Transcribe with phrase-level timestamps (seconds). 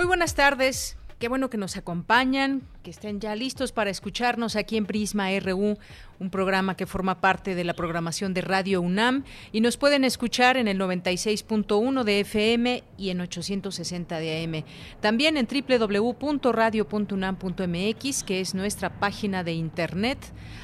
[0.00, 0.96] Muy buenas tardes.
[1.18, 5.76] Qué bueno que nos acompañan, que estén ya listos para escucharnos aquí en Prisma RU,
[6.18, 10.56] un programa que forma parte de la programación de Radio UNAM y nos pueden escuchar
[10.56, 14.64] en el 96.1 de FM y en 860 de AM.
[15.02, 20.16] También en www.radio.unam.mx, que es nuestra página de internet.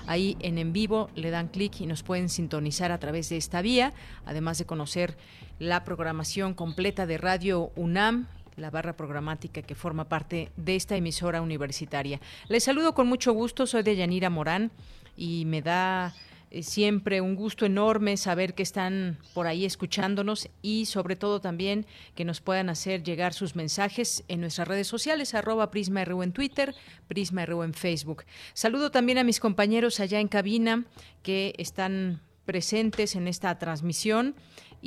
[0.06, 3.60] Ahí en en vivo le dan clic y nos pueden sintonizar a través de esta
[3.60, 3.92] vía,
[4.24, 5.18] además de conocer
[5.58, 11.42] la programación completa de Radio UNAM la barra programática que forma parte de esta emisora
[11.42, 12.20] universitaria.
[12.48, 14.70] Les saludo con mucho gusto, soy de Yanira Morán
[15.16, 16.14] y me da
[16.50, 21.86] eh, siempre un gusto enorme saber que están por ahí escuchándonos y sobre todo también
[22.14, 26.74] que nos puedan hacer llegar sus mensajes en nuestras redes sociales, arroba en Twitter,
[27.08, 28.24] PrismaRU en Facebook.
[28.54, 30.84] Saludo también a mis compañeros allá en cabina
[31.22, 34.34] que están presentes en esta transmisión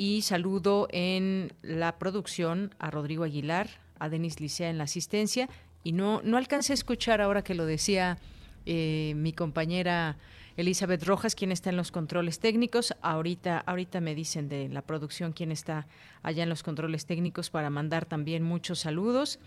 [0.00, 5.46] y saludo en la producción a Rodrigo Aguilar, a Denis Licea en la asistencia
[5.84, 8.16] y no, no alcancé a escuchar ahora que lo decía
[8.64, 10.16] eh, mi compañera
[10.56, 12.94] Elizabeth Rojas, quien está en los controles técnicos.
[13.02, 15.86] Ahorita, ahorita me dicen de la producción quién está
[16.22, 19.38] allá en los controles técnicos para mandar también muchos saludos.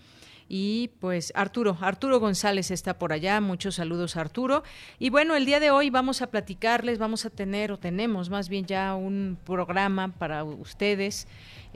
[0.48, 3.40] Y pues Arturo, Arturo González está por allá.
[3.40, 4.62] Muchos saludos Arturo.
[4.98, 8.48] Y bueno, el día de hoy vamos a platicarles, vamos a tener o tenemos más
[8.48, 11.26] bien ya un programa para ustedes.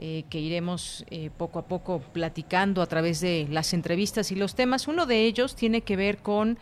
[0.01, 4.55] Eh, que iremos eh, poco a poco platicando a través de las entrevistas y los
[4.55, 4.87] temas.
[4.87, 6.57] Uno de ellos tiene que ver con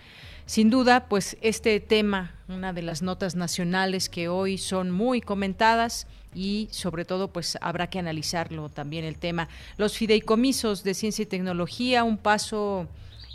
[0.48, 6.08] sin duda, pues este tema, una de las notas nacionales que hoy son muy comentadas
[6.34, 9.50] y sobre todo pues habrá que analizarlo también el tema.
[9.76, 12.88] Los fideicomisos de ciencia y tecnología, un paso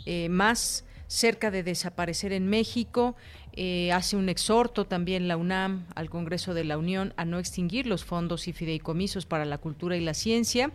[0.06, 3.15] eh, más cerca de desaparecer en México.
[3.53, 7.87] Eh, hace un exhorto también la UNAM al Congreso de la Unión a no extinguir
[7.87, 10.73] los fondos y fideicomisos para la cultura y la ciencia.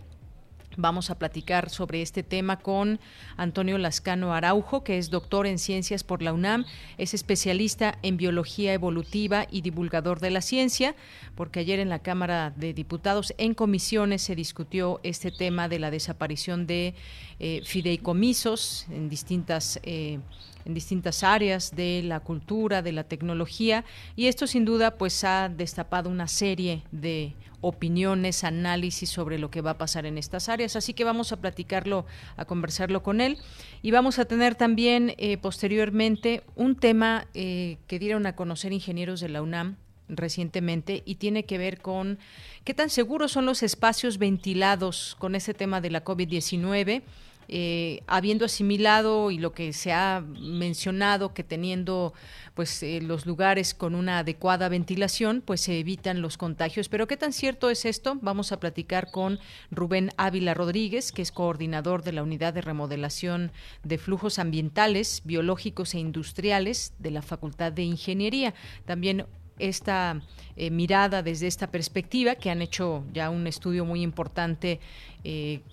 [0.79, 2.99] Vamos a platicar sobre este tema con
[3.35, 6.65] Antonio Lascano Araujo, que es doctor en ciencias por la UNAM,
[6.99, 10.95] es especialista en biología evolutiva y divulgador de la ciencia,
[11.33, 15.89] porque ayer en la Cámara de Diputados en comisiones se discutió este tema de la
[15.89, 16.93] desaparición de
[17.39, 20.19] eh, fideicomisos en distintas eh,
[20.65, 23.85] en distintas áreas de la cultura, de la tecnología.
[24.17, 27.33] Y esto sin duda pues ha destapado una serie de
[27.67, 30.75] opiniones, análisis sobre lo que va a pasar en estas áreas.
[30.75, 32.05] Así que vamos a platicarlo,
[32.35, 33.37] a conversarlo con él.
[33.81, 39.19] Y vamos a tener también eh, posteriormente un tema eh, que dieron a conocer ingenieros
[39.19, 39.77] de la UNAM
[40.09, 42.17] recientemente y tiene que ver con
[42.63, 47.03] qué tan seguros son los espacios ventilados con ese tema de la COVID-19
[47.49, 52.13] eh, habiendo asimilado y lo que se ha mencionado que teniendo
[52.55, 56.89] pues eh, los lugares con una adecuada ventilación pues se evitan los contagios.
[56.89, 59.39] Pero qué tan cierto es esto vamos a platicar con
[59.71, 63.53] Rubén Ávila Rodríguez que es coordinador de la unidad de remodelación
[63.83, 68.53] de flujos ambientales biológicos e industriales de la Facultad de Ingeniería.
[68.83, 69.25] También
[69.57, 70.21] esta
[70.57, 74.81] eh, mirada desde esta perspectiva que han hecho ya un estudio muy importante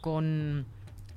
[0.00, 0.66] con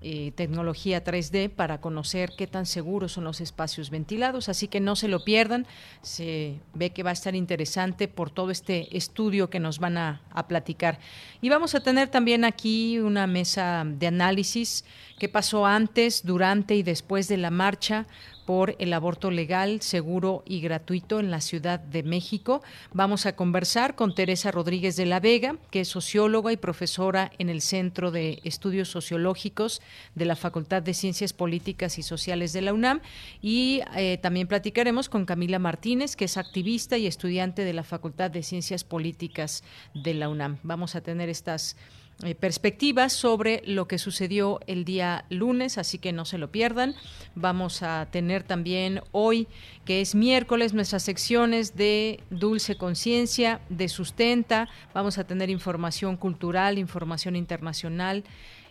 [0.02, 4.96] eh, tecnología 3D para conocer qué tan seguros son los espacios ventilados, así que no
[4.96, 5.66] se lo pierdan,
[6.02, 10.22] se ve que va a estar interesante por todo este estudio que nos van a,
[10.30, 11.00] a platicar.
[11.41, 14.85] Y vamos a tener también aquí una mesa de análisis,
[15.18, 18.06] qué pasó antes, durante y después de la marcha
[18.47, 22.64] por el aborto legal, seguro y gratuito en la Ciudad de México.
[22.94, 27.49] Vamos a conversar con Teresa Rodríguez de la Vega, que es socióloga y profesora en
[27.49, 29.82] el Centro de Estudios Sociológicos
[30.16, 33.02] de la Facultad de Ciencias Políticas y Sociales de la UNAM.
[33.41, 38.32] Y eh, también platicaremos con Camila Martínez, que es activista y estudiante de la Facultad
[38.32, 39.61] de Ciencias Políticas
[39.93, 40.59] de la UNAM.
[40.64, 41.76] Vamos a tener estas
[42.23, 46.96] eh, perspectivas sobre lo que sucedió el día lunes, así que no se lo pierdan.
[47.35, 49.47] Vamos a tener también hoy,
[49.85, 54.67] que es miércoles, nuestras secciones de Dulce Conciencia, de Sustenta.
[54.96, 58.23] Vamos a tener información cultural, información internacional,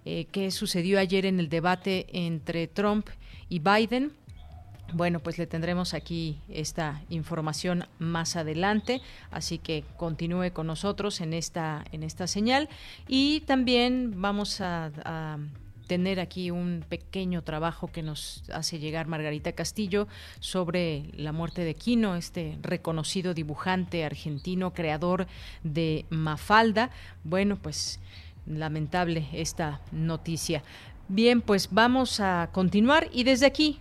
[0.04, 3.06] eh, que sucedió ayer en el debate entre Trump
[3.48, 4.12] y Biden
[4.92, 9.00] bueno, pues le tendremos aquí esta información más adelante,
[9.30, 12.68] así que continúe con nosotros en esta en esta señal
[13.08, 15.38] y también vamos a, a
[15.86, 20.08] tener aquí un pequeño trabajo que nos hace llegar Margarita Castillo
[20.40, 25.26] sobre la muerte de Quino, este reconocido dibujante argentino, creador
[25.62, 26.90] de Mafalda.
[27.24, 28.00] Bueno, pues
[28.46, 30.62] lamentable esta noticia.
[31.08, 33.80] Bien, pues vamos a continuar y desde aquí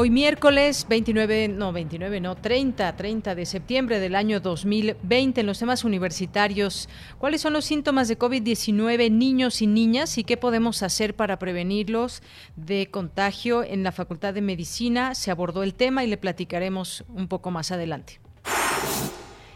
[0.00, 5.58] Hoy miércoles 29, no 29, no 30, 30 de septiembre del año 2020 en los
[5.58, 6.88] temas universitarios.
[7.18, 11.40] ¿Cuáles son los síntomas de COVID-19 en niños y niñas y qué podemos hacer para
[11.40, 12.22] prevenirlos
[12.54, 13.64] de contagio?
[13.64, 17.72] En la Facultad de Medicina se abordó el tema y le platicaremos un poco más
[17.72, 18.20] adelante.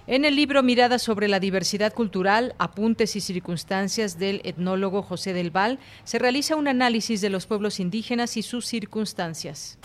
[0.09, 5.53] En el libro Mirada sobre la diversidad cultural, apuntes y circunstancias del etnólogo José del
[5.53, 9.79] Val, se realiza un análisis de los pueblos indígenas y sus circunstancias.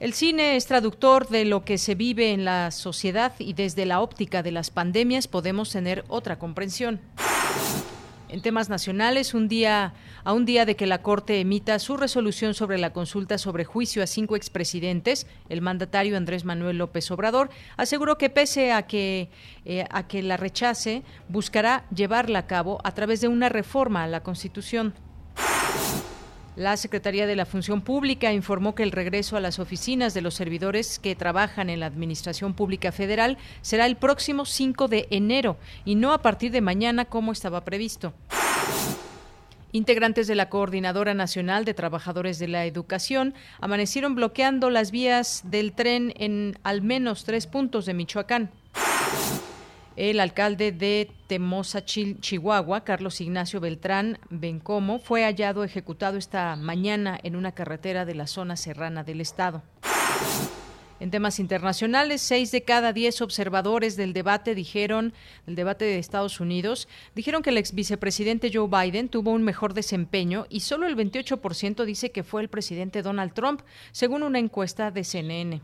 [0.00, 4.00] El cine es traductor de lo que se vive en la sociedad y desde la
[4.00, 7.00] óptica de las pandemias podemos tener otra comprensión.
[8.32, 9.92] En temas nacionales, un día
[10.24, 14.02] a un día de que la Corte emita su resolución sobre la consulta sobre juicio
[14.02, 19.28] a cinco expresidentes, el mandatario Andrés Manuel López Obrador aseguró que pese a que
[19.66, 24.08] eh, a que la rechace, buscará llevarla a cabo a través de una reforma a
[24.08, 24.94] la Constitución.
[26.54, 30.34] La Secretaría de la Función Pública informó que el regreso a las oficinas de los
[30.34, 35.56] servidores que trabajan en la Administración Pública Federal será el próximo 5 de enero
[35.86, 38.12] y no a partir de mañana como estaba previsto.
[39.72, 45.72] Integrantes de la Coordinadora Nacional de Trabajadores de la Educación amanecieron bloqueando las vías del
[45.72, 48.50] tren en al menos tres puntos de Michoacán.
[50.02, 57.36] El alcalde de Temosa, Chihuahua, Carlos Ignacio Beltrán Bencomo, fue hallado ejecutado esta mañana en
[57.36, 59.62] una carretera de la zona serrana del estado.
[60.98, 65.14] En temas internacionales, seis de cada diez observadores del debate dijeron,
[65.46, 69.72] el debate de Estados Unidos, dijeron que el ex vicepresidente Joe Biden tuvo un mejor
[69.72, 73.60] desempeño y solo el 28% dice que fue el presidente Donald Trump,
[73.92, 75.62] según una encuesta de CNN.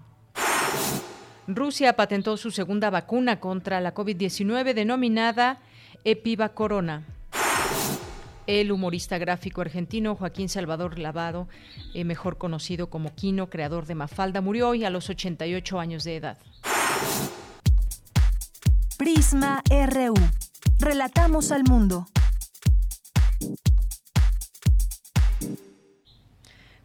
[1.49, 5.61] Rusia patentó su segunda vacuna contra la COVID-19 denominada
[6.05, 7.07] Epiva Corona.
[8.47, 11.49] El humorista gráfico argentino Joaquín Salvador Lavado,
[11.95, 16.17] eh, mejor conocido como Quino, creador de Mafalda, murió hoy a los 88 años de
[16.17, 16.39] edad.
[18.99, 20.15] Prisma RU.
[20.79, 22.07] Relatamos al mundo.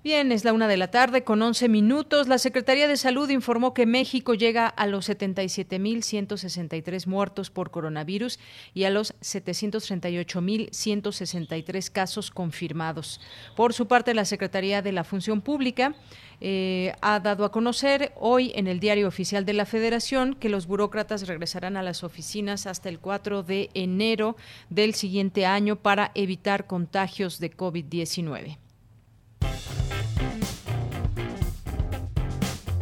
[0.03, 2.27] Bien, es la una de la tarde con 11 minutos.
[2.27, 8.37] La Secretaría de Salud informó que México llega a los 77.163 muertos por coronavirus
[8.73, 13.21] y a los 738.163 casos confirmados.
[13.55, 15.95] Por su parte, la Secretaría de la Función Pública
[16.41, 20.67] eh, ha dado a conocer hoy en el Diario Oficial de la Federación que los
[20.67, 24.35] burócratas regresarán a las oficinas hasta el 4 de enero
[24.69, 28.57] del siguiente año para evitar contagios de COVID-19.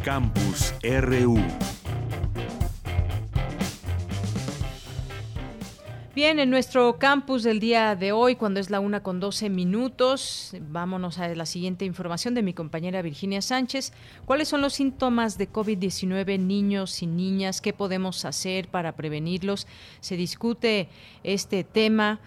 [0.04, 1.38] Campus RU.
[6.14, 10.54] Bien, en nuestro campus del día de hoy, cuando es la una con 12 minutos,
[10.60, 13.92] vámonos a la siguiente información de mi compañera Virginia Sánchez.
[14.24, 17.60] ¿Cuáles son los síntomas de COVID-19 en niños y niñas?
[17.60, 19.68] ¿Qué podemos hacer para prevenirlos?
[20.00, 20.88] Se discute
[21.22, 22.20] este tema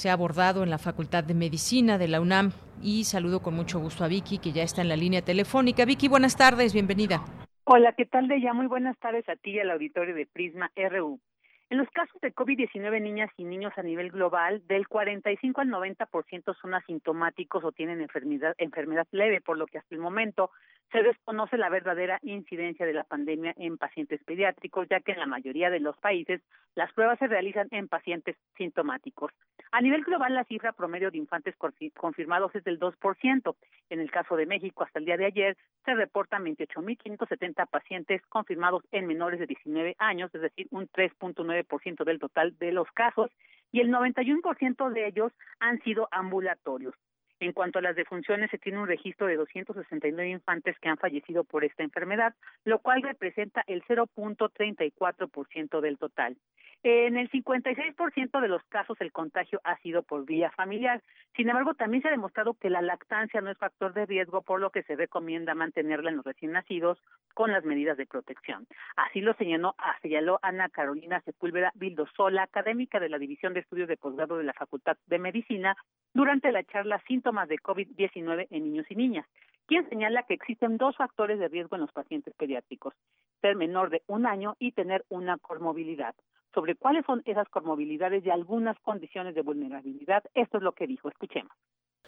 [0.00, 2.52] se ha abordado en la Facultad de Medicina de la UNAM
[2.82, 5.84] y saludo con mucho gusto a Vicky, que ya está en la línea telefónica.
[5.84, 7.20] Vicky, buenas tardes, bienvenida.
[7.64, 10.70] Hola, ¿qué tal, de ya Muy buenas tardes a ti y al auditorio de Prisma
[10.74, 11.20] RU.
[11.68, 15.68] En los casos de COVID-19 en niñas y niños a nivel global, del 45 al
[15.68, 20.50] 90% son asintomáticos o tienen enfermedad, enfermedad leve, por lo que hasta el momento
[20.92, 25.26] se desconoce la verdadera incidencia de la pandemia en pacientes pediátricos, ya que en la
[25.26, 26.42] mayoría de los países
[26.74, 29.32] las pruebas se realizan en pacientes sintomáticos.
[29.72, 31.54] A nivel global, la cifra promedio de infantes
[31.94, 33.56] confirmados es del 2%.
[33.90, 38.82] En el caso de México, hasta el día de ayer, se reportan 28.570 pacientes confirmados
[38.90, 43.30] en menores de 19 años, es decir, un 3.9% del total de los casos,
[43.72, 46.94] y el 91% de ellos han sido ambulatorios.
[47.40, 51.42] En cuanto a las defunciones, se tiene un registro de 269 infantes que han fallecido
[51.42, 56.36] por esta enfermedad, lo cual representa el 0.34% del total.
[56.82, 61.02] En el 56% de los casos el contagio ha sido por vía familiar.
[61.36, 64.60] Sin embargo, también se ha demostrado que la lactancia no es factor de riesgo, por
[64.60, 66.98] lo que se recomienda mantenerla en los recién nacidos
[67.34, 68.66] con las medidas de protección.
[68.96, 73.98] Así lo señaló, señaló Ana Carolina Sepúlveda Vildosola, académica de la División de Estudios de
[73.98, 75.76] Posgrado de la Facultad de Medicina,
[76.14, 79.26] durante la charla Síntomas de COVID-19 en niños y niñas,
[79.66, 82.92] quien señala que existen dos factores de riesgo en los pacientes pediátricos,
[83.40, 86.14] ser menor de un año y tener una comorbilidad.
[86.52, 91.08] Sobre cuáles son esas comorbilidades y algunas condiciones de vulnerabilidad, esto es lo que dijo.
[91.08, 91.52] Escuchemos.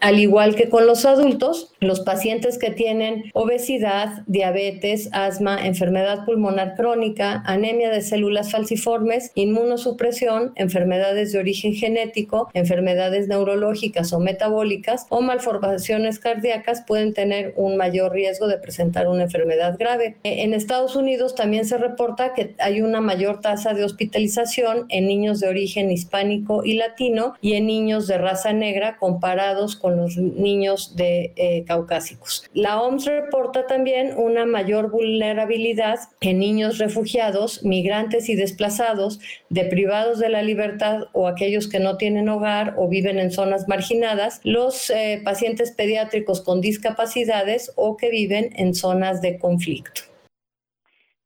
[0.02, 6.74] Al igual que con los adultos, los pacientes que tienen obesidad, diabetes, asma, enfermedad pulmonar
[6.74, 15.20] crónica, anemia de células falciformes, inmunosupresión, enfermedades de origen genético, enfermedades neurológicas o metabólicas o
[15.20, 20.16] malformaciones cardíacas pueden tener un mayor riesgo de presentar una enfermedad grave.
[20.24, 25.38] En Estados Unidos también se reporta que hay una mayor tasa de hospitalización en niños
[25.38, 30.96] de origen hispánico y latino y en niños de raza negra comparados con los niños
[30.96, 32.48] de eh, caucásicos.
[32.52, 40.28] La OMS reporta también una mayor vulnerabilidad en niños refugiados, migrantes y desplazados, deprivados de
[40.28, 45.20] la libertad o aquellos que no tienen hogar o viven en zonas marginadas, los eh,
[45.24, 50.02] pacientes pediátricos con discapacidades o que viven en zonas de conflicto.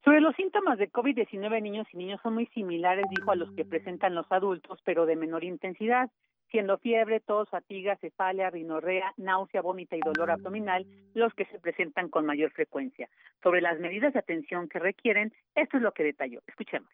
[0.07, 3.51] Sobre los síntomas de COVID-19 en niños y niños son muy similares, dijo, a los
[3.57, 6.09] que presentan los adultos, pero de menor intensidad
[6.51, 12.09] siendo fiebre, tos, fatiga, cefalia, rinorrea, náusea, vómita y dolor abdominal los que se presentan
[12.09, 13.09] con mayor frecuencia.
[13.43, 16.41] Sobre las medidas de atención que requieren, esto es lo que detalló.
[16.47, 16.91] Escuchemos.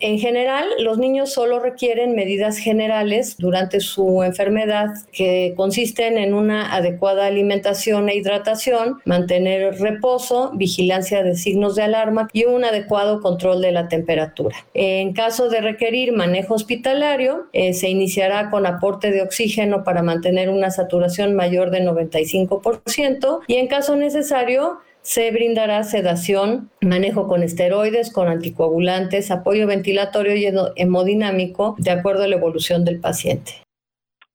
[0.00, 6.74] En general, los niños solo requieren medidas generales durante su enfermedad que consisten en una
[6.74, 13.60] adecuada alimentación e hidratación, mantener reposo, vigilancia de signos de alarma y un adecuado control
[13.60, 14.56] de la temperatura.
[14.72, 20.48] En caso de requerir manejo hospitalario, eh, se iniciará con aporte de oxígeno para mantener
[20.48, 28.12] una saturación mayor de 95% y en caso necesario, se brindará sedación, manejo con esteroides,
[28.12, 33.52] con anticoagulantes, apoyo ventilatorio y hemodinámico de acuerdo a la evolución del paciente.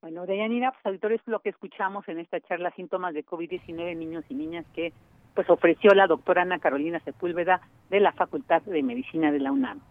[0.02, 4.24] Bueno, Deyanira, pues auditores, lo que escuchamos en esta charla síntomas de COVID-19 en niños
[4.30, 4.94] y niñas que
[5.34, 9.82] pues ofreció la doctora Ana Carolina Sepúlveda de la Facultad de Medicina de la UNAM.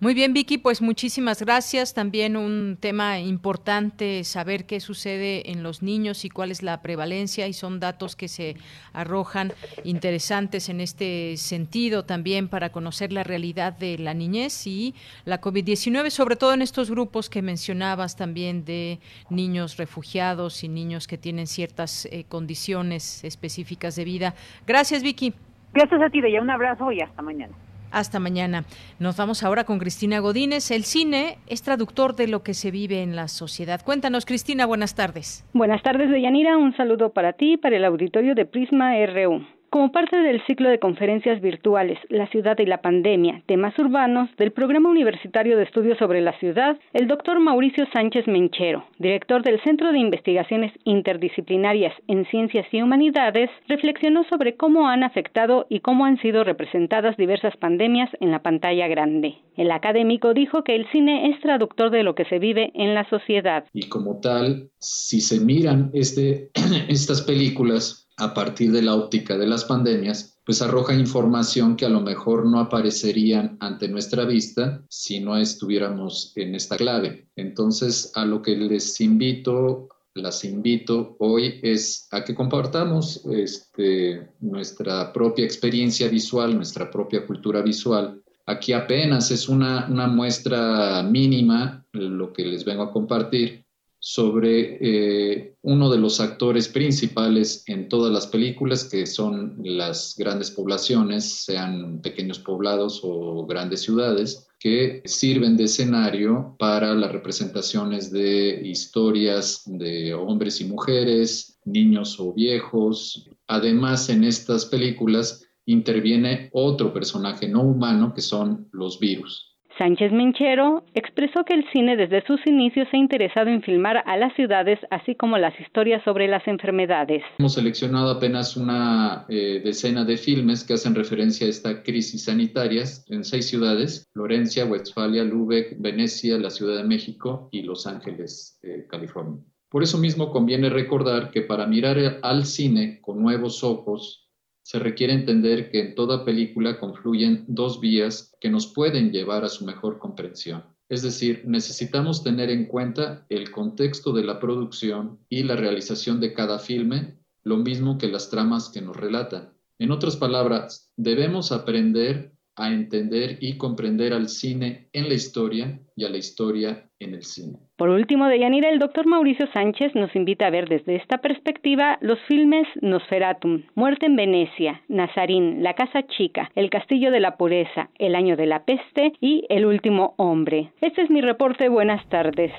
[0.00, 1.94] Muy bien, Vicky, pues muchísimas gracias.
[1.94, 7.46] También un tema importante, saber qué sucede en los niños y cuál es la prevalencia,
[7.46, 8.56] y son datos que se
[8.92, 9.52] arrojan
[9.84, 16.10] interesantes en este sentido también para conocer la realidad de la niñez y la COVID-19,
[16.10, 18.98] sobre todo en estos grupos que mencionabas también de
[19.30, 24.34] niños refugiados y niños que tienen ciertas eh, condiciones específicas de vida.
[24.66, 25.32] Gracias, Vicky.
[25.72, 27.54] Gracias a ti, ya Un abrazo y hasta mañana.
[27.94, 28.64] Hasta mañana.
[28.98, 30.72] Nos vamos ahora con Cristina Godínez.
[30.72, 33.80] El cine es traductor de lo que se vive en la sociedad.
[33.84, 35.44] Cuéntanos, Cristina, buenas tardes.
[35.52, 36.58] Buenas tardes, Deyanira.
[36.58, 39.46] Un saludo para ti y para el auditorio de Prisma RU.
[39.74, 44.52] Como parte del ciclo de conferencias virtuales La ciudad y la pandemia, temas urbanos del
[44.52, 49.90] Programa Universitario de Estudios sobre la Ciudad, el doctor Mauricio Sánchez Menchero, director del Centro
[49.90, 56.20] de Investigaciones Interdisciplinarias en Ciencias y Humanidades, reflexionó sobre cómo han afectado y cómo han
[56.20, 59.38] sido representadas diversas pandemias en la pantalla grande.
[59.56, 63.08] El académico dijo que el cine es traductor de lo que se vive en la
[63.10, 63.64] sociedad.
[63.72, 66.50] Y como tal, si se miran este,
[66.88, 71.88] estas películas, a partir de la óptica de las pandemias, pues arroja información que a
[71.88, 77.28] lo mejor no aparecerían ante nuestra vista si no estuviéramos en esta clave.
[77.34, 85.12] Entonces, a lo que les invito, las invito hoy es a que compartamos este, nuestra
[85.12, 88.22] propia experiencia visual, nuestra propia cultura visual.
[88.46, 93.63] Aquí apenas es una, una muestra mínima lo que les vengo a compartir,
[94.06, 100.50] sobre eh, uno de los actores principales en todas las películas, que son las grandes
[100.50, 108.60] poblaciones, sean pequeños poblados o grandes ciudades, que sirven de escenario para las representaciones de
[108.62, 113.26] historias de hombres y mujeres, niños o viejos.
[113.46, 119.53] Además, en estas películas interviene otro personaje no humano, que son los virus.
[119.78, 124.16] Sánchez Menchero expresó que el cine desde sus inicios se ha interesado en filmar a
[124.16, 127.22] las ciudades, así como las historias sobre las enfermedades.
[127.38, 132.84] Hemos seleccionado apenas una eh, decena de filmes que hacen referencia a esta crisis sanitaria
[133.08, 138.86] en seis ciudades, Florencia, Westfalia, Lübeck, Venecia, la Ciudad de México y Los Ángeles, eh,
[138.88, 139.42] California.
[139.68, 144.23] Por eso mismo conviene recordar que para mirar al cine con nuevos ojos,
[144.64, 149.50] se requiere entender que en toda película confluyen dos vías que nos pueden llevar a
[149.50, 150.64] su mejor comprensión.
[150.88, 156.32] Es decir, necesitamos tener en cuenta el contexto de la producción y la realización de
[156.32, 159.52] cada filme, lo mismo que las tramas que nos relatan.
[159.78, 166.04] En otras palabras, debemos aprender a entender y comprender al cine en la historia y
[166.04, 167.63] a la historia en el cine.
[167.76, 172.20] Por último, Deyanira, el doctor Mauricio Sánchez nos invita a ver desde esta perspectiva los
[172.28, 178.14] filmes Nosferatum, Muerte en Venecia, Nazarín, La Casa Chica, El Castillo de la Pureza, El
[178.14, 180.70] Año de la Peste y El Último Hombre.
[180.80, 181.68] Este es mi reporte.
[181.68, 182.52] Buenas tardes.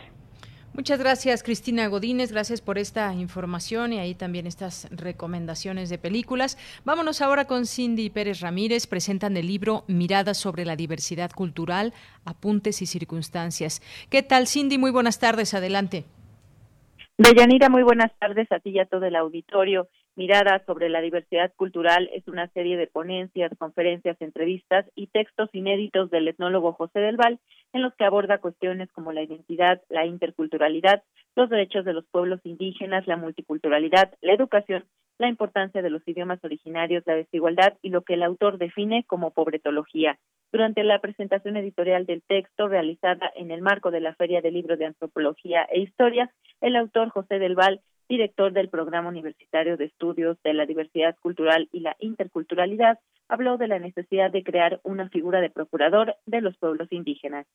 [0.76, 2.34] Muchas gracias, Cristina Godínez.
[2.34, 6.58] Gracias por esta información y ahí también estas recomendaciones de películas.
[6.84, 8.86] Vámonos ahora con Cindy Pérez Ramírez.
[8.86, 11.94] Presentan el libro Miradas sobre la diversidad cultural,
[12.26, 13.82] apuntes y circunstancias.
[14.10, 14.78] ¿Qué tal, Cindy?
[14.78, 15.54] Muy buenas tardes.
[15.54, 16.04] Adelante.
[17.18, 19.88] Deyanira, muy buenas tardes a ti y a todo el auditorio.
[20.18, 26.10] Mirada sobre la diversidad cultural es una serie de ponencias, conferencias, entrevistas y textos inéditos
[26.10, 27.42] del etnólogo José del Val
[27.74, 31.04] en los que aborda cuestiones como la identidad, la interculturalidad,
[31.36, 34.86] los derechos de los pueblos indígenas, la multiculturalidad, la educación,
[35.18, 39.32] la importancia de los idiomas originarios, la desigualdad y lo que el autor define como
[39.32, 40.18] pobretología.
[40.54, 44.80] Durante la presentación editorial del texto realizada en el marco de la Feria de Libros
[44.80, 46.32] de Antropología e Historia,
[46.62, 51.70] el autor José del Val director del Programa Universitario de Estudios de la Diversidad Cultural
[51.72, 56.58] y la Interculturalidad, habló de la necesidad de crear una figura de procurador de los
[56.58, 57.46] pueblos indígenas.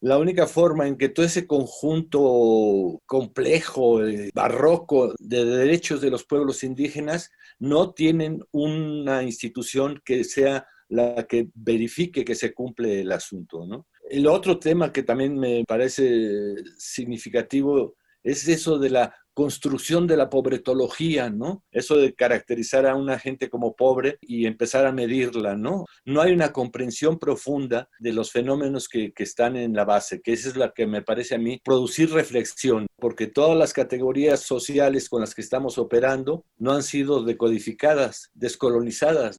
[0.00, 6.24] La única forma en que todo ese conjunto complejo, eh, barroco de derechos de los
[6.24, 13.10] pueblos indígenas no tienen una institución que sea la que verifique que se cumple el
[13.10, 13.66] asunto.
[13.66, 13.86] ¿no?
[14.08, 20.30] El otro tema que también me parece significativo es eso de la construcción de la
[20.30, 21.62] pobretología, ¿no?
[21.70, 25.84] Eso de caracterizar a una gente como pobre y empezar a medirla, ¿no?
[26.06, 30.32] No hay una comprensión profunda de los fenómenos que, que están en la base, que
[30.32, 35.10] esa es la que me parece a mí producir reflexión, porque todas las categorías sociales
[35.10, 39.36] con las que estamos operando no han sido decodificadas, descolonizadas.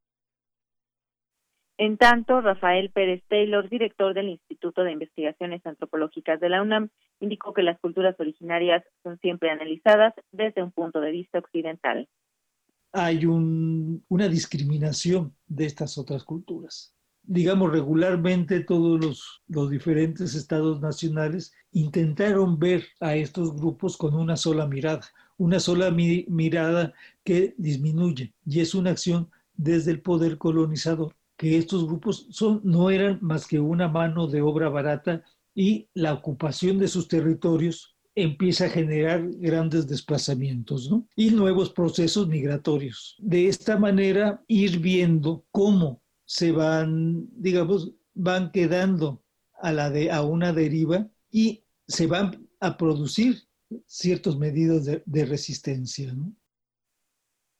[1.79, 7.53] En tanto, Rafael Pérez Taylor, director del Instituto de Investigaciones Antropológicas de la UNAM, indicó
[7.53, 12.09] que las culturas originarias son siempre analizadas desde un punto de vista occidental.
[12.93, 16.95] Hay una discriminación de estas otras culturas.
[17.21, 24.35] Digamos, regularmente todos los, los diferentes estados nacionales intentaron ver a estos grupos con una
[24.35, 25.05] sola mirada,
[25.37, 31.85] una sola mirada que disminuye y es una acción desde el poder colonizador que estos
[31.85, 32.27] grupos
[32.63, 35.23] no eran más que una mano de obra barata
[35.53, 43.15] y la ocupación de sus territorios empieza a generar grandes desplazamientos y nuevos procesos migratorios.
[43.19, 49.23] De esta manera, ir viendo cómo se van, digamos, van quedando
[49.61, 53.43] a, una deriva y se van a producir
[53.85, 56.11] ciertos medidas de, de resistencia.
[56.11, 56.33] ¿no?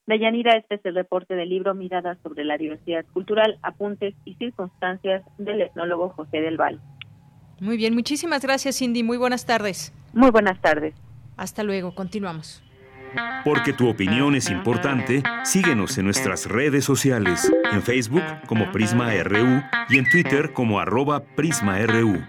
[0.07, 5.23] Deyanira, este es el reporte del libro Miradas sobre la diversidad cultural, apuntes y circunstancias
[5.37, 6.79] del etnólogo José del Val.
[7.59, 9.93] Muy bien, muchísimas gracias Cindy, muy buenas tardes.
[10.13, 10.95] Muy buenas tardes.
[11.35, 12.63] Hasta luego, continuamos.
[13.43, 19.61] Porque tu opinión es importante, síguenos en nuestras redes sociales, en Facebook como Prisma RU
[19.89, 22.21] y en Twitter como arroba PrismaRU.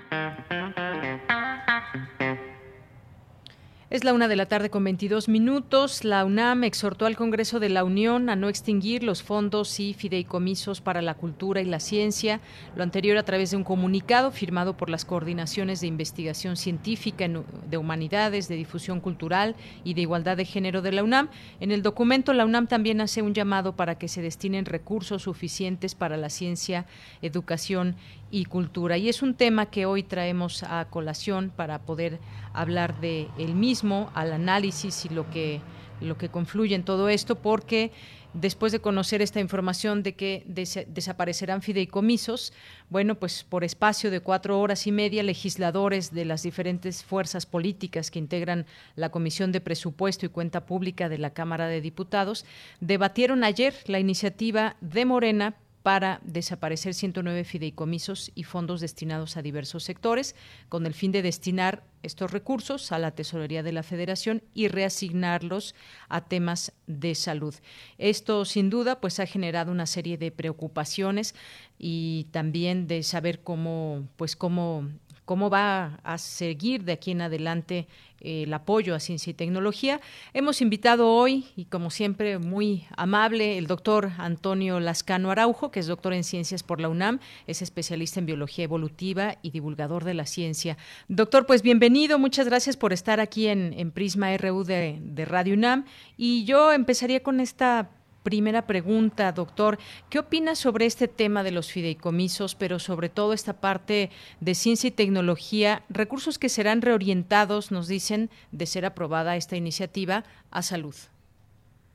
[3.90, 6.04] Es la una de la tarde con 22 minutos.
[6.04, 10.82] La UNAM exhortó al Congreso de la Unión a no extinguir los fondos y fideicomisos
[10.82, 12.42] para la cultura y la ciencia.
[12.76, 17.26] Lo anterior a través de un comunicado firmado por las coordinaciones de investigación científica,
[17.70, 21.30] de humanidades, de difusión cultural y de igualdad de género de la UNAM.
[21.58, 25.94] En el documento, la UNAM también hace un llamado para que se destinen recursos suficientes
[25.94, 26.84] para la ciencia,
[27.22, 27.96] educación
[28.30, 28.98] y cultura.
[28.98, 32.18] Y es un tema que hoy traemos a colación para poder
[32.52, 33.77] hablar de el mismo,
[34.14, 35.60] al análisis y lo que
[36.00, 37.92] lo que confluye en todo esto, porque
[38.34, 42.52] después de conocer esta información de que desaparecerán fideicomisos,
[42.90, 48.10] bueno, pues por espacio de cuatro horas y media, legisladores de las diferentes fuerzas políticas
[48.10, 52.44] que integran la Comisión de Presupuesto y Cuenta Pública de la Cámara de Diputados
[52.80, 59.84] debatieron ayer la iniciativa de Morena para desaparecer 109 fideicomisos y fondos destinados a diversos
[59.84, 60.36] sectores,
[60.68, 65.74] con el fin de destinar estos recursos a la tesorería de la Federación y reasignarlos
[66.08, 67.54] a temas de salud.
[67.98, 71.34] Esto, sin duda, pues ha generado una serie de preocupaciones
[71.78, 74.88] y también de saber cómo, pues cómo
[75.28, 77.86] cómo va a seguir de aquí en adelante
[78.22, 80.00] eh, el apoyo a ciencia y tecnología.
[80.32, 85.86] Hemos invitado hoy, y como siempre, muy amable, el doctor Antonio Lascano Araujo, que es
[85.86, 90.24] doctor en ciencias por la UNAM, es especialista en biología evolutiva y divulgador de la
[90.24, 90.78] ciencia.
[91.08, 95.52] Doctor, pues bienvenido, muchas gracias por estar aquí en, en Prisma RU de, de Radio
[95.52, 95.84] UNAM.
[96.16, 97.90] Y yo empezaría con esta
[98.28, 99.78] primera pregunta, doctor.
[100.10, 104.10] ¿Qué opina sobre este tema de los fideicomisos, pero sobre todo esta parte
[104.40, 110.24] de ciencia y tecnología, recursos que serán reorientados, nos dicen, de ser aprobada esta iniciativa,
[110.50, 110.94] a salud?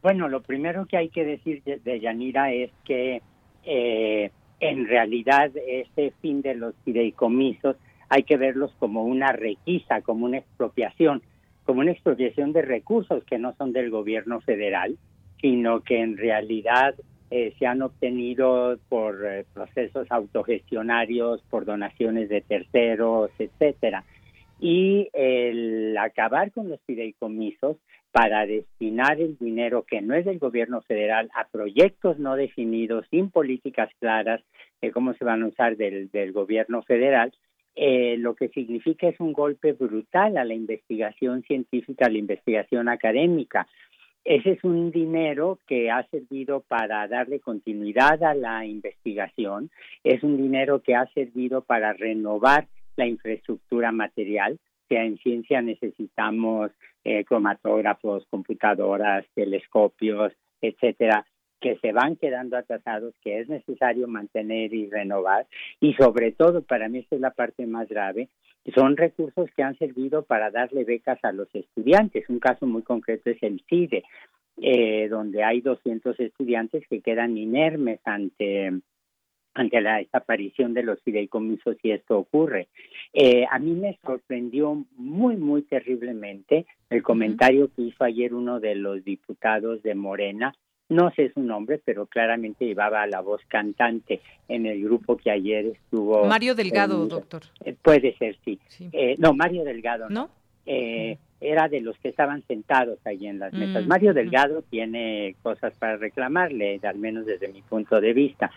[0.01, 3.21] Bueno, lo primero que hay que decir de, Yanira es que
[3.63, 7.75] eh, en realidad este fin de los fideicomisos
[8.09, 11.21] hay que verlos como una requisa, como una expropiación,
[11.63, 14.97] como una expropiación de recursos que no son del gobierno federal,
[15.43, 16.95] sino que en realidad
[17.29, 24.05] eh, se han obtenido por eh, procesos autogestionarios, por donaciones de terceros, etcétera.
[24.61, 27.75] Y el acabar con los fideicomisos
[28.13, 33.29] para destinar el dinero que no es del gobierno federal a proyectos no definidos, sin
[33.29, 34.41] políticas claras
[34.81, 37.33] de cómo se van a usar del, del gobierno federal,
[37.75, 42.87] eh, lo que significa es un golpe brutal a la investigación científica, a la investigación
[42.87, 43.67] académica,
[44.25, 49.69] ese es un dinero que ha servido para darle continuidad a la investigación,
[50.03, 54.59] es un dinero que ha servido para renovar la infraestructura material.
[54.87, 56.71] sea, en ciencia necesitamos
[57.03, 60.31] eh, cromatógrafos, computadoras, telescopios,
[60.61, 61.25] etcétera,
[61.59, 65.47] que se van quedando atrasados, que es necesario mantener y renovar.
[65.79, 68.29] Y sobre todo, para mí esta es la parte más grave,
[68.71, 72.29] son recursos que han servido para darle becas a los estudiantes.
[72.29, 74.03] Un caso muy concreto es el CIDE,
[74.61, 78.71] eh, donde hay 200 estudiantes que quedan inermes ante
[79.55, 82.69] ante la desaparición de los fideicomisos si esto ocurre.
[83.13, 88.75] Eh, a mí me sorprendió muy, muy terriblemente el comentario que hizo ayer uno de
[88.75, 90.55] los diputados de Morena,
[90.89, 95.65] no sé su nombre, pero claramente llevaba la voz cantante en el grupo que ayer
[95.65, 96.25] estuvo.
[96.25, 97.43] Mario Delgado, doctor.
[97.63, 98.59] Eh, puede ser, sí.
[98.91, 100.09] Eh, no, Mario Delgado.
[100.09, 100.29] ¿No?
[100.65, 103.85] Eh, era de los que estaban sentados ahí en las mesas.
[103.85, 108.49] Mm, Mario Delgado tiene cosas para reclamarle, al menos desde mi punto de vista.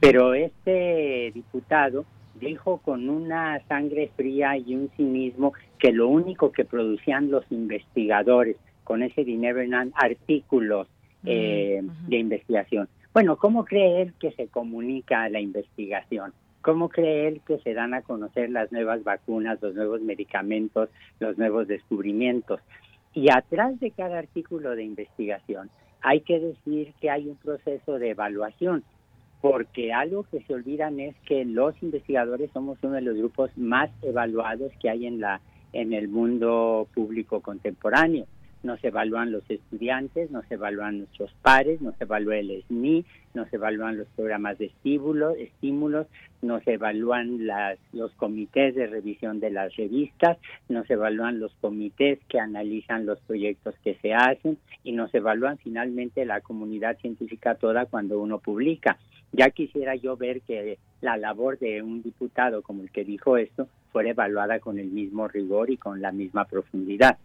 [0.00, 2.04] Pero este diputado
[2.34, 8.56] dijo con una sangre fría y un cinismo que lo único que producían los investigadores
[8.84, 10.86] con ese dinero eran artículos
[11.30, 12.88] eh, de investigación.
[13.12, 16.32] Bueno, ¿cómo cree él que se comunica la investigación?
[16.62, 20.88] ¿Cómo cree él que se dan a conocer las nuevas vacunas, los nuevos medicamentos,
[21.20, 22.60] los nuevos descubrimientos?
[23.12, 28.10] Y atrás de cada artículo de investigación hay que decir que hay un proceso de
[28.10, 28.84] evaluación,
[29.40, 33.90] porque algo que se olvidan es que los investigadores somos uno de los grupos más
[34.02, 35.40] evaluados que hay en la
[35.74, 38.26] en el mundo público contemporáneo
[38.62, 43.04] no se evalúan los estudiantes, no se evalúan nuestros pares, no se evalúa el SNI,
[43.34, 46.06] no se evalúan los programas de estímulos, estímulos
[46.42, 51.52] no se evalúan las, los comités de revisión de las revistas, no se evalúan los
[51.60, 56.98] comités que analizan los proyectos que se hacen y no se evalúan finalmente la comunidad
[56.98, 58.98] científica toda cuando uno publica.
[59.32, 63.68] Ya quisiera yo ver que la labor de un diputado como el que dijo esto
[63.92, 67.18] fuera evaluada con el mismo rigor y con la misma profundidad.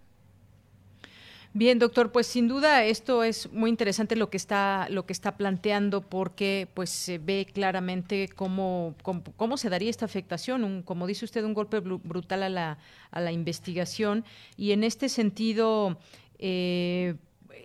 [1.56, 5.38] Bien, doctor, pues sin duda esto es muy interesante lo que está lo que está
[5.38, 8.96] planteando porque pues se ve claramente cómo,
[9.38, 12.80] cómo, se daría esta afectación, un, como dice usted, un golpe brutal a la,
[13.12, 14.26] a la investigación.
[14.58, 16.00] Y en este sentido
[16.40, 17.18] eh,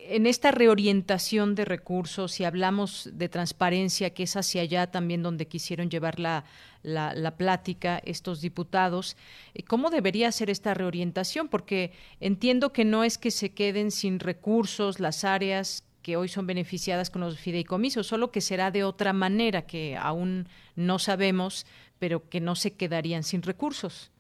[0.09, 5.47] en esta reorientación de recursos, si hablamos de transparencia, que es hacia allá también donde
[5.47, 6.45] quisieron llevar la,
[6.83, 9.17] la, plática estos diputados,
[9.55, 11.49] eh, ¿cómo debería ser esta reorientación?
[11.49, 16.47] Porque entiendo que no es que se queden sin recursos las áreas que hoy son
[16.47, 21.67] beneficiadas con los fideicomisos, solo que será de otra manera que aún no sabemos,
[21.99, 24.11] pero que no se quedarían sin recursos.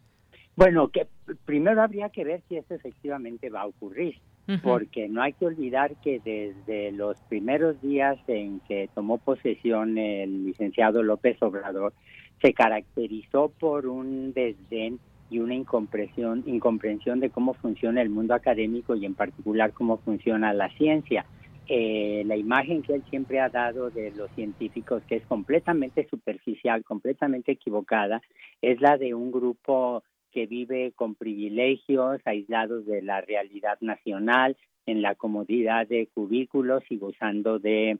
[0.56, 1.06] Bueno, que
[1.44, 4.20] primero habría que ver si eso efectivamente va a ocurrir
[4.62, 10.46] porque no hay que olvidar que desde los primeros días en que tomó posesión el
[10.46, 11.92] licenciado López Obrador,
[12.40, 18.94] se caracterizó por un desdén y una incomprensión, incomprensión de cómo funciona el mundo académico
[18.96, 21.26] y en particular cómo funciona la ciencia.
[21.70, 26.82] Eh, la imagen que él siempre ha dado de los científicos, que es completamente superficial,
[26.82, 28.22] completamente equivocada,
[28.62, 35.02] es la de un grupo que vive con privilegios, aislados de la realidad nacional, en
[35.02, 37.98] la comodidad de cubículos y gozando de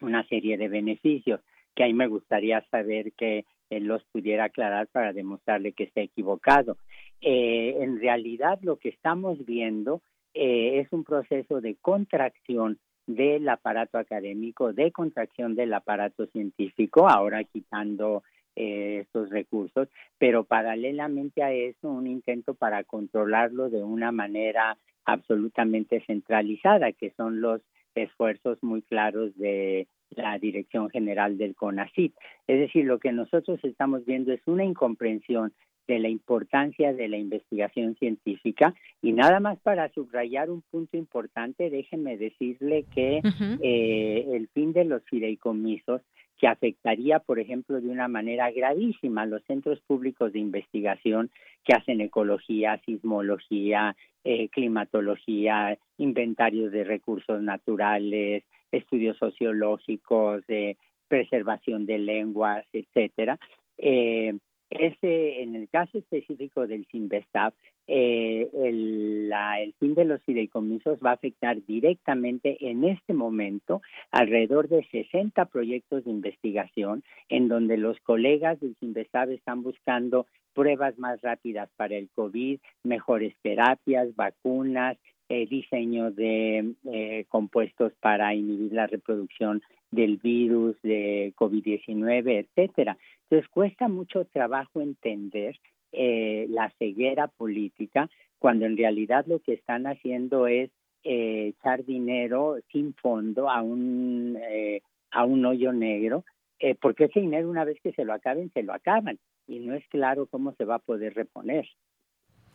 [0.00, 1.40] una serie de beneficios,
[1.74, 6.76] que ahí me gustaría saber qué, él los pudiera aclarar para demostrarle que está equivocado.
[7.20, 10.02] Eh, en realidad lo que estamos viendo
[10.34, 17.44] eh, es un proceso de contracción del aparato académico, de contracción del aparato científico, ahora
[17.44, 18.22] quitando
[18.56, 19.88] eh, estos recursos,
[20.18, 27.40] pero paralelamente a eso un intento para controlarlo de una manera absolutamente centralizada, que son
[27.40, 27.60] los
[27.94, 32.14] esfuerzos muy claros de la Dirección General del CONACYT.
[32.46, 35.52] Es decir, lo que nosotros estamos viendo es una incomprensión
[35.86, 41.68] de la importancia de la investigación científica y nada más para subrayar un punto importante,
[41.68, 43.20] déjeme decirle que
[43.60, 46.00] eh, el fin de los fideicomisos
[46.44, 51.30] que afectaría, por ejemplo, de una manera gravísima a los centros públicos de investigación
[51.64, 60.76] que hacen ecología, sismología, eh, climatología, inventarios de recursos naturales, estudios sociológicos, de
[61.08, 63.38] preservación de lenguas, etcétera.
[63.78, 64.36] Eh,
[64.74, 67.52] ese, en el caso específico del Sinvestav,
[67.86, 74.68] eh, el, el fin de los fideicomisos va a afectar directamente en este momento alrededor
[74.68, 81.20] de 60 proyectos de investigación en donde los colegas del Sinvestav están buscando pruebas más
[81.20, 84.96] rápidas para el COVID, mejores terapias, vacunas,
[85.28, 92.98] eh, diseño de eh, compuestos para inhibir la reproducción del virus de COVID-19, etcétera.
[93.22, 95.58] Entonces cuesta mucho trabajo entender
[95.92, 100.70] eh, la ceguera política cuando en realidad lo que están haciendo es
[101.04, 106.24] eh, echar dinero sin fondo a un eh, a un hoyo negro
[106.58, 109.74] eh, porque ese dinero una vez que se lo acaben se lo acaban y no
[109.74, 111.66] es claro cómo se va a poder reponer.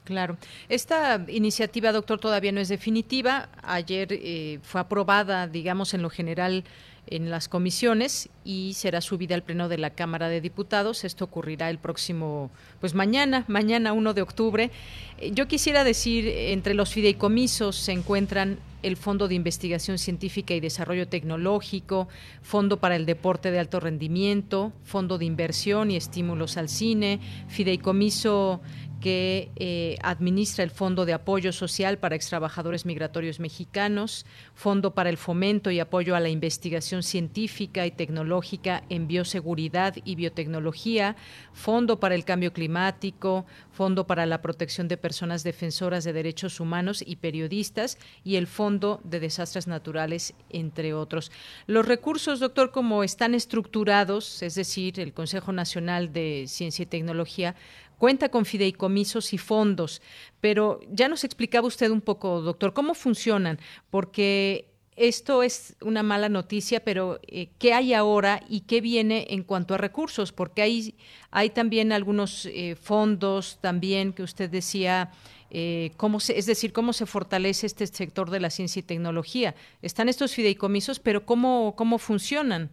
[0.03, 0.37] Claro.
[0.69, 3.49] Esta iniciativa, doctor, todavía no es definitiva.
[3.61, 6.63] Ayer eh, fue aprobada, digamos, en lo general
[7.09, 11.03] en las comisiones y será subida al pleno de la Cámara de Diputados.
[11.03, 14.71] Esto ocurrirá el próximo, pues mañana, mañana 1 de octubre.
[15.17, 20.59] Eh, yo quisiera decir, entre los fideicomisos se encuentran el Fondo de Investigación Científica y
[20.59, 22.07] Desarrollo Tecnológico,
[22.41, 28.61] Fondo para el Deporte de Alto Rendimiento, Fondo de Inversión y Estímulos al Cine, Fideicomiso
[28.99, 35.17] que eh, administra el Fondo de Apoyo Social para Extrabajadores Migratorios Mexicanos, Fondo para el
[35.17, 41.15] Fomento y Apoyo a la Investigación Científica y Tecnológica en Bioseguridad y Biotecnología,
[41.53, 47.03] Fondo para el Cambio Climático, Fondo para la Protección de Personas Defensoras de Derechos Humanos
[47.05, 51.31] y Periodistas y el Fondo de Desastres Naturales, entre otros.
[51.67, 57.55] Los recursos, doctor, como están estructurados, es decir, el Consejo Nacional de Ciencia y Tecnología,
[57.99, 60.01] cuenta con fideicomisos y fondos,
[60.41, 63.59] pero ya nos explicaba usted un poco, doctor, cómo funcionan,
[63.91, 69.43] porque esto es una mala noticia, pero eh, ¿qué hay ahora y qué viene en
[69.43, 70.31] cuanto a recursos?
[70.31, 70.95] Porque hay,
[71.31, 75.11] hay también algunos eh, fondos también que usted decía,
[75.51, 79.55] eh, cómo se, es decir, cómo se fortalece este sector de la ciencia y tecnología.
[79.81, 82.69] Están estos fideicomisos, pero ¿cómo, cómo funcionan?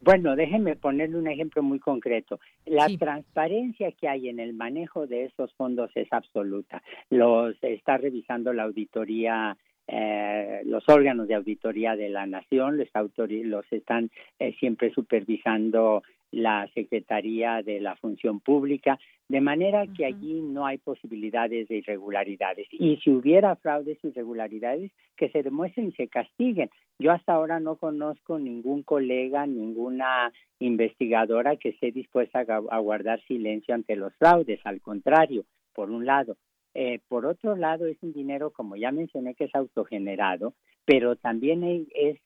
[0.00, 2.38] Bueno, déjenme ponerle un ejemplo muy concreto.
[2.66, 6.82] La transparencia que hay en el manejo de esos fondos es absoluta.
[7.10, 9.56] Los está revisando la auditoría
[9.88, 12.88] eh, los órganos de auditoría de la nación los,
[13.28, 18.98] los están eh, siempre supervisando la Secretaría de la Función Pública,
[19.28, 22.66] de manera que allí no hay posibilidades de irregularidades.
[22.70, 26.70] Y si hubiera fraudes y irregularidades, que se demuestren y se castiguen.
[26.98, 33.74] Yo hasta ahora no conozco ningún colega, ninguna investigadora que esté dispuesta a guardar silencio
[33.74, 34.60] ante los fraudes.
[34.64, 36.36] Al contrario, por un lado.
[36.80, 41.64] Eh, por otro lado, es un dinero, como ya mencioné, que es autogenerado, pero también
[41.92, 42.20] es,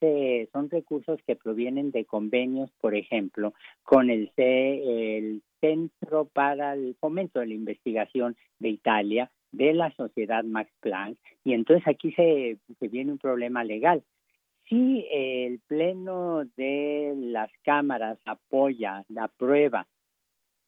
[0.51, 7.39] son recursos que provienen de convenios, por ejemplo, con el, el Centro para el Fomento
[7.39, 12.87] de la Investigación de Italia, de la Sociedad Max Planck, y entonces aquí se, se
[12.89, 14.03] viene un problema legal.
[14.69, 19.87] Si el Pleno de las cámaras apoya, la prueba,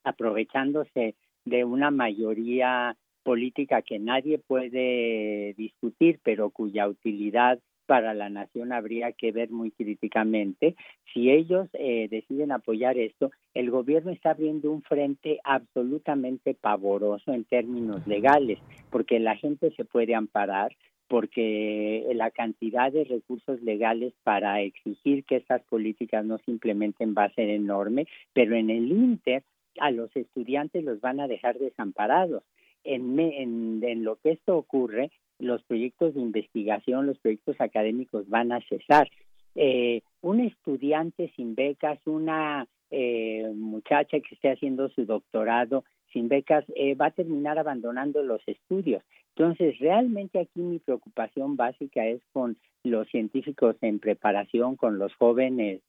[0.04, 1.14] aprovechándose
[1.46, 9.12] de una mayoría política que nadie puede discutir, pero cuya utilidad para la nación habría
[9.14, 10.76] que ver muy críticamente.
[11.12, 17.46] Si ellos eh, deciden apoyar esto, el gobierno está abriendo un frente absolutamente pavoroso en
[17.46, 18.60] términos legales,
[18.92, 20.76] porque la gente se puede amparar,
[21.08, 27.24] porque la cantidad de recursos legales para exigir que estas políticas no se implementen va
[27.26, 29.44] a ser enorme, pero en el Inter
[29.80, 32.44] a los estudiantes los van a dejar desamparados
[32.86, 38.62] en, en, lo que esto ocurre, los proyectos de investigación, los proyectos académicos van a
[38.62, 39.10] cesar.
[39.56, 46.64] Eh, un estudiante sin becas, una eh, muchacha que esté haciendo su doctorado sin becas
[46.76, 49.04] eh, va a terminar abandonando los estudios.
[49.36, 55.82] Entonces, realmente aquí mi preocupación básica es con los científicos en preparación, con los jóvenes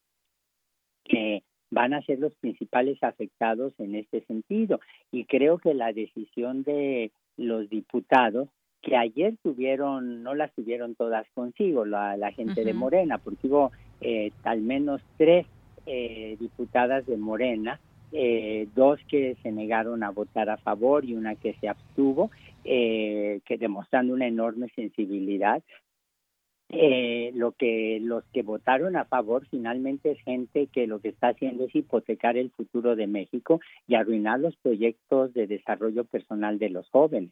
[1.05, 4.81] que van a ser los principales afectados en este sentido.
[5.11, 8.49] Y creo que la decisión de los diputados,
[8.83, 14.31] que ayer tuvieron, no las tuvieron todas consigo, la, gente de Morena, porque hubo eh,
[14.45, 15.47] al menos tres
[15.87, 17.81] eh, diputadas de Morena,
[18.13, 22.31] eh, dos que se negaron a votar a favor y una que se abstuvo,
[22.65, 25.63] eh, que demostrando una enorme sensibilidad.
[26.69, 31.29] Eh, lo que los que votaron a favor finalmente es gente que lo que está
[31.29, 36.71] haciendo es hipotecar el futuro de México y arruinar los proyectos de desarrollo personal de
[36.71, 37.31] los jóvenes.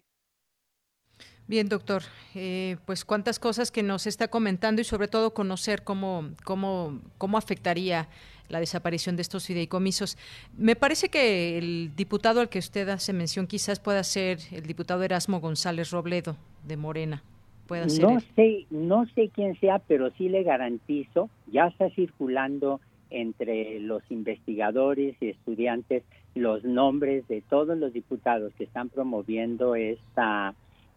[1.47, 2.03] Bien, doctor,
[2.35, 7.37] eh, pues cuántas cosas que nos está comentando y sobre todo conocer cómo, cómo, cómo
[7.37, 8.09] afectaría
[8.49, 10.17] la desaparición de estos fideicomisos.
[10.57, 15.03] Me parece que el diputado al que usted hace mención quizás pueda ser el diputado
[15.03, 17.23] Erasmo González Robledo de Morena.
[17.67, 22.81] Pueda ser no sé, no sé quién sea, pero sí le garantizo, ya está circulando
[23.11, 26.03] entre los investigadores y estudiantes
[26.35, 30.55] los nombres de todos los diputados que están promoviendo esta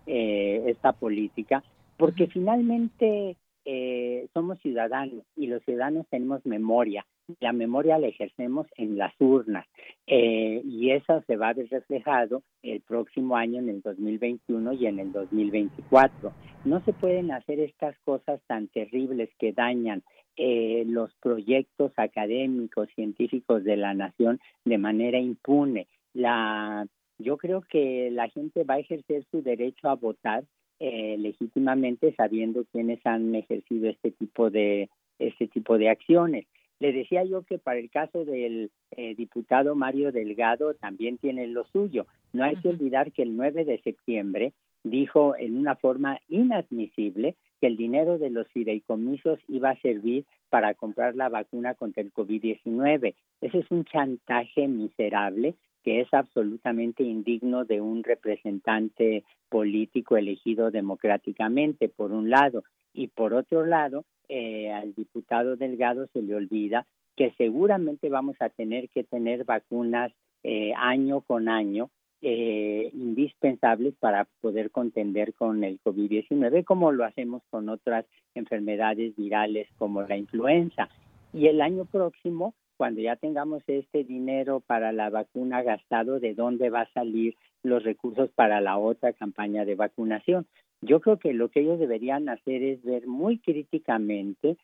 [0.08, 1.64] eh, esta política,
[1.98, 7.06] porque finalmente eh, somos ciudadanos y los ciudadanos tenemos memoria.
[7.40, 9.66] La memoria la ejercemos en las urnas
[10.06, 14.88] eh, y eso se va a ver reflejado el próximo año, en el 2021 y
[14.88, 16.32] en el 2024.
[16.64, 20.04] No se pueden hacer estas cosas tan terribles que dañan
[20.38, 25.88] eh, los proyectos académicos, científicos de la nación de manera impune.
[26.14, 26.88] La,
[27.18, 30.46] yo creo que la gente va a ejercer su derecho a votar
[30.80, 36.46] eh, legítimamente sabiendo quiénes han ejercido este tipo de este tipo de acciones.
[36.80, 41.66] Le decía yo que para el caso del eh, diputado Mario Delgado también tiene lo
[41.66, 42.06] suyo.
[42.34, 47.68] No hay que olvidar que el 9 de septiembre dijo en una forma inadmisible que
[47.68, 53.16] el dinero de los fideicomisos iba a servir para comprar la vacuna contra el COVID-19.
[53.42, 61.88] Ese es un chantaje miserable que es absolutamente indigno de un representante político elegido democráticamente,
[61.90, 67.34] por un lado, y por otro lado, eh, al diputado Delgado se le olvida que
[67.38, 70.12] seguramente vamos a tener que tener vacunas
[70.44, 71.90] eh, año con año
[72.22, 79.68] eh, indispensables para poder contender con el COVID-19, como lo hacemos con otras enfermedades virales
[79.78, 80.90] como la influenza.
[81.34, 86.70] Y el año próximo cuando ya tengamos este dinero para la vacuna gastado, de dónde
[86.70, 90.46] va a salir los recursos para la otra campaña de vacunación.
[90.82, 94.58] Yo creo que lo que ellos deberían hacer es ver muy críticamente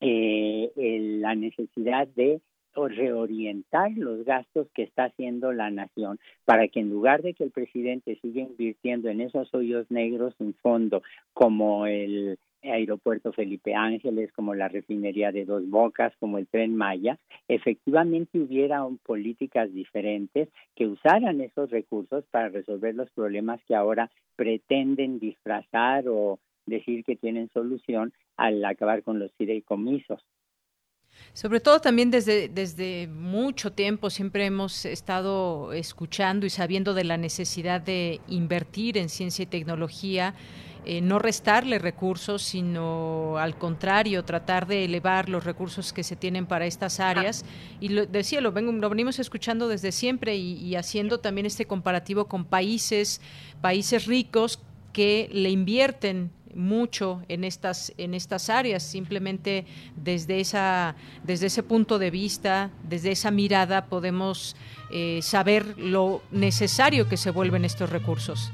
[0.00, 0.72] eh,
[1.20, 2.40] la necesidad de
[2.74, 7.50] reorientar los gastos que está haciendo la nación para que en lugar de que el
[7.50, 11.02] presidente siga invirtiendo en esos hoyos negros sin fondo
[11.34, 17.18] como el Aeropuerto Felipe Ángeles, como la refinería de Dos Bocas, como el tren Maya,
[17.48, 25.18] efectivamente hubiera políticas diferentes que usaran esos recursos para resolver los problemas que ahora pretenden
[25.18, 30.24] disfrazar o decir que tienen solución al acabar con los fideicomisos.
[31.34, 37.16] Sobre todo también desde, desde mucho tiempo siempre hemos estado escuchando y sabiendo de la
[37.16, 40.34] necesidad de invertir en ciencia y tecnología
[40.84, 46.46] eh, no restarle recursos, sino al contrario, tratar de elevar los recursos que se tienen
[46.46, 47.44] para estas áreas.
[47.80, 52.44] Y lo, decía, lo, lo venimos escuchando desde siempre y, haciendo también este comparativo con
[52.44, 53.20] países,
[53.60, 54.60] países ricos
[54.92, 59.64] que le invierten mucho en estas en estas áreas simplemente
[59.96, 64.54] desde esa desde ese punto de vista desde esa mirada podemos
[64.90, 68.52] eh, saber lo necesario que se vuelven estos recursos.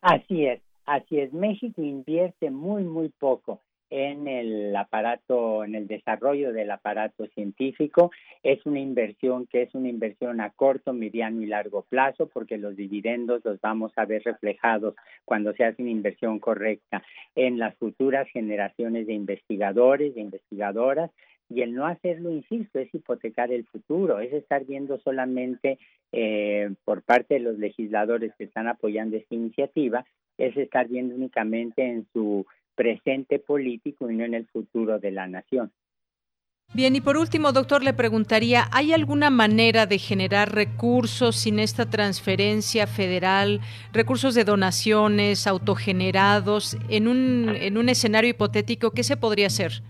[0.00, 6.52] Así es Así es, México invierte muy, muy poco en el aparato, en el desarrollo
[6.52, 8.10] del aparato científico.
[8.42, 12.76] Es una inversión que es una inversión a corto, mediano y largo plazo, porque los
[12.76, 14.94] dividendos los vamos a ver reflejados
[15.24, 17.02] cuando se hace una inversión correcta
[17.34, 21.10] en las futuras generaciones de investigadores, de investigadoras,
[21.48, 25.78] y el no hacerlo, insisto, es hipotecar el futuro, es estar viendo solamente
[26.10, 30.04] eh, por parte de los legisladores que están apoyando esta iniciativa,
[30.38, 35.26] es estar viendo únicamente en su presente político y no en el futuro de la
[35.26, 35.70] nación.
[36.72, 41.88] Bien, y por último, doctor, le preguntaría, ¿hay alguna manera de generar recursos sin esta
[41.88, 43.60] transferencia federal,
[43.92, 48.90] recursos de donaciones autogenerados en un, en un escenario hipotético?
[48.90, 49.82] ¿Qué se podría hacer?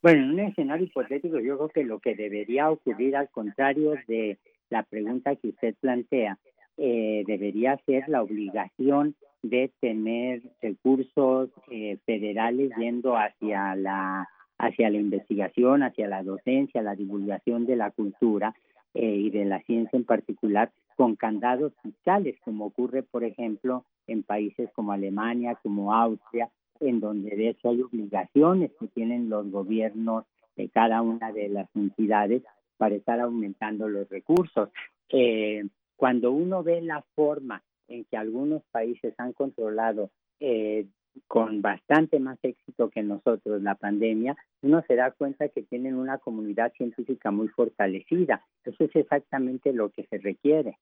[0.00, 4.38] Bueno, en un escenario hipotético yo creo que lo que debería ocurrir al contrario de
[4.70, 6.38] la pregunta que usted plantea,
[6.76, 14.98] eh, debería ser la obligación de tener recursos eh, federales yendo hacia la hacia la
[14.98, 18.54] investigación, hacia la docencia, la divulgación de la cultura
[18.94, 24.22] eh, y de la ciencia en particular, con candados fiscales, como ocurre, por ejemplo, en
[24.22, 26.48] países como Alemania, como Austria,
[26.78, 31.68] en donde de hecho hay obligaciones que tienen los gobiernos de cada una de las
[31.74, 32.42] entidades
[32.76, 34.68] para estar aumentando los recursos.
[35.08, 35.64] Eh,
[36.02, 40.88] cuando uno ve la forma en que algunos países han controlado eh,
[41.28, 46.18] con bastante más éxito que nosotros la pandemia, uno se da cuenta que tienen una
[46.18, 48.44] comunidad científica muy fortalecida.
[48.64, 50.76] Eso es exactamente lo que se requiere.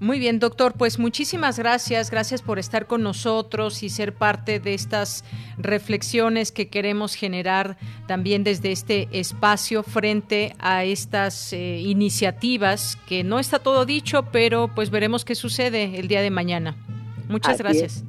[0.00, 4.74] Muy bien, doctor, pues muchísimas gracias, gracias por estar con nosotros y ser parte de
[4.74, 5.24] estas
[5.56, 13.38] reflexiones que queremos generar también desde este espacio frente a estas eh, iniciativas, que no
[13.38, 16.76] está todo dicho, pero pues veremos qué sucede el día de mañana.
[17.28, 18.04] Muchas gracias.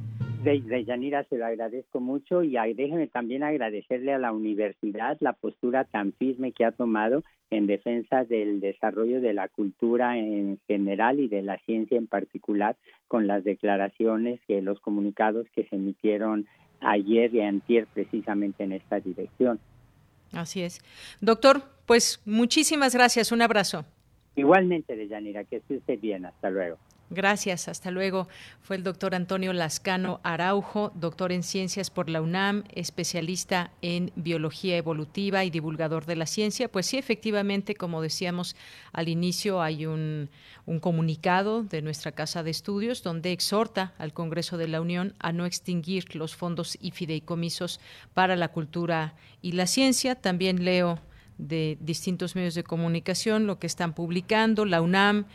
[0.45, 5.33] De, de, Yanira se lo agradezco mucho y déjeme también agradecerle a la universidad la
[5.33, 11.19] postura tan firme que ha tomado en defensa del desarrollo de la cultura en general
[11.19, 12.75] y de la ciencia en particular
[13.07, 16.47] con las declaraciones que los comunicados que se emitieron
[16.79, 19.59] ayer y antier precisamente en esta dirección.
[20.31, 20.79] Así es.
[21.21, 23.31] Doctor, pues muchísimas gracias.
[23.31, 23.85] Un abrazo.
[24.35, 26.25] Igualmente, Deyanira, que esté bien.
[26.25, 26.77] Hasta luego.
[27.11, 28.27] Gracias, hasta luego.
[28.61, 34.75] Fue el doctor Antonio Lascano Araujo, doctor en ciencias por la UNAM, especialista en biología
[34.75, 36.67] evolutiva y divulgador de la ciencia.
[36.67, 38.55] Pues sí, efectivamente, como decíamos
[38.91, 40.31] al inicio, hay un,
[40.65, 45.31] un comunicado de nuestra Casa de Estudios donde exhorta al Congreso de la Unión a
[45.31, 47.79] no extinguir los fondos y fideicomisos
[48.15, 50.15] para la cultura y la ciencia.
[50.15, 50.99] También leo
[51.37, 55.25] de distintos medios de comunicación lo que están publicando, la UNAM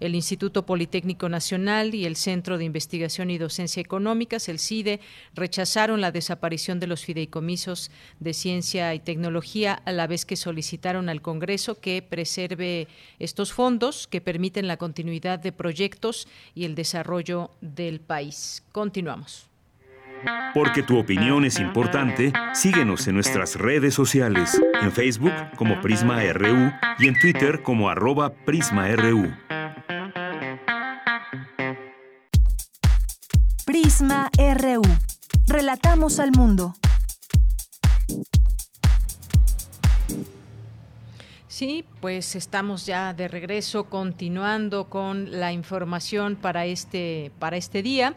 [0.00, 5.00] el Instituto Politécnico Nacional y el Centro de Investigación y Docencia Económicas, el CIDE,
[5.34, 11.08] rechazaron la desaparición de los fideicomisos de ciencia y tecnología a la vez que solicitaron
[11.08, 12.88] al Congreso que preserve
[13.18, 18.64] estos fondos que permiten la continuidad de proyectos y el desarrollo del país.
[18.72, 19.50] Continuamos.
[20.52, 26.72] Porque tu opinión es importante, síguenos en nuestras redes sociales, en Facebook como Prisma RU
[26.98, 29.30] y en Twitter como arroba PrismaRU.
[34.00, 34.80] RU.
[35.46, 36.74] Relatamos al mundo.
[41.48, 48.16] Sí, pues estamos ya de regreso continuando con la información para este para este día.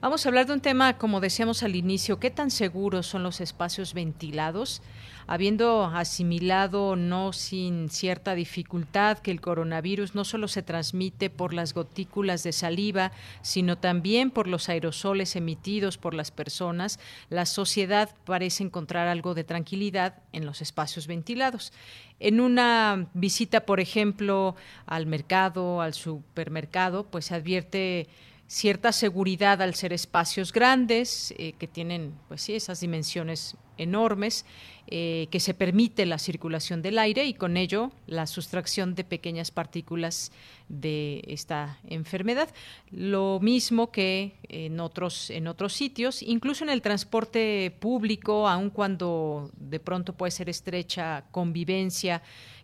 [0.00, 3.40] Vamos a hablar de un tema, como decíamos al inicio, ¿qué tan seguros son los
[3.40, 4.80] espacios ventilados?
[5.26, 11.74] Habiendo asimilado no sin cierta dificultad que el coronavirus no solo se transmite por las
[11.74, 13.10] gotículas de saliva,
[13.42, 19.42] sino también por los aerosoles emitidos por las personas, la sociedad parece encontrar algo de
[19.42, 21.72] tranquilidad en los espacios ventilados.
[22.20, 24.54] En una visita, por ejemplo,
[24.86, 28.08] al mercado, al supermercado, pues se advierte
[28.48, 34.46] cierta seguridad al ser espacios grandes eh, que tienen pues sí esas dimensiones enormes
[34.86, 39.50] eh, que se permite la circulación del aire y con ello la sustracción de pequeñas
[39.50, 40.32] partículas
[40.70, 42.48] de esta enfermedad.
[42.90, 49.50] Lo mismo que en otros en otros sitios incluso en el transporte público aun cuando
[49.58, 52.22] de pronto puede ser estrecha convivencia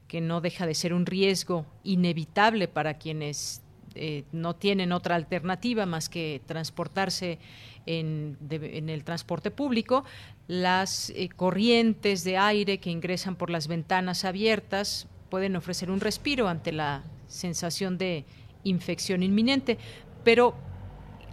[0.08, 3.63] que no deja de ser un riesgo inevitable para quienes
[3.94, 7.38] eh, no tienen otra alternativa más que transportarse
[7.86, 10.04] en, el transporte público,
[10.48, 16.48] las eh, corrientes de aire que ingresan por las ventanas abiertas pueden ofrecer un respiro
[16.48, 18.24] ante la sensación de
[18.62, 19.78] infección inminente.
[20.22, 20.54] Pero,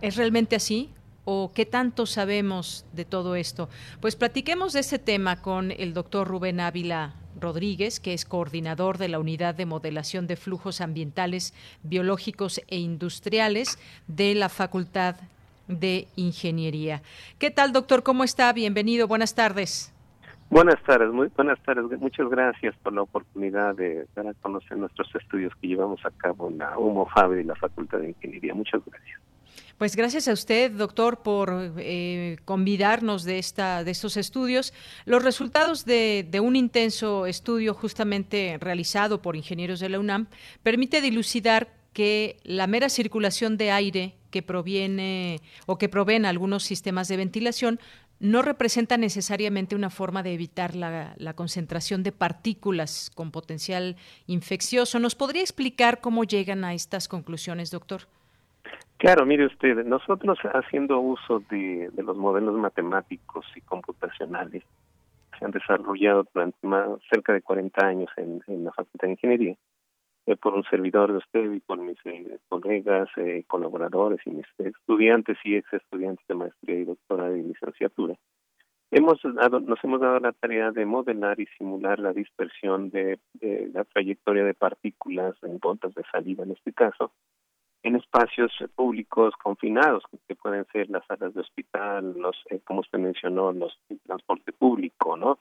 [0.01, 0.89] ¿es realmente así?
[1.24, 3.70] ¿O qué tanto sabemos de todo esto?
[3.99, 9.09] Pues platiquemos de este tema con el doctor Rubén Ávila Rodríguez, que es coordinador de
[9.09, 13.77] la Unidad de Modelación de Flujos Ambientales, Biológicos e Industriales
[14.07, 15.15] de la Facultad
[15.67, 17.01] de Ingeniería.
[17.39, 18.03] ¿Qué tal, doctor?
[18.03, 18.53] ¿Cómo está?
[18.53, 19.07] Bienvenido.
[19.07, 19.93] Buenas tardes.
[20.49, 21.97] Buenas tardes, muy buenas tardes.
[22.01, 26.49] Muchas gracias por la oportunidad de dar a conocer nuestros estudios que llevamos a cabo
[26.49, 28.53] en la UMOFAB y la Facultad de Ingeniería.
[28.53, 29.21] Muchas gracias.
[29.81, 34.73] Pues gracias a usted, doctor, por eh, convidarnos de, esta, de estos estudios.
[35.05, 40.27] Los resultados de, un intenso estudio justamente realizado por ingenieros de la UNAM
[40.61, 47.07] permite dilucidar que la mera circulación de aire que proviene o que proveen algunos sistemas
[47.07, 47.79] de ventilación
[48.19, 53.97] no representa necesariamente una forma de evitar la, la, concentración de partículas con potencial
[54.27, 54.99] infeccioso.
[54.99, 58.07] ¿Nos podría explicar cómo llegan a estas conclusiones, doctor?
[59.01, 64.64] Claro, mire usted, nosotros haciendo uso de, los modelos matemáticos y computacionales
[65.39, 69.55] se han desarrollado durante más, cerca de 40 años en, la Facultad de Ingeniería,
[70.28, 74.45] eh, por un servidor de usted y por mis eh, colegas, eh, colaboradores y mis
[74.59, 78.14] estudiantes y ex estudiantes de maestría y doctorado y licenciatura.
[78.91, 83.18] Hemos dado, nos hemos dado la tarea de modelar y simular la dispersión de,
[83.74, 87.14] la trayectoria de partículas en gotas de saliva en este caso,
[87.84, 92.99] en espacios públicos confinados, que pueden ser las salas de hospital, los, eh, como usted
[92.99, 95.39] mencionó, los el transporte público, ¿no?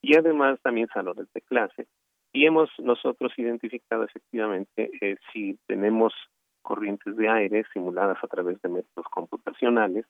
[0.00, 1.86] Y además también salones de clase.
[2.32, 6.14] Y hemos nosotros identificado efectivamente eh, si tenemos
[6.62, 10.06] corrientes de aire simuladas a través de métodos computacionales,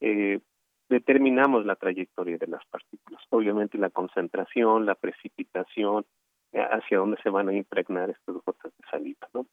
[0.00, 0.40] eh,
[0.88, 3.22] determinamos la trayectoria de las partículas.
[3.30, 6.04] Obviamente la concentración, la precipitación,
[6.52, 9.46] hacia dónde se van a impregnar estas gotas de saliva, ¿no?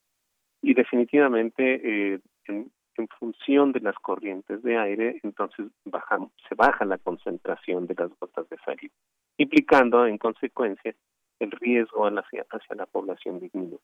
[0.62, 2.72] Y definitivamente eh, en,
[3.18, 8.50] función de las corrientes de aire, entonces bajamos, se baja la concentración de las gotas
[8.50, 8.94] de saliva,
[9.38, 10.94] implicando en consecuencia
[11.40, 13.80] el riesgo hacia, hacia la población disminuye.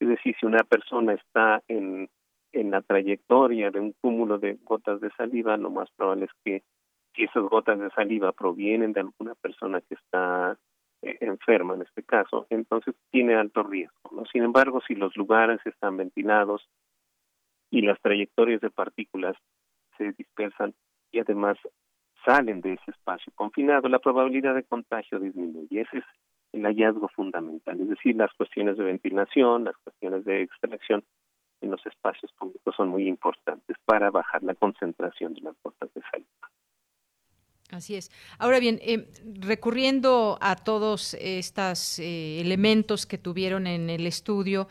[0.00, 2.08] Es decir, si una persona está en,
[2.52, 6.62] en la trayectoria de un cúmulo de gotas de saliva, lo más probable es que
[7.14, 10.58] si esas gotas de saliva provienen de alguna persona que está
[11.20, 14.24] enferma en este caso, entonces tiene alto riesgo.
[14.32, 16.68] Sin embargo, si los lugares están ventilados
[17.70, 19.36] y las trayectorias de partículas
[19.98, 20.74] se dispersan
[21.12, 21.58] y además
[22.24, 25.80] salen de ese espacio confinado, la probabilidad de contagio disminuye.
[25.80, 26.04] Ese es
[26.52, 31.04] el hallazgo fundamental, es decir, las cuestiones de ventilación, las cuestiones de extracción
[31.60, 36.02] en los espacios públicos son muy importantes para bajar la concentración de las gotas de
[36.10, 36.50] saliva.
[37.70, 38.10] Así es.
[38.38, 39.08] Ahora bien, eh,
[39.40, 44.68] recurriendo a todos estos eh, elementos que tuvieron en el estudio,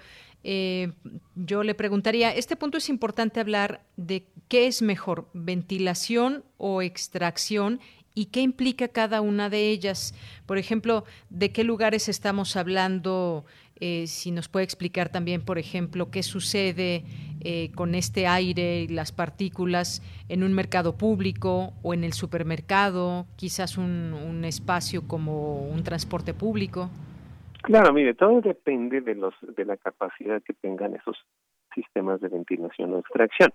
[0.48, 0.93] eh,
[1.34, 7.80] yo le preguntaría, este punto es importante hablar de qué es mejor, ventilación o extracción
[8.14, 10.14] y qué implica cada una de ellas.
[10.46, 13.46] Por ejemplo, de qué lugares estamos hablando
[13.80, 17.04] eh, si nos puede explicar también, por ejemplo, qué sucede
[17.48, 23.28] eh, con este aire y las partículas en un mercado público o en el supermercado,
[23.36, 26.89] quizás un, espacio como un transporte público.
[27.62, 31.18] Claro, mire, todo depende de los de la capacidad que tengan esos
[31.76, 33.54] sistemas de ventilación o extracción.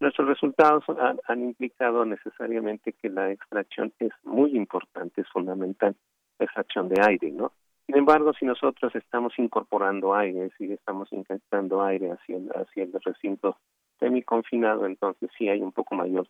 [0.00, 0.82] Nuestros resultados
[1.28, 5.94] han implicado necesariamente que la extracción es muy importante, es fundamental,
[6.40, 7.52] la extracción de aire, ¿no?
[7.88, 12.92] Sin embargo, si nosotros estamos incorporando aire, si estamos inyectando aire hacia el, hacia el
[13.02, 13.56] recinto
[13.98, 16.28] semiconfinado, entonces sí hay un poco mayor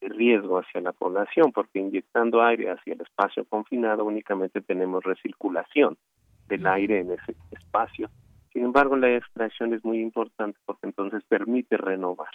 [0.00, 5.98] riesgo hacia la población, porque inyectando aire hacia el espacio confinado únicamente tenemos recirculación
[6.46, 8.08] del aire en ese espacio.
[8.52, 12.30] Sin embargo, la extracción es muy importante porque entonces permite renovar,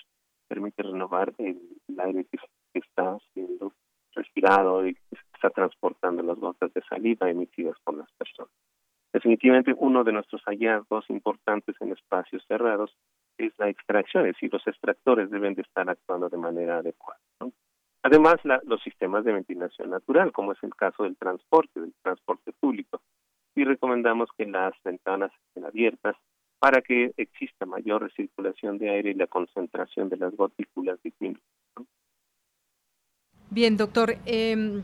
[0.49, 1.57] permite renovar el,
[1.99, 2.37] aire que,
[2.73, 3.71] que está siendo
[4.13, 8.51] respirado y que está transportando las gotas de saliva emitidas por las personas.
[9.13, 12.95] Definitivamente uno de nuestros hallazgos importantes en espacios cerrados
[13.37, 17.19] es la extracción, es decir, los extractores deben de estar actuando de manera adecuada.
[18.03, 23.01] Además, los sistemas de ventilación natural, como es el caso del transporte, del transporte público,
[23.55, 26.15] y recomendamos que las ventanas estén abiertas
[26.59, 31.41] para que exista mayor recirculación de aire y la concentración de las gotículas disminuya.
[33.49, 34.15] Bien, doctor.
[34.25, 34.81] Eh,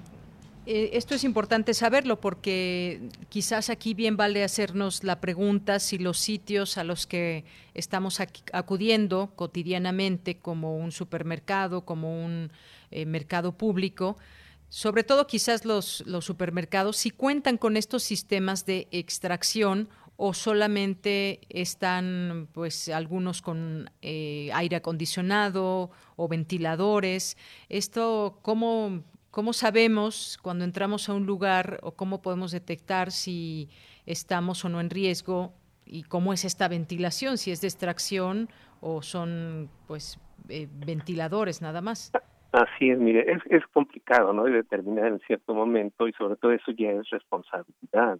[0.65, 6.17] eh, esto es importante saberlo porque quizás aquí bien vale hacernos la pregunta si los
[6.17, 7.43] sitios a los que
[7.73, 8.19] estamos
[8.53, 12.51] acudiendo cotidianamente, como un supermercado, como un
[12.91, 14.17] eh, mercado público,
[14.69, 21.41] sobre todo quizás los, los supermercados, si cuentan con estos sistemas de extracción o solamente
[21.49, 27.35] están pues algunos con eh, aire acondicionado o ventiladores.
[27.69, 29.03] Esto, ¿cómo,
[29.33, 33.67] ¿Cómo sabemos cuando entramos a un lugar o cómo podemos detectar si
[34.05, 35.53] estamos o no en riesgo
[35.87, 38.47] y cómo es esta ventilación, si es de extracción
[38.79, 40.19] o son pues
[40.49, 42.11] eh, ventiladores nada más?
[42.51, 44.43] Así es, mire, es, es complicado, ¿no?
[44.43, 48.19] De determinar en cierto momento y sobre todo eso ya es responsabilidad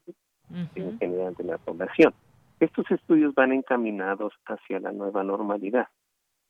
[0.74, 2.11] en general de la población.
[2.59, 5.89] Estos estudios van encaminados hacia la nueva normalidad,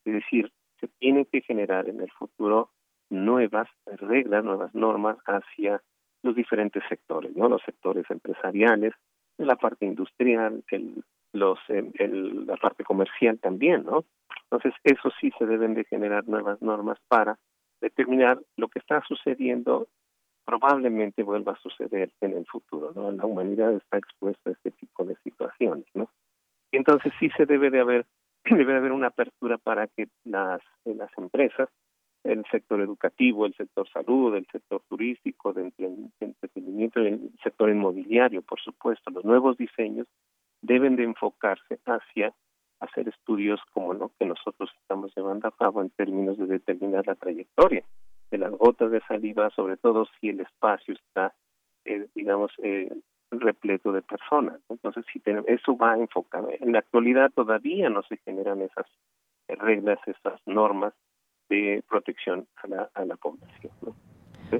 [0.06, 2.70] es decir, se tiene que generar en el futuro
[3.14, 5.82] nuevas reglas, nuevas normas hacia
[6.24, 7.50] los diferentes sectores, ¿no?
[7.50, 8.94] Los sectores empresariales,
[9.38, 11.04] la parte industrial, el,
[11.34, 14.06] los, el, la parte comercial también, ¿no?
[14.44, 17.38] Entonces, eso sí se deben de generar nuevas normas para
[17.82, 19.88] determinar lo que está sucediendo
[20.46, 23.12] probablemente vuelva a suceder en el futuro, ¿no?
[23.12, 26.10] La humanidad está expuesta a este tipo de situaciones, ¿no?
[26.72, 28.06] Entonces sí se debe de haber
[28.46, 31.70] debe de haber una apertura para que las las empresas,
[32.24, 35.72] el sector educativo, el sector salud, el sector turístico, de
[36.20, 40.08] entretenimiento, el sector inmobiliario, por supuesto, los nuevos diseños
[40.62, 42.34] deben de enfocarse hacia
[42.80, 47.16] hacer estudios como lo que nosotros estamos llevando a cabo en términos de determinar la
[47.16, 47.84] trayectoria
[48.32, 51.34] de las gotas de saliva, sobre todo si el espacio está,
[51.86, 52.92] eh, digamos, eh,
[53.32, 54.60] repleto de personas.
[54.70, 56.50] Entonces, si tenemos, eso va enfocado.
[56.60, 58.88] En la actualidad todavía no se generan esas
[59.48, 60.94] reglas, esas normas
[61.54, 63.72] de protección a la, a la población.
[63.82, 63.96] ¿no?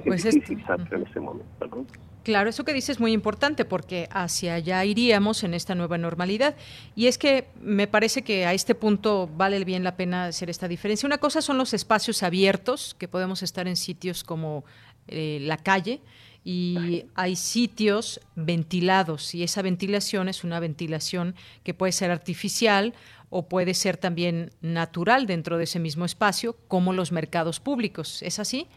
[0.00, 1.66] pues es difícil en ese momento.
[1.66, 1.86] ¿no?
[2.22, 6.56] Claro, eso que dices es muy importante porque hacia allá iríamos en esta nueva normalidad.
[6.96, 10.66] Y es que me parece que a este punto vale bien la pena hacer esta
[10.66, 11.06] diferencia.
[11.06, 14.64] Una cosa son los espacios abiertos, que podemos estar en sitios como
[15.06, 16.00] eh, la calle,
[16.46, 22.92] y hay sitios ventilados y esa ventilación es una ventilación que puede ser artificial
[23.36, 28.22] o puede ser también natural dentro de ese mismo espacio, como los mercados públicos.
[28.22, 28.68] ¿Es así?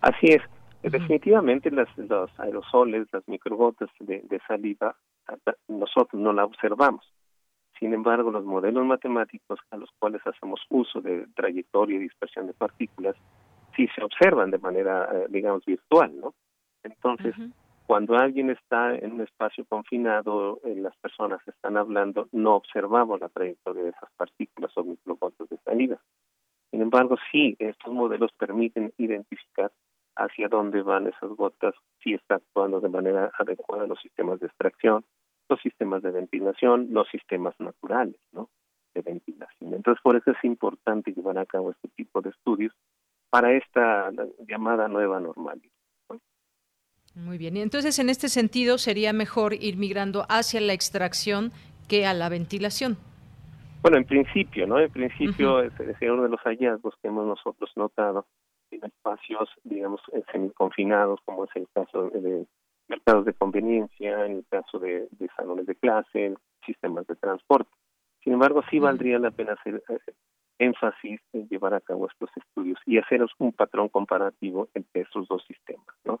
[0.00, 0.42] Así es.
[0.82, 4.96] Definitivamente las, los aerosoles, las microgotas de, de saliva,
[5.68, 7.08] nosotros no la observamos.
[7.78, 12.52] Sin embargo, los modelos matemáticos a los cuales hacemos uso de trayectoria y dispersión de
[12.52, 13.14] partículas
[13.76, 16.34] sí se observan de manera, eh, digamos, virtual, ¿no?
[16.82, 17.34] Entonces,
[17.86, 23.28] cuando alguien está en un espacio confinado, eh, las personas están hablando, no observamos la
[23.28, 26.00] trayectoria de esas partículas o microgotas de salida.
[26.70, 29.70] Sin embargo, sí, estos modelos permiten identificar
[30.16, 35.04] hacia dónde van esas gotas, si está actuando de manera adecuada los sistemas de extracción,
[35.48, 38.48] los sistemas de ventilación, los sistemas naturales, ¿no?
[38.94, 39.74] De ventilación.
[39.74, 42.72] Entonces, por eso es importante llevar a cabo este tipo de estudios
[43.28, 44.10] para esta
[44.48, 45.73] llamada nueva normalidad.
[47.14, 47.56] Muy bien.
[47.56, 51.52] Y entonces, en este sentido, sería mejor ir migrando hacia la extracción
[51.88, 52.96] que a la ventilación.
[53.82, 54.80] Bueno, en principio, ¿no?
[54.80, 58.26] En principio, ese es uno de los hallazgos que hemos nosotros notado
[58.70, 60.00] en espacios, digamos,
[60.32, 62.46] semiconfinados, como es el caso de
[62.88, 66.34] mercados de conveniencia, en el caso de, salones de clase,
[66.64, 67.70] sistemas de transporte.
[68.22, 69.82] Sin embargo, sí valdría la pena hacer
[70.58, 75.44] énfasis en llevar a cabo estos estudios y haceros un patrón comparativo entre esos dos
[75.46, 76.20] sistemas, ¿no?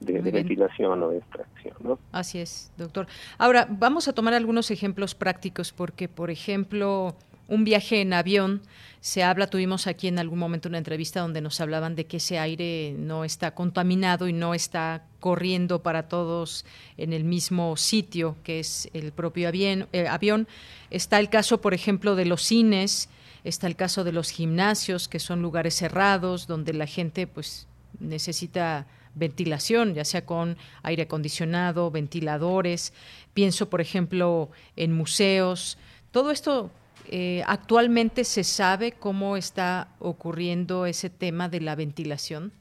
[0.00, 1.98] De, de ventilación o de extracción, ¿no?
[2.12, 3.08] Así es, doctor.
[3.36, 7.16] Ahora, vamos a tomar algunos ejemplos prácticos porque, por ejemplo,
[7.48, 8.62] un viaje en avión,
[9.00, 12.38] se habla, tuvimos aquí en algún momento una entrevista donde nos hablaban de que ese
[12.38, 18.60] aire no está contaminado y no está corriendo para todos en el mismo sitio que
[18.60, 19.88] es el propio avión.
[19.92, 20.46] Eh, avión.
[20.90, 23.08] Está el caso, por ejemplo, de los cines,
[23.44, 27.66] está el caso de los gimnasios, que son lugares cerrados donde la gente pues
[27.98, 32.92] necesita ventilación, ya sea con aire acondicionado, ventiladores.
[33.34, 35.78] Pienso, por ejemplo, en museos.
[36.10, 36.70] Todo esto
[37.10, 42.52] eh, ¿Actualmente se sabe cómo está ocurriendo ese tema de la ventilación?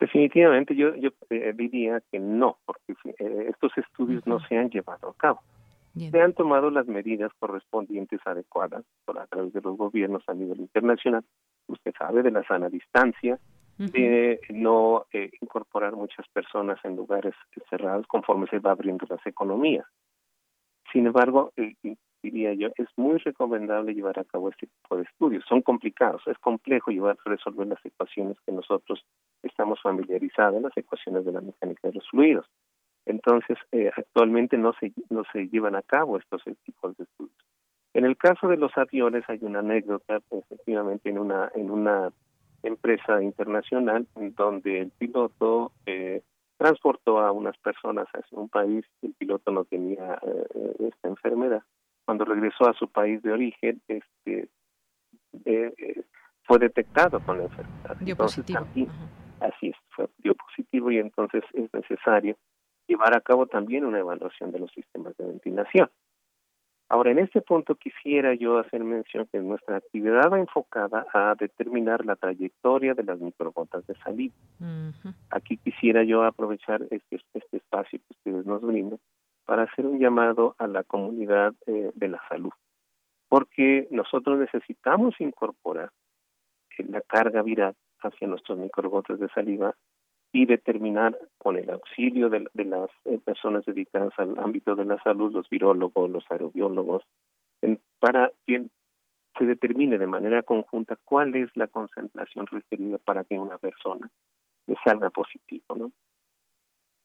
[0.00, 5.10] Definitivamente yo, yo eh, diría que no, porque eh, estos estudios no se han llevado
[5.10, 5.40] a cabo.
[5.96, 10.60] Se han tomado las medidas correspondientes adecuadas por a través de los gobiernos a nivel
[10.60, 11.24] internacional.
[11.68, 13.38] Usted sabe de la sana distancia,
[13.78, 15.06] de no
[15.40, 17.34] incorporar muchas personas en lugares
[17.68, 19.86] cerrados conforme se va abriendo las economías.
[20.92, 21.52] Sin embargo,
[22.22, 25.44] diría yo, es muy recomendable llevar a cabo este tipo de estudios.
[25.48, 29.04] Son complicados, es complejo llevar a resolver las ecuaciones que nosotros
[29.42, 32.46] estamos familiarizados, las ecuaciones de la mecánica de los fluidos.
[33.04, 37.36] Entonces, eh, actualmente no se, no se llevan a cabo estos tipos de estudios.
[37.94, 42.12] En el caso de los aviones hay una anécdota, efectivamente, en una, en una
[42.68, 46.22] empresa internacional donde el piloto eh,
[46.56, 51.62] transportó a unas personas hacia un país y el piloto no tenía eh, esta enfermedad
[52.06, 54.48] cuando regresó a su país de origen, este,
[55.44, 56.02] eh, eh,
[56.44, 57.96] fue detectado con la enfermedad.
[58.00, 58.60] Dio positivo.
[59.40, 62.36] así es, fue, dio positivo y entonces es necesario
[62.86, 65.90] llevar a cabo también una evaluación de los sistemas de ventilación.
[66.88, 72.04] Ahora, en este punto quisiera yo hacer mención que nuestra actividad va enfocada a determinar
[72.04, 74.34] la trayectoria de las microgotas de saliva.
[75.30, 79.00] Aquí quisiera yo aprovechar este, este espacio que ustedes nos brindan
[79.46, 82.52] para hacer un llamado a la comunidad eh, de la salud,
[83.28, 85.90] porque nosotros necesitamos incorporar
[86.78, 89.74] eh, la carga viral hacia nuestros microgotes de saliva
[90.36, 95.32] y determinar con el auxilio de, las eh, personas dedicadas al ámbito de la salud,
[95.32, 97.04] los virólogos, los aerobiólogos,
[98.00, 98.66] para que
[99.38, 104.10] se determine de manera conjunta cuál es la concentración requerida para que una persona
[104.66, 105.90] le salga positivo, ¿no?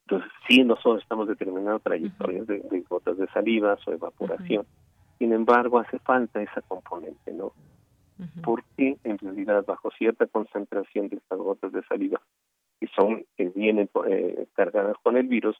[0.07, 4.65] Entonces, sí, nosotros estamos determinando trayectorias de, gotas de saliva o evaporación.
[5.19, 7.53] Sin embargo, hace falta esa componente, ¿no?
[8.43, 12.21] Porque en realidad, bajo cierta concentración de estas gotas de saliva,
[12.81, 15.55] que son que vienen eh, cargadas con el virus,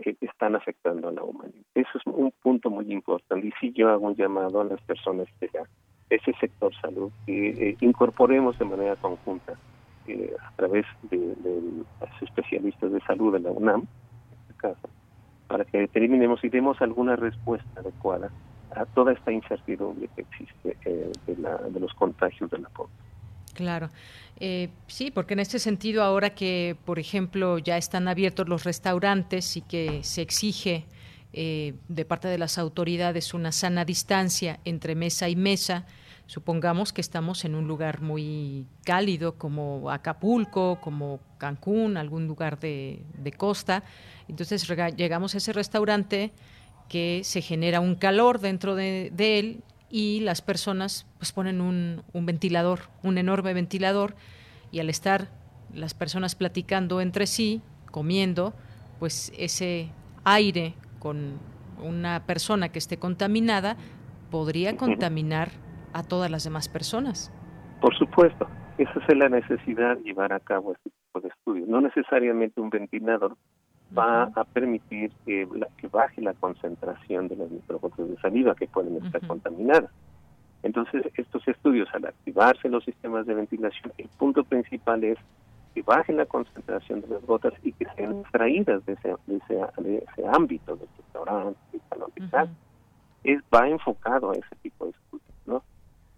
[0.00, 1.62] eh, están afectando a la humanidad.
[1.74, 3.46] Eso es un punto muy importante.
[3.46, 5.48] Y sí, yo hago un llamado a las personas de
[6.10, 9.54] ese sector salud que eh, incorporemos de manera conjunta
[10.08, 14.88] eh, a través de, los especialistas de salud de la UNAM, en este caso,
[15.46, 18.30] para que determinemos y demos alguna respuesta adecuada
[18.74, 23.05] a toda esta incertidumbre que existe de, la, de los contagios de la población.
[23.56, 23.90] Claro.
[24.38, 29.56] Eh, sí, porque en este sentido, ahora que, por ejemplo, ya están abiertos los restaurantes
[29.56, 30.86] y que se exige
[31.32, 35.84] de parte de las autoridades una sana distancia entre mesa y mesa,
[36.26, 43.04] Supongamos que estamos en un lugar muy cálido como Acapulco, como Cancún, algún lugar de,
[43.36, 43.84] costa.
[44.26, 46.32] Entonces llegamos a ese restaurante
[46.88, 49.62] que se genera un calor dentro de, él
[49.96, 54.14] y las personas pues ponen un, un, ventilador, un enorme ventilador
[54.70, 55.28] y al estar
[55.72, 58.52] las personas platicando entre sí, comiendo,
[58.98, 59.88] pues ese
[60.22, 61.38] aire con
[61.82, 63.78] una persona que esté contaminada
[64.30, 65.48] podría contaminar
[65.94, 67.32] a todas las demás personas.
[67.80, 71.68] Por supuesto, esa es la necesidad de llevar a cabo este tipo de estudios.
[71.70, 73.38] No necesariamente un ventilador
[73.96, 78.96] va a permitir que, que, baje la concentración de las microgotas de saliva que pueden
[79.04, 79.90] estar contaminadas.
[80.62, 85.18] Entonces, estos estudios, al activarse los sistemas de ventilación, el punto principal es
[85.74, 90.26] que baje la concentración de las gotas y que sean extraídas de ese, de ese,
[90.26, 95.62] ámbito, del restaurante, del salón de Es, va enfocado a ese tipo de estudios.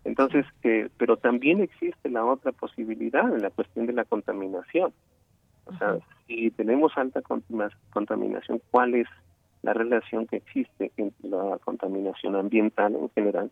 [0.05, 4.93] Entonces, eh, pero también existe la otra posibilidad en la cuestión de la contaminación.
[5.67, 5.99] O sea,
[6.29, 7.23] si tenemos alta
[7.91, 9.09] contaminación, ¿cuál es
[9.63, 13.51] la relación que existe entre la contaminación ambiental en general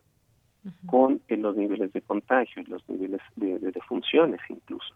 [0.86, 4.94] con eh, los niveles de contagio y los niveles de, de, funciones incluso?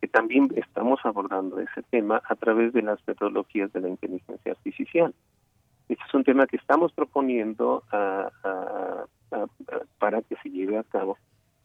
[0.00, 5.14] Que también estamos abordando ese tema a través de las metodologías de la inteligencia artificial.
[5.88, 8.30] Este es un tema que estamos proponiendo a,
[9.98, 11.18] para que se lleve a cabo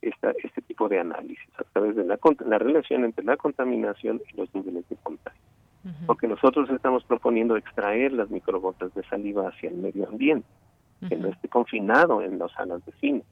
[0.05, 4.37] esta, este tipo de análisis a través de la, la relación entre la contaminación y
[4.37, 5.41] los niveles de contagio.
[6.07, 10.47] Porque nosotros estamos proponiendo extraer las microgotas de saliva hacia el medio ambiente,
[11.07, 13.23] que no esté confinado en las salas de cine.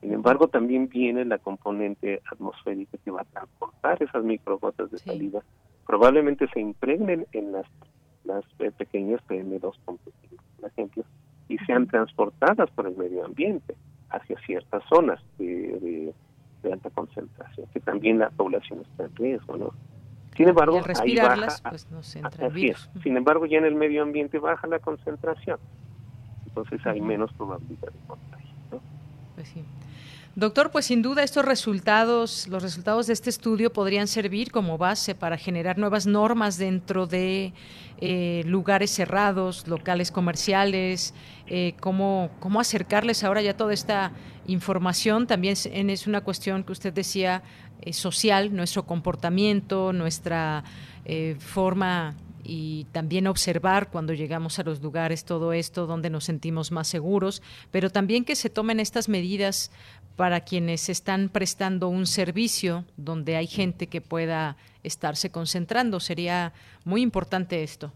[0.00, 5.42] Sin embargo, también viene la componente atmosférica que va a transportar esas microgotas de saliva.
[5.84, 7.66] Probablemente se impregnen en las,
[8.22, 9.98] las eh, pequeñas PM2.5,
[10.60, 11.04] por ejemplo,
[11.48, 13.74] y sean transportadas por el medio ambiente
[14.10, 16.12] hacia ciertas zonas de,
[16.72, 19.72] alta concentración, que también la población está en riesgo, ¿no?
[20.36, 22.50] Sin embargo, ahí baja, pues entra
[23.02, 25.58] Sin embargo, ya en el medio ambiente baja la concentración,
[26.46, 28.54] entonces hay menos probabilidad de contagio.
[28.72, 28.80] ¿no?
[29.34, 29.64] Pues sí.
[30.38, 35.14] Doctor, pues sin duda estos resultados, los resultados de este estudio podrían servir como base
[35.14, 37.54] para generar nuevas normas dentro de
[38.02, 41.14] eh, lugares cerrados, locales comerciales,
[41.46, 42.30] eh, cómo,
[42.60, 44.12] acercarles ahora ya toda esta
[44.46, 45.26] información.
[45.26, 47.42] También es, una cuestión que usted decía
[47.80, 50.64] eh, social, nuestro comportamiento, nuestra
[51.38, 52.14] forma
[52.48, 57.42] y también observar cuando llegamos a los lugares todo esto, donde nos sentimos más seguros,
[57.70, 59.70] pero también que se tomen estas medidas
[60.16, 66.00] para quienes están prestando un servicio donde hay gente que pueda estarse concentrando.
[66.00, 66.52] Sería
[66.84, 67.92] muy importante esto.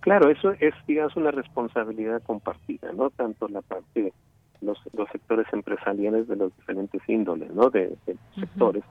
[0.00, 3.10] Claro, eso es, digamos, una responsabilidad compartida, ¿no?
[3.10, 4.12] Tanto la parte de
[4.60, 7.70] los, los sectores empresariales de los diferentes índoles, ¿no?
[7.70, 7.96] De,
[8.34, 8.84] sectores,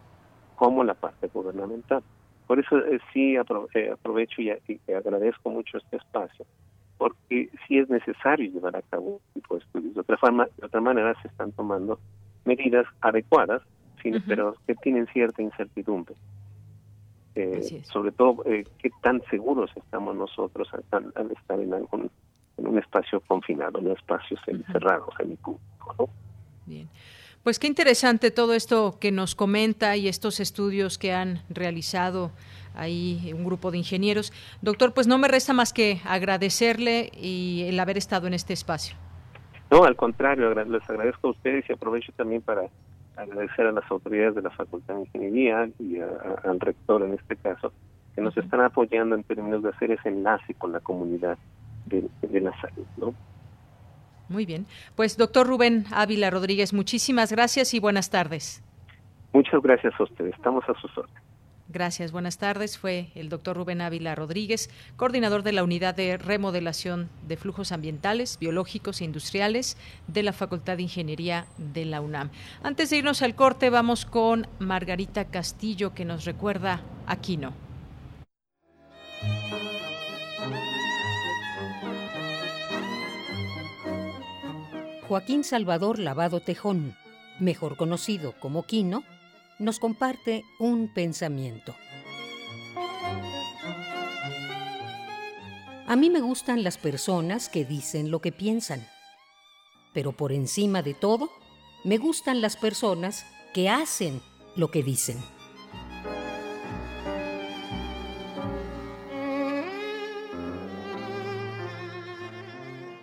[0.55, 2.03] como la parte gubernamental.
[2.47, 4.51] Por eso eh, sí eh, aprovecho y,
[4.93, 6.45] agradezco mucho este espacio,
[6.97, 9.93] porque sí es necesario llevar a cabo un tipo de estudios.
[9.93, 11.99] De otra, forma, de otra manera se están tomando
[12.45, 13.61] medidas adecuadas,
[14.27, 16.15] pero que tienen cierta incertidumbre.
[17.35, 22.11] Eh, sobre todo, eh, qué tan seguros estamos nosotros al, estar en, algún,
[22.57, 24.37] en un espacio confinado, en un espacio
[24.71, 25.95] cerrado, semipúblico.
[25.97, 26.09] ¿no?
[26.65, 26.89] Bien.
[27.43, 32.31] Pues qué interesante todo esto que nos comenta y estos estudios que han realizado
[32.75, 34.31] ahí un grupo de ingenieros.
[34.61, 38.95] Doctor, pues no me resta más que agradecerle y el haber estado en este espacio.
[39.71, 42.63] No, al contrario, les agradezco a ustedes y aprovecho también para
[43.15, 47.71] agradecer a las autoridades de la Facultad de Ingeniería y al rector en este caso,
[48.13, 51.37] que nos están apoyando en términos de hacer ese enlace con la comunidad
[51.85, 52.09] de,
[52.41, 52.85] la salud.
[52.97, 53.13] ¿no?
[54.27, 54.65] Muy bien.
[54.95, 58.61] Pues doctor Rubén Ávila Rodríguez, muchísimas gracias y buenas tardes.
[59.31, 60.35] Muchas gracias a ustedes.
[60.35, 61.30] Estamos a sus órdenes.
[61.71, 62.77] Gracias, buenas tardes.
[62.77, 68.37] Fue el doctor Rubén Ávila Rodríguez, coordinador de la Unidad de Remodelación de Flujos Ambientales,
[68.37, 72.29] Biológicos e Industriales de la Facultad de Ingeniería de la UNAM.
[72.61, 77.53] Antes de irnos al corte, vamos con Margarita Castillo, que nos recuerda Aquino.
[85.07, 86.97] Joaquín Salvador Lavado Tejón,
[87.39, 89.03] mejor conocido como Quino,
[89.61, 91.73] nos comparte un pensamiento.
[95.87, 98.87] A mí me gustan las personas que dicen lo que piensan,
[99.93, 101.29] pero por encima de todo,
[101.83, 104.21] me gustan las personas que hacen
[104.55, 105.17] lo que dicen.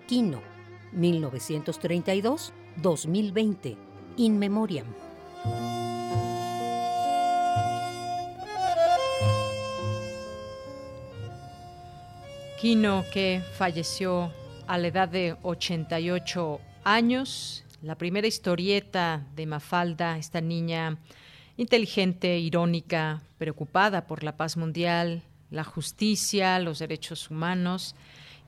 [0.09, 0.43] Quino
[0.95, 3.77] 1932-2020,
[4.17, 5.08] In Memoriam.
[12.61, 14.33] Quino, que falleció
[14.67, 20.99] a la edad de 88 años, la primera historieta de Mafalda, esta niña
[21.57, 27.95] inteligente, irónica, preocupada por la paz mundial, la justicia, los derechos humanos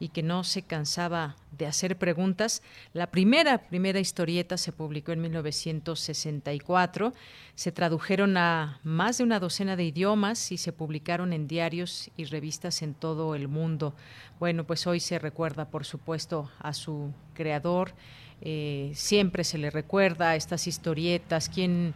[0.00, 2.62] y que no se cansaba de hacer preguntas.
[2.94, 7.12] La primera, primera historieta se publicó en 1964.
[7.54, 12.24] Se tradujeron a más de una docena de idiomas y se publicaron en diarios y
[12.24, 13.94] revistas en todo el mundo.
[14.40, 17.92] Bueno, pues hoy se recuerda, por supuesto, a su creador.
[18.40, 21.50] Eh, siempre se le recuerda a estas historietas.
[21.50, 21.92] ¿Quién,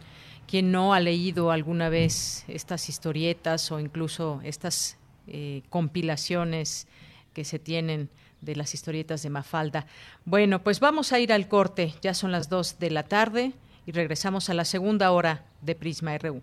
[0.47, 6.87] ¿Quién no ha leído alguna vez estas historietas o incluso estas eh, compilaciones?
[7.35, 8.09] Que se tienen
[8.41, 9.85] de las historietas de Mafalda.
[10.23, 13.51] Bueno, pues vamos a ir al corte, ya son las dos de la tarde
[13.85, 16.41] y regresamos a la segunda hora de Prisma RU.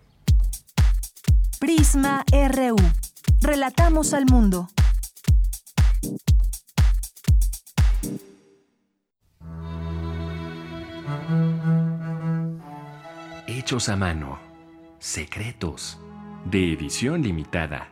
[1.59, 2.75] Prisma RU.
[3.41, 4.69] Relatamos al mundo.
[13.47, 14.39] Hechos a mano.
[14.99, 15.97] Secretos.
[16.45, 17.89] De edición limitada.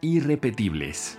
[0.00, 1.18] Irrepetibles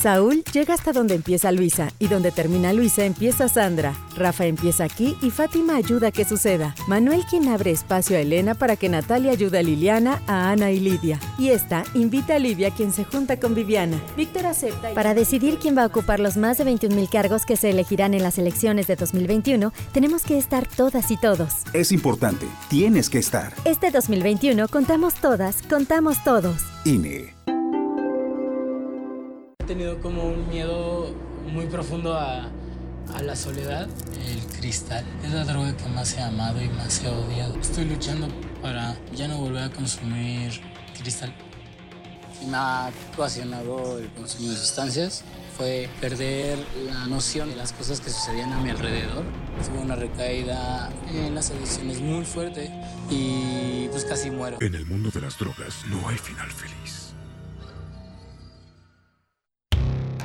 [0.00, 3.96] Saúl llega hasta donde empieza Luisa y donde termina Luisa empieza Sandra.
[4.16, 6.76] Rafa empieza aquí y Fátima ayuda a que suceda.
[6.86, 10.78] Manuel quien abre espacio a Elena para que Natalia ayude a Liliana, a Ana y
[10.78, 11.18] Lidia.
[11.36, 14.00] Y esta invita a Livia quien se junta con Viviana.
[14.16, 14.94] Víctor acepta.
[14.94, 18.22] Para decidir quién va a ocupar los más de 21.000 cargos que se elegirán en
[18.22, 21.54] las elecciones de 2021, tenemos que estar todas y todos.
[21.72, 23.52] Es importante, tienes que estar.
[23.64, 26.62] Este 2021 contamos todas, contamos todos.
[26.84, 27.37] INE
[29.68, 31.14] tenido como un miedo
[31.52, 32.50] muy profundo a,
[33.14, 33.86] a la soledad.
[34.26, 37.54] El cristal es la droga que más he amado y más he odiado.
[37.60, 38.28] Estoy luchando
[38.62, 40.60] para ya no volver a consumir
[40.98, 41.34] cristal.
[42.50, 45.22] Me ha ocasionado el consumo de sustancias
[45.58, 46.56] fue perder
[46.86, 49.24] la noción de las cosas que sucedían a mi alrededor.
[49.66, 52.70] Tuve una recaída en las adicciones muy fuerte
[53.10, 54.58] y pues casi muero.
[54.60, 56.97] En el mundo de las drogas no hay final feliz.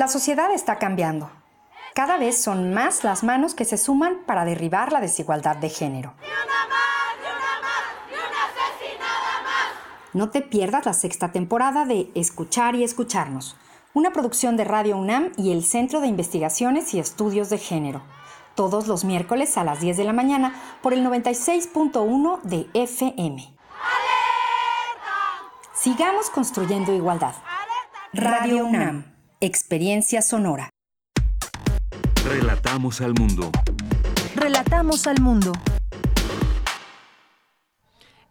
[0.00, 1.30] La sociedad está cambiando.
[1.94, 6.14] Cada vez son más las manos que se suman para derribar la desigualdad de género.
[10.14, 13.58] No te pierdas la sexta temporada de Escuchar y Escucharnos,
[13.92, 18.00] una producción de Radio UNAM y el Centro de Investigaciones y Estudios de Género,
[18.54, 23.54] todos los miércoles a las 10 de la mañana por el 96.1 de FM.
[25.74, 27.34] Sigamos construyendo igualdad.
[28.14, 29.09] Radio UNAM,
[29.42, 30.68] experiencia sonora.
[32.26, 33.50] Relatamos al mundo.
[34.36, 35.52] Relatamos al mundo.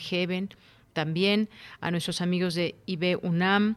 [0.94, 1.50] también
[1.82, 3.76] a nuestros amigos de IB UNAM,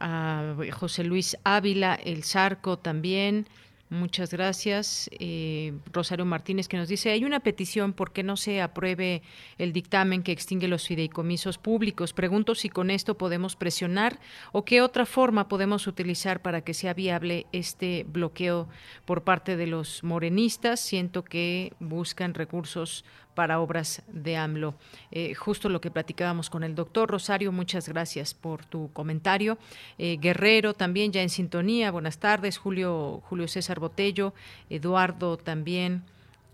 [0.00, 3.46] a José Luis Ávila, El Zarco también,
[3.88, 5.08] Muchas gracias.
[5.12, 9.22] Eh, Rosario Martínez que nos dice, hay una petición porque no se apruebe
[9.58, 12.12] el dictamen que extingue los fideicomisos públicos.
[12.12, 14.18] Pregunto si con esto podemos presionar
[14.50, 18.68] o qué otra forma podemos utilizar para que sea viable este bloqueo
[19.04, 20.80] por parte de los morenistas.
[20.80, 23.04] Siento que buscan recursos
[23.36, 24.74] para obras de AMLO.
[25.12, 29.58] Eh, justo lo que platicábamos con el doctor Rosario, muchas gracias por tu comentario.
[29.98, 32.56] Eh, Guerrero también ya en sintonía, buenas tardes.
[32.56, 34.32] Julio, Julio César Botello,
[34.70, 36.02] Eduardo también,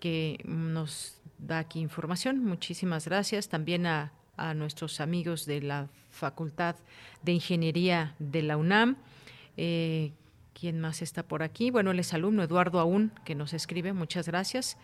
[0.01, 2.45] que nos da aquí información.
[2.45, 3.49] Muchísimas gracias.
[3.49, 4.13] También a,
[4.57, 6.75] nuestros amigos de la Facultad
[7.23, 8.97] de Ingeniería de la UNAM.
[9.57, 10.11] Eh,
[10.53, 11.71] ¿Quién más está por aquí?
[11.71, 13.93] Bueno, él es alumno, Eduardo Aún, que nos escribe.
[13.93, 14.79] Muchas gracias.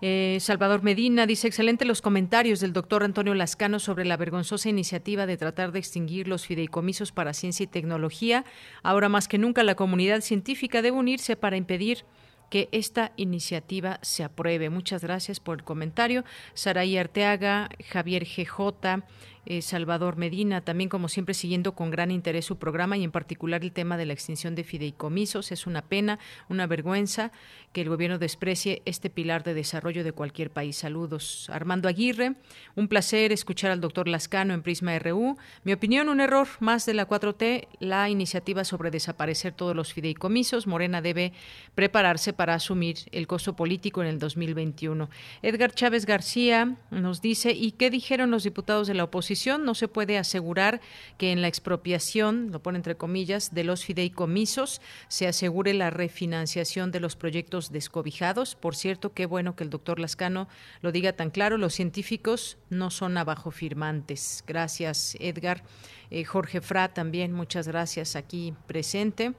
[0.00, 5.26] Eh, Salvador Medina dice, excelente los comentarios del doctor Antonio Lascano sobre la vergonzosa iniciativa
[5.26, 8.44] de tratar de extinguir los fideicomisos para ciencia y tecnología.
[8.84, 12.04] Ahora más que nunca la comunidad científica debe unirse para impedir
[12.50, 14.70] que esta iniciativa se apruebe.
[14.70, 16.24] Muchas gracias por el comentario.
[16.54, 19.02] Saraí Arteaga, Javier GJ,
[19.50, 23.62] eh, Salvador Medina, también como siempre siguiendo con gran interés su programa y en particular
[23.62, 25.52] el tema de la extinción de fideicomisos.
[25.52, 26.18] Es una pena,
[26.50, 27.32] una vergüenza
[27.72, 30.76] que el gobierno desprecie este pilar de desarrollo de cualquier país.
[30.76, 31.48] Saludos.
[31.50, 32.34] Armando Aguirre,
[32.76, 35.38] un placer escuchar al doctor Lascano en Prisma RU.
[35.64, 40.66] Mi opinión, un error más de la 4T, la iniciativa sobre desaparecer todos los fideicomisos.
[40.66, 41.32] Morena debe
[41.74, 45.08] prepararse para asumir el costo político en el 2021.
[45.40, 49.37] Edgar Chávez García nos dice, ¿y qué dijeron los diputados de la oposición?
[49.46, 50.80] No se puede asegurar
[51.16, 56.90] que en la expropiación, lo pone entre comillas, de los fideicomisos se asegure la refinanciación
[56.90, 58.54] de los proyectos descobijados.
[58.54, 60.48] Por cierto, qué bueno que el doctor Lascano
[60.80, 64.42] lo diga tan claro, los científicos no son abajo firmantes.
[64.46, 65.62] Gracias, Edgar.
[66.10, 69.34] Eh, Jorge Fra también, muchas gracias aquí presente.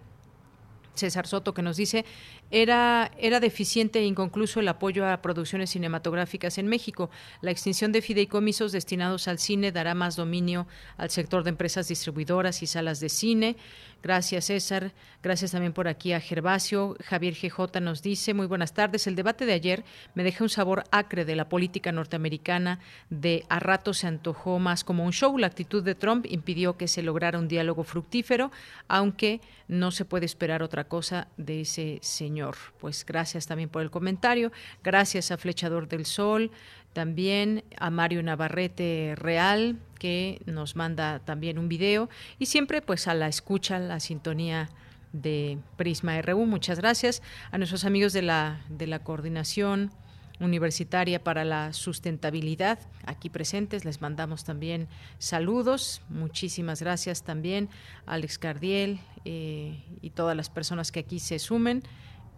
[1.00, 2.06] César Soto, que nos dice,
[2.52, 7.10] era, era deficiente e inconcluso el apoyo a producciones cinematográficas en México.
[7.42, 12.62] La extinción de fideicomisos destinados al cine dará más dominio al sector de empresas distribuidoras
[12.62, 13.58] y salas de cine.
[14.02, 14.94] Gracias, César.
[15.22, 16.96] Gracias también por aquí a Gervasio.
[17.04, 19.08] Javier GJ nos dice, muy buenas tardes.
[19.08, 19.84] El debate de ayer
[20.16, 22.80] me deja un sabor acre de la política norteamericana.
[23.10, 25.38] De a rato se antojó más como un show.
[25.38, 28.52] La actitud de Trump impidió que se lograra un diálogo fructífero,
[28.88, 32.56] aunque no se puede esperar otra cosa de ese señor.
[32.80, 34.54] Pues gracias también por el comentario.
[34.82, 36.52] Gracias a Flechador del Sol
[36.94, 42.10] también a Mario Navarrete Real, que nos manda también un video,
[42.40, 44.70] y siempre pues a la escucha, la sintonía
[45.14, 46.46] de Prisma RU.
[46.46, 47.22] Muchas gracias
[47.52, 49.92] a nuestros amigos de la, de la coordinación
[50.40, 53.86] universitaria para la sustentabilidad aquí presentes.
[53.86, 54.88] Les mandamos también
[55.18, 56.02] saludos.
[56.10, 57.70] Muchísimas gracias también
[58.06, 61.84] a Alex Cardiel eh, y todas las personas que aquí se sumen.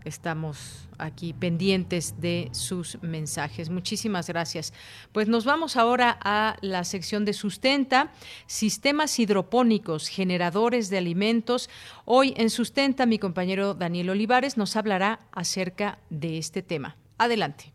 [0.04, 3.70] Estamos aquí pendientes de sus mensajes.
[3.70, 4.74] Muchísimas gracias.
[5.12, 8.12] Pues nos vamos ahora a la sección de sustenta,
[8.48, 11.70] sistemas hidropónicos, generadores de alimentos.
[12.06, 16.98] Hoy en Sustenta mi compañero Daniel Olivares nos hablará acerca de este tema.
[17.18, 17.74] Adelante.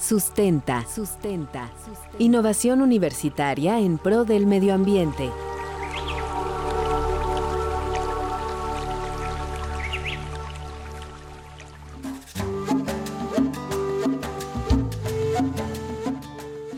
[0.00, 0.86] Sustenta.
[0.92, 1.70] Sustenta.
[2.18, 5.28] Innovación universitaria en pro del medio ambiente.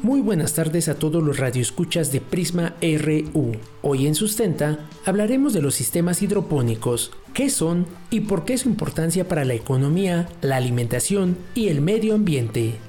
[0.03, 3.53] Muy buenas tardes a todos los radioescuchas de Prisma RU.
[3.83, 9.29] Hoy en Sustenta hablaremos de los sistemas hidropónicos, qué son y por qué su importancia
[9.29, 12.81] para la economía, la alimentación y el medio ambiente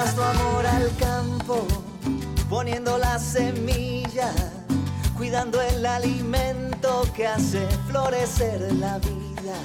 [0.00, 1.66] amor al campo,
[2.48, 4.32] poniendo la semilla,
[5.16, 9.56] cuidando el alimento que hace florecer la vida.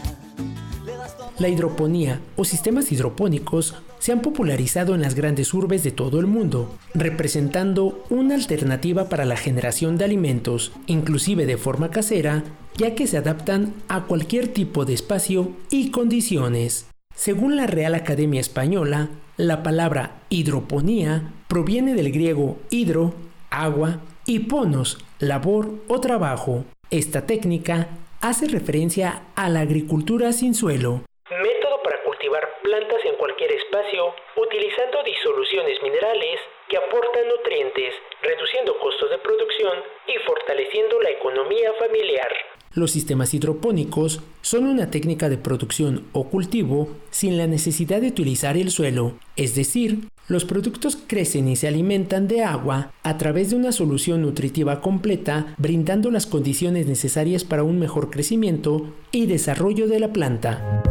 [1.38, 6.26] La hidroponía o sistemas hidropónicos se han popularizado en las grandes urbes de todo el
[6.26, 12.44] mundo, representando una alternativa para la generación de alimentos, inclusive de forma casera,
[12.76, 16.88] ya que se adaptan a cualquier tipo de espacio y condiciones.
[17.16, 23.14] Según la Real Academia Española, la palabra hidroponía proviene del griego hidro,
[23.50, 26.66] agua, y ponos, labor o trabajo.
[26.90, 27.90] Esta técnica
[28.22, 31.02] hace referencia a la agricultura sin suelo.
[31.30, 39.10] Método para cultivar plantas en cualquier espacio utilizando disoluciones minerales que aportan nutrientes, reduciendo costos
[39.10, 39.74] de producción
[40.08, 42.32] y fortaleciendo la economía familiar.
[42.76, 48.58] Los sistemas hidropónicos son una técnica de producción o cultivo sin la necesidad de utilizar
[48.58, 53.58] el suelo, es decir, los productos crecen y se alimentan de agua a través de
[53.58, 60.00] una solución nutritiva completa, brindando las condiciones necesarias para un mejor crecimiento y desarrollo de
[60.00, 60.82] la planta.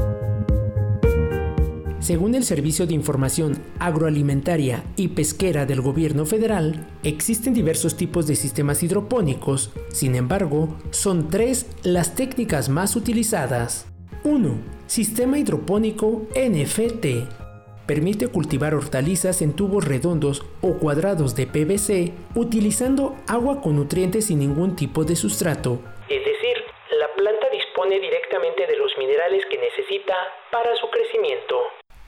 [2.02, 8.34] Según el Servicio de Información Agroalimentaria y Pesquera del Gobierno Federal, existen diversos tipos de
[8.34, 13.86] sistemas hidropónicos, sin embargo, son tres las técnicas más utilizadas.
[14.24, 14.52] 1.
[14.88, 17.86] Sistema hidropónico NFT.
[17.86, 24.40] Permite cultivar hortalizas en tubos redondos o cuadrados de PVC utilizando agua con nutrientes sin
[24.40, 25.80] ningún tipo de sustrato.
[26.08, 26.56] Es decir,
[26.98, 30.14] la planta dispone directamente de los minerales que necesita
[30.50, 31.62] para su crecimiento.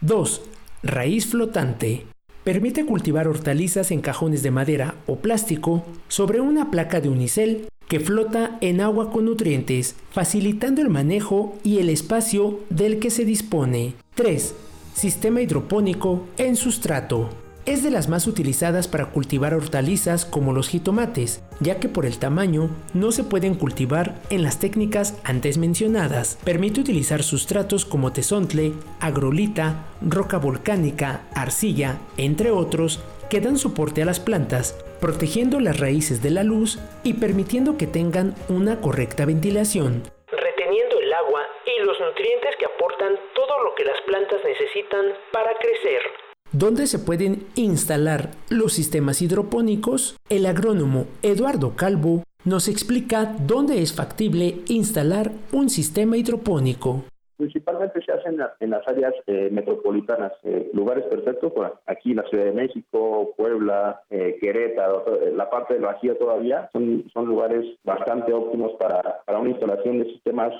[0.05, 0.42] 2.
[0.82, 2.05] Raíz flotante.
[2.44, 8.00] Permite cultivar hortalizas en cajones de madera o plástico sobre una placa de unicel que
[8.00, 13.94] flota en agua con nutrientes, facilitando el manejo y el espacio del que se dispone.
[14.14, 14.55] 3.
[14.94, 17.30] Sistema hidropónico en sustrato.
[17.66, 22.18] Es de las más utilizadas para cultivar hortalizas como los jitomates, ya que por el
[22.18, 26.38] tamaño no se pueden cultivar en las técnicas antes mencionadas.
[26.44, 34.04] Permite utilizar sustratos como tesontle, agrolita, roca volcánica, arcilla, entre otros, que dan soporte a
[34.04, 40.02] las plantas, protegiendo las raíces de la luz y permitiendo que tengan una correcta ventilación.
[40.30, 45.57] Reteniendo el agua y los nutrientes que aportan todo lo que las plantas necesitan para
[45.57, 46.24] crecer.
[46.57, 50.14] ¿Dónde se pueden instalar los sistemas hidropónicos?
[50.29, 57.07] El agrónomo Eduardo Calvo nos explica dónde es factible instalar un sistema hidropónico.
[57.36, 62.44] Principalmente se hacen en, las áreas eh, metropolitanas, eh, lugares perfectos, por aquí la Ciudad
[62.44, 65.04] de México, Puebla, eh, Querétaro,
[65.34, 70.06] la parte del Bajío todavía, son, son lugares bastante óptimos para, para una instalación de
[70.06, 70.52] sistemas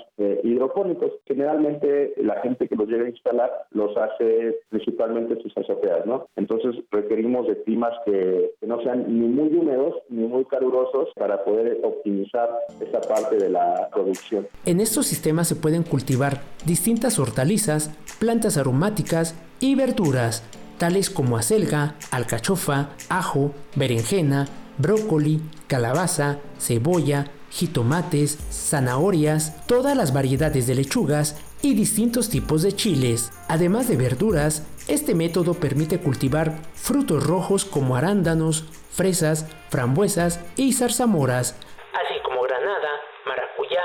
[0.43, 1.13] hidropónicos.
[1.27, 6.29] Generalmente la gente que los llega a instalar los hace principalmente sus azoteas, ¿no?
[6.37, 11.79] Entonces requerimos de climas que, no sean ni muy húmedos ni muy calurosos para poder
[11.83, 12.49] optimizar
[12.81, 14.47] esa parte de la producción.
[14.65, 16.41] En estos sistemas se pueden cultivar
[16.75, 20.43] distintas hortalizas, plantas aromáticas y verduras,
[20.77, 24.49] tales como acelga, alcachofa, ajo, berenjena,
[24.79, 33.31] brócoli, calabaza, cebolla, jitomates, zanahorias, todas las variedades de lechugas y distintos tipos de chiles.
[33.47, 41.53] Además de verduras, este método permite cultivar frutos rojos como arándanos, fresas, frambuesas y zarzamoras,
[41.93, 42.89] así como granada,
[43.27, 43.83] maracuyá,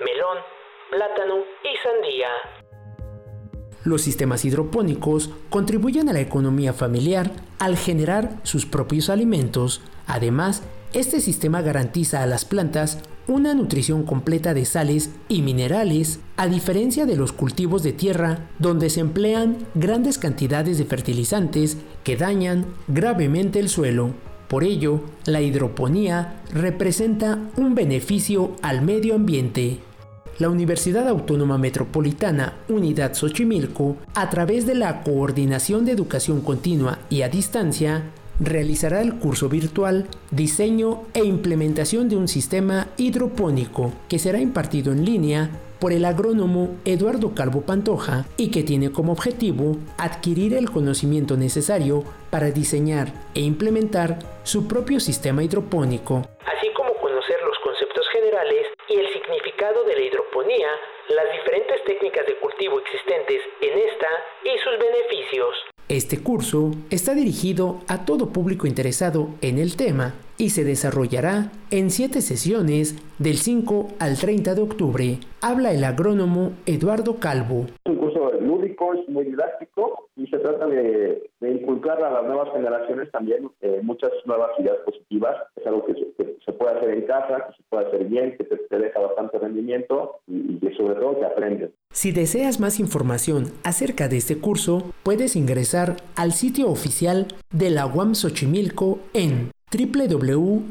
[0.00, 0.38] melón,
[0.90, 2.28] plátano y sandía.
[3.84, 9.80] Los sistemas hidropónicos contribuyen a la economía familiar al generar sus propios alimentos.
[10.06, 10.62] Además,
[10.92, 17.06] este sistema garantiza a las plantas una nutrición completa de sales y minerales, a diferencia
[17.06, 23.60] de los cultivos de tierra, donde se emplean grandes cantidades de fertilizantes que dañan gravemente
[23.60, 24.14] el suelo.
[24.48, 29.78] Por ello, la hidroponía representa un beneficio al medio ambiente.
[30.40, 37.20] La Universidad Autónoma Metropolitana Unidad Xochimilco, a través de la Coordinación de Educación Continua y
[37.20, 38.04] a Distancia,
[38.40, 45.04] realizará el curso virtual Diseño e Implementación de un Sistema Hidropónico, que será impartido en
[45.04, 51.36] línea por el agrónomo Eduardo Calvo Pantoja y que tiene como objetivo adquirir el conocimiento
[51.36, 56.26] necesario para diseñar e implementar su propio sistema hidropónico.
[56.46, 59.06] Así como conocer los conceptos generales y el
[59.60, 60.68] significado de la hidroponía,
[61.08, 64.08] las diferentes técnicas de cultivo existentes en esta
[64.44, 65.54] y sus beneficios.
[65.88, 71.90] Este curso está dirigido a todo público interesado en el tema y se desarrollará en
[71.90, 75.18] siete sesiones del 5 al 30 de octubre.
[75.42, 77.66] Habla el agrónomo Eduardo Calvo.
[77.84, 82.50] Es un curso lúdico, es muy didáctico y se trata de, inculcar a las nuevas
[82.52, 85.36] generaciones también eh, muchas nuevas ideas positivas.
[85.56, 88.78] Es algo que se, puede hacer en casa, que se puede hacer bien, que te,
[88.78, 91.70] deja bastante rendimiento y, y sobre todo que aprendes.
[91.92, 97.86] Si deseas más información acerca de este curso, puedes ingresar al sitio oficial de la
[97.86, 100.70] UAM Xochimilco en www.xoc.wam.mx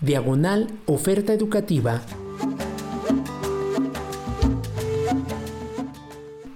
[0.00, 2.00] diagonal oferta educativa.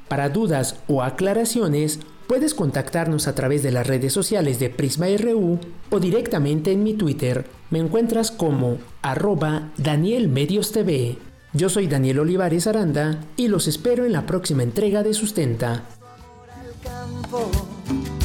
[0.08, 5.58] Para dudas o aclaraciones, puedes contactarnos a través de las redes sociales de Prisma RU
[5.90, 7.46] o directamente en mi Twitter.
[7.70, 11.18] Me encuentras como arroba Daniel Medios TV.
[11.52, 15.84] Yo soy Daniel Olivares Aranda y los espero en la próxima entrega de Sustenta.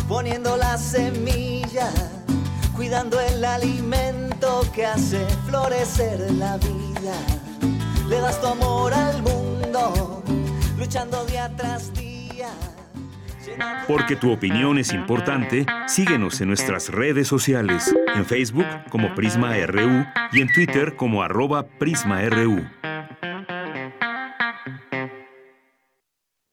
[0.07, 1.89] Poniendo la semilla,
[2.75, 7.15] cuidando el alimento que hace florecer la vida.
[8.09, 10.12] Le das tu amor al mundo,
[10.77, 12.49] luchando día tras día.
[13.87, 20.05] Porque tu opinión es importante, síguenos en nuestras redes sociales, en Facebook como Prisma RU
[20.31, 22.65] y en Twitter como arroba PrismaRU.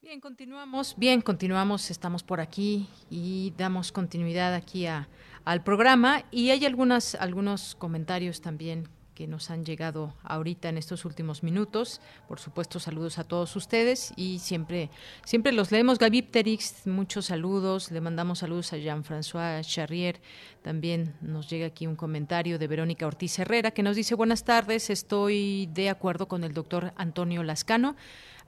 [0.03, 5.09] Bien, continuamos, bien, continuamos, estamos por aquí y damos continuidad aquí a,
[5.45, 8.89] al programa y hay algunas, algunos comentarios también
[9.21, 12.01] que nos han llegado ahorita en estos últimos minutos.
[12.27, 14.89] Por supuesto, saludos a todos ustedes y siempre,
[15.27, 15.99] siempre los leemos.
[15.99, 17.91] Gaby Pterix, muchos saludos.
[17.91, 20.23] Le mandamos saludos a Jean-François Charrier.
[20.63, 24.89] También nos llega aquí un comentario de Verónica Ortiz Herrera que nos dice buenas tardes.
[24.89, 27.97] Estoy de acuerdo con el doctor Antonio Lascano.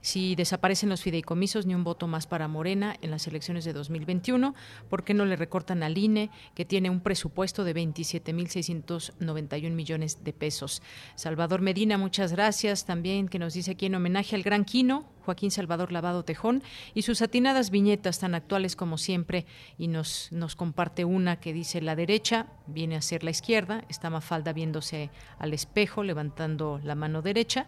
[0.03, 4.53] Si desaparecen los fideicomisos, ni un voto más para Morena en las elecciones de 2021.
[4.89, 10.33] ¿Por qué no le recortan al INE, que tiene un presupuesto de 27.691 millones de
[10.33, 10.81] pesos?
[11.15, 15.51] Salvador Medina, muchas gracias también, que nos dice aquí en homenaje al gran Quino, Joaquín
[15.51, 16.63] Salvador Lavado Tejón,
[16.93, 19.45] y sus atinadas viñetas tan actuales como siempre,
[19.77, 24.09] y nos, nos comparte una que dice la derecha viene a ser la izquierda, está
[24.09, 27.65] Mafalda viéndose al espejo, levantando la mano derecha,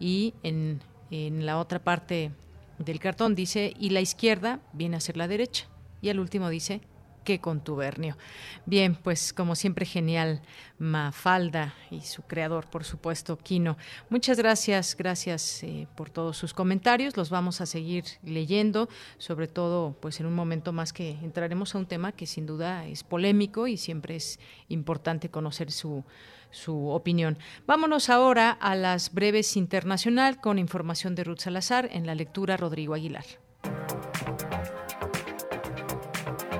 [0.00, 2.32] y en en la otra parte
[2.78, 5.66] del cartón dice, y la izquierda viene a ser la derecha.
[6.00, 6.80] Y al último dice,
[7.28, 8.16] qué contubernio.
[8.64, 10.40] Bien, pues como siempre genial,
[10.78, 13.76] Mafalda y su creador, por supuesto, Kino.
[14.08, 17.18] Muchas gracias, gracias eh, por todos sus comentarios.
[17.18, 21.78] Los vamos a seguir leyendo, sobre todo pues en un momento más que entraremos a
[21.78, 26.04] un tema que sin duda es polémico y siempre es importante conocer su
[26.50, 27.38] su opinión.
[27.66, 32.94] Vámonos ahora a las breves internacional con información de Ruth Salazar en la lectura Rodrigo
[32.94, 33.24] Aguilar.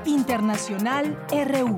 [0.05, 1.77] Internacional RU.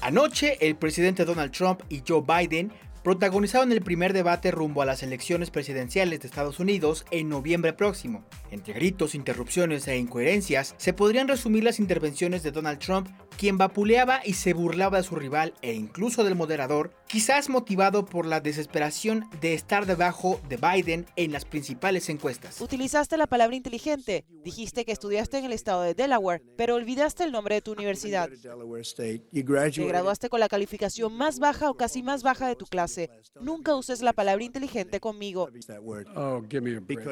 [0.00, 2.72] Anoche, el presidente Donald Trump y Joe Biden
[3.06, 8.24] protagonizaron el primer debate rumbo a las elecciones presidenciales de Estados Unidos en noviembre próximo.
[8.50, 13.06] Entre gritos, interrupciones e incoherencias, se podrían resumir las intervenciones de Donald Trump
[13.36, 18.26] quien vapuleaba y se burlaba de su rival e incluso del moderador, quizás motivado por
[18.26, 22.60] la desesperación de estar debajo de Biden en las principales encuestas.
[22.60, 27.32] Utilizaste la palabra inteligente, dijiste que estudiaste en el estado de Delaware, pero olvidaste el
[27.32, 28.28] nombre de tu universidad.
[28.28, 32.95] Te graduaste con la calificación más baja o casi más baja de tu clase.
[33.40, 35.50] Nunca uses la palabra inteligente conmigo.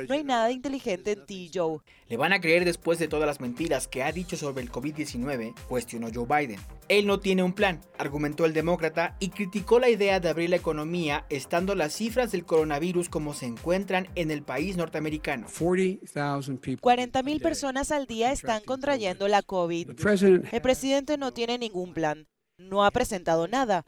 [0.09, 1.79] No hay nada inteligente en ti, Joe.
[2.09, 5.55] ¿Le van a creer después de todas las mentiras que ha dicho sobre el COVID-19?
[5.69, 6.61] Cuestionó Joe Biden.
[6.89, 10.57] Él no tiene un plan, argumentó el demócrata y criticó la idea de abrir la
[10.57, 15.47] economía estando las cifras del coronavirus como se encuentran en el país norteamericano.
[15.49, 19.91] 40.000 personas al día están contrayendo la COVID.
[19.91, 22.27] El presidente no tiene ningún plan.
[22.59, 23.85] No ha presentado nada.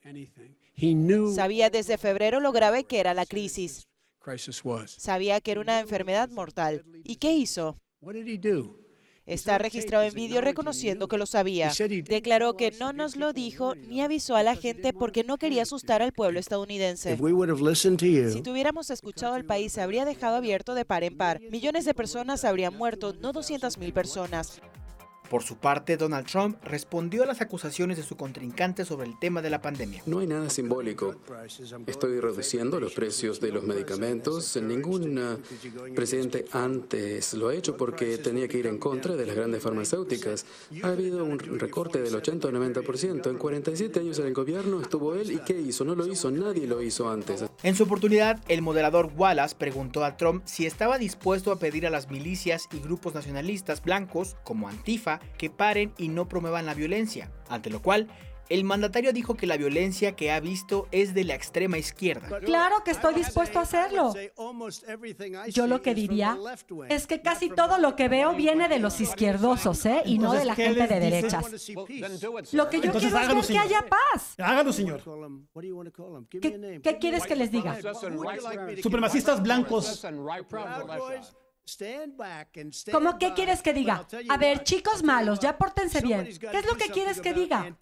[1.35, 3.87] Sabía desde febrero lo grave que era la crisis.
[4.99, 6.85] Sabía que era una enfermedad mortal.
[7.03, 7.79] ¿Y qué hizo?
[9.25, 11.73] Está registrado en vídeo reconociendo que lo sabía.
[12.05, 16.03] Declaró que no nos lo dijo ni avisó a la gente porque no quería asustar
[16.03, 17.17] al pueblo estadounidense.
[17.17, 21.41] Si tuviéramos escuchado al país, se habría dejado abierto de par en par.
[21.51, 24.61] Millones de personas habrían muerto, no 200.000 personas.
[25.29, 29.43] Por su parte, Donald Trump respondió a las acusaciones de su contrincante sobre el tema
[29.43, 30.03] de la pandemia.
[30.07, 31.17] No hay nada simbólico.
[31.87, 34.57] Estoy reduciendo los precios de los medicamentos.
[34.57, 39.37] Ningún uh, presidente antes lo ha hecho porque tenía que ir en contra de las
[39.37, 40.47] grandes farmacéuticas.
[40.83, 43.31] Ha habido un recorte del 80 o 90%.
[43.31, 45.85] En 47 años en el gobierno estuvo él y ¿qué hizo?
[45.85, 47.45] No lo hizo, nadie lo hizo antes.
[47.63, 51.91] En su oportunidad, el moderador Wallace preguntó a Trump si estaba dispuesto a pedir a
[51.91, 57.31] las milicias y grupos nacionalistas blancos, como Antifa, que paren y no promuevan la violencia,
[57.49, 58.09] ante lo cual
[58.49, 62.41] el mandatario dijo que la violencia que ha visto es de la extrema izquierda.
[62.41, 64.15] Claro que estoy dispuesto a hacerlo.
[65.49, 66.39] Yo lo que diría
[66.89, 70.03] es que casi todo lo que veo viene de los izquierdosos, ¿eh?
[70.05, 71.45] Y no de la gente de derechas.
[72.53, 74.35] Lo que yo quiero es ver que haya paz.
[74.39, 75.03] Hágalo, señor.
[76.31, 77.79] ¿Qué, ¿Qué quieres que les diga?
[78.83, 80.05] Supremacistas blancos.
[82.93, 84.07] ¿Cómo qué quieres que diga?
[84.29, 86.25] A ver, chicos malos, ya pórtense bien.
[86.39, 87.77] ¿Qué es lo que quieres que diga?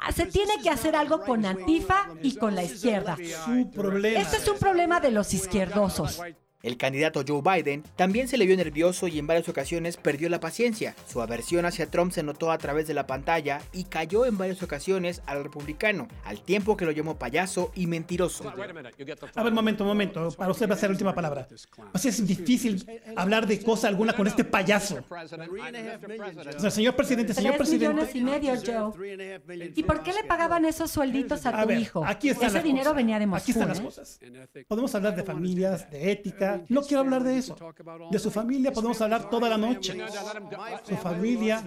[0.00, 3.16] Ah, se tiene que hacer algo con Antifa y con la izquierda.
[3.18, 6.20] Este es un problema de los izquierdosos.
[6.64, 10.40] El candidato Joe Biden también se le vio nervioso y en varias ocasiones perdió la
[10.40, 10.96] paciencia.
[11.06, 14.62] Su aversión hacia Trump se notó a través de la pantalla y cayó en varias
[14.62, 18.48] ocasiones al republicano, al tiempo que lo llamó payaso y mentiroso.
[18.48, 21.46] A ver, momento, momento, para usted va a ser la última palabra.
[21.92, 22.82] Así es difícil
[23.14, 25.04] hablar de cosa alguna con este payaso.
[26.70, 27.88] señor presidente, señor presidente.
[27.88, 29.72] millones y medio, Joe.
[29.76, 32.02] ¿Y por qué le pagaban esos suelditos a tu hijo?
[32.06, 33.42] Aquí Ese dinero venía de Moscú.
[33.42, 33.82] Aquí están las ¿eh?
[33.82, 34.18] cosas.
[34.66, 37.56] Podemos hablar de familias, de ética, no quiero hablar de eso.
[38.10, 39.96] De su familia podemos hablar toda la noche.
[40.82, 41.62] Su familia.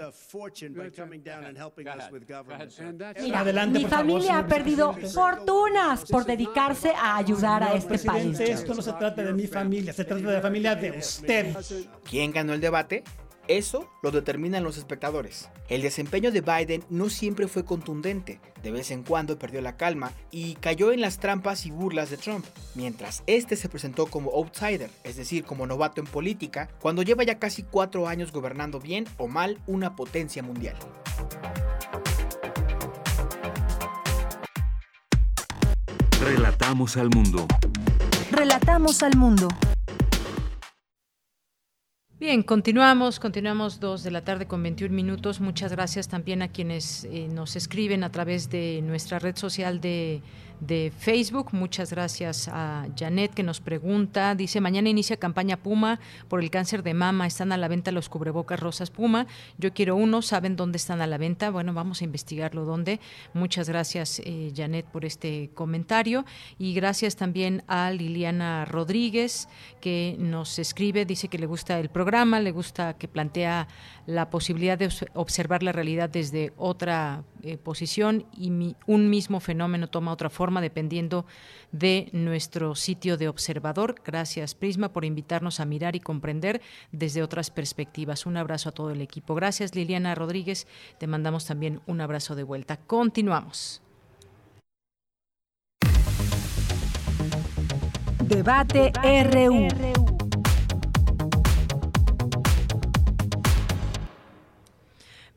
[3.22, 8.40] Mira, Adelante, mi familia ha perdido fortunas por dedicarse a ayudar a este país.
[8.40, 11.56] Esto no se trata de mi familia, se trata de la familia de usted.
[12.04, 13.04] ¿Quién ganó el debate?
[13.48, 15.50] Eso lo determinan los espectadores.
[15.70, 20.12] El desempeño de Biden no siempre fue contundente, de vez en cuando perdió la calma
[20.32, 22.46] y cayó en las trampas y burlas de Trump,
[22.76, 27.40] mientras este se presentó como outsider, es decir, como novato en política, cuando lleva ya
[27.40, 30.76] casi cuatro años gobernando bien o mal una potencia mundial.
[36.20, 37.48] Relatamos al mundo.
[38.32, 39.48] Relatamos al mundo.
[42.20, 45.40] Bien, continuamos, continuamos dos de la tarde con 21 minutos.
[45.40, 50.24] Muchas gracias también a quienes eh, nos escriben a través de nuestra red social de,
[50.60, 51.50] de Facebook.
[51.52, 54.36] Muchas gracias a Janet que nos pregunta.
[54.36, 57.28] Dice, mañana inicia campaña Puma por el cáncer de mama.
[57.28, 59.28] Están a la venta los cubrebocas rosas Puma.
[59.58, 60.22] Yo quiero uno.
[60.22, 61.52] ¿Saben dónde están a la venta?
[61.52, 63.00] Bueno, vamos a investigarlo dónde.
[63.34, 66.26] Muchas gracias, eh, Janet, por este comentario.
[66.58, 69.48] Y gracias también a Liliana Rodríguez
[69.82, 71.06] que nos escribe.
[71.06, 73.68] Dice que le gusta el programa, le gusta que plantea
[74.08, 80.14] la posibilidad de observar la realidad desde otra eh, posición y un mismo fenómeno toma
[80.14, 81.26] otra forma dependiendo
[81.74, 83.96] de nuestro sitio de observador.
[84.04, 86.62] Gracias Prisma por invitarnos a mirar y comprender
[86.94, 88.26] desde otras perspectivas.
[88.26, 89.36] Un abrazo a todo el equipo.
[89.36, 90.68] Gracias Liliana Rodríguez.
[90.98, 92.78] Te mandamos también un abrazo de vuelta.
[92.78, 93.82] Continuamos.
[98.24, 100.17] Debate RU.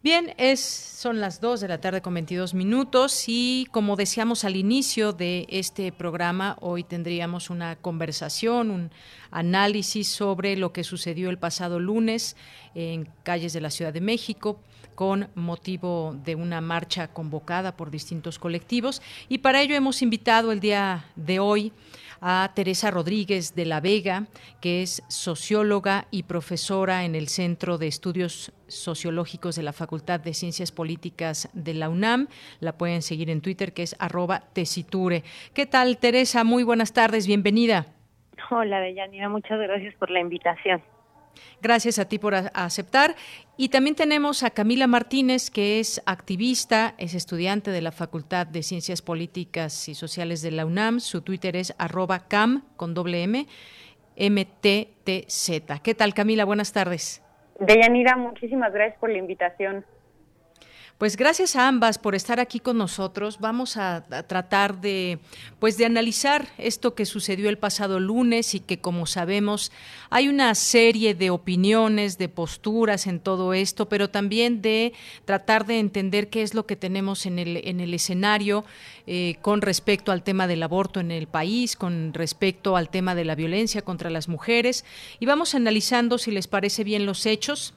[0.03, 4.57] Bien, es, son las 2 de la tarde con 22 minutos y como decíamos al
[4.57, 8.91] inicio de este programa, hoy tendríamos una conversación, un
[9.31, 12.35] análisis sobre lo que sucedió el pasado lunes
[12.75, 14.59] en calles de la Ciudad de México
[14.95, 19.03] con motivo de una marcha convocada por distintos colectivos.
[19.29, 21.73] Y para ello hemos invitado el día de hoy
[22.21, 24.27] a Teresa Rodríguez de la Vega,
[24.61, 30.35] que es socióloga y profesora en el Centro de Estudios Sociológicos de la Facultad de
[30.35, 32.29] Ciencias Políticas de la UNAM.
[32.61, 35.23] La pueden seguir en Twitter, que es arroba tesiture.
[35.55, 36.45] ¿Qué tal, Teresa?
[36.45, 37.87] Muy buenas tardes, bienvenida.
[38.51, 40.83] Hola, Deyanira, muchas gracias por la invitación.
[41.63, 43.15] Gracias a ti por aceptar.
[43.57, 48.63] Y también tenemos a Camila Martínez, que es activista, es estudiante de la Facultad de
[48.63, 51.01] Ciencias Políticas y Sociales de la UNAM.
[51.01, 53.47] Su Twitter es arroba cam con doble M,
[54.17, 55.81] MTTZ.
[55.83, 56.45] ¿Qué tal, Camila?
[56.45, 57.23] Buenas tardes.
[57.59, 59.85] Deyanira, muchísimas gracias por la invitación.
[61.01, 63.39] Pues gracias a ambas por estar aquí con nosotros.
[63.41, 65.19] Vamos a, tratar de
[65.59, 69.73] pues de analizar esto que sucedió el pasado lunes y que como sabemos
[70.11, 74.93] hay una serie de opiniones, de posturas en todo esto, pero también de
[75.25, 78.67] tratar de entender qué es lo que tenemos en el en el escenario
[79.07, 83.25] eh, con respecto al tema del aborto en el país, con respecto al tema de
[83.25, 84.85] la violencia contra las mujeres
[85.19, 87.73] y vamos analizando si les parece bien los hechos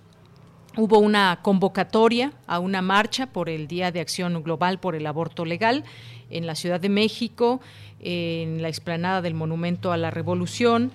[0.75, 5.45] Hubo una convocatoria a una marcha por el Día de Acción Global por el Aborto
[5.45, 5.83] Legal
[6.31, 7.61] en la Ciudad de México,
[7.99, 10.91] en la explanada del Monumento a la Revolución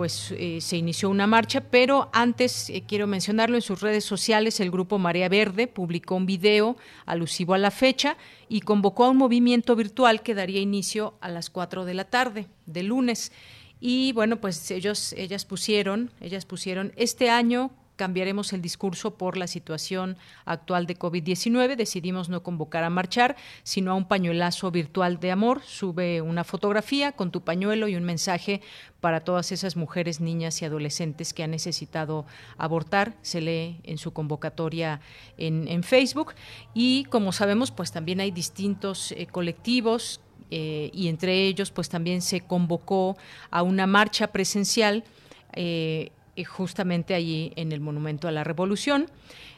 [0.00, 4.58] pues eh, se inició una marcha, pero antes eh, quiero mencionarlo en sus redes sociales,
[4.58, 8.16] el grupo Marea Verde publicó un video alusivo a la fecha
[8.48, 12.46] y convocó a un movimiento virtual que daría inicio a las 4 de la tarde
[12.64, 13.30] de lunes.
[13.78, 17.70] Y bueno, pues ellos ellas pusieron, ellas pusieron este año
[18.00, 20.16] cambiaremos el discurso por la situación
[20.46, 21.76] actual de COVID-19.
[21.76, 25.60] Decidimos no convocar a marchar, sino a un pañuelazo virtual de amor.
[25.66, 28.62] Sube una fotografía con tu pañuelo y un mensaje
[29.02, 32.24] para todas esas mujeres, niñas y adolescentes que han necesitado
[32.56, 33.18] abortar.
[33.20, 35.02] Se lee en su convocatoria
[35.36, 36.32] en, Facebook.
[36.72, 42.22] Y como sabemos, pues también hay distintos eh, colectivos eh, y entre ellos, pues también
[42.22, 43.18] se convocó
[43.50, 45.04] a una marcha presencial.
[45.52, 46.12] Eh,
[46.48, 49.06] justamente allí en el Monumento a la Revolución.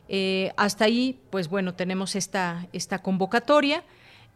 [0.09, 3.85] Eh, hasta ahí, pues bueno, tenemos esta, esta convocatoria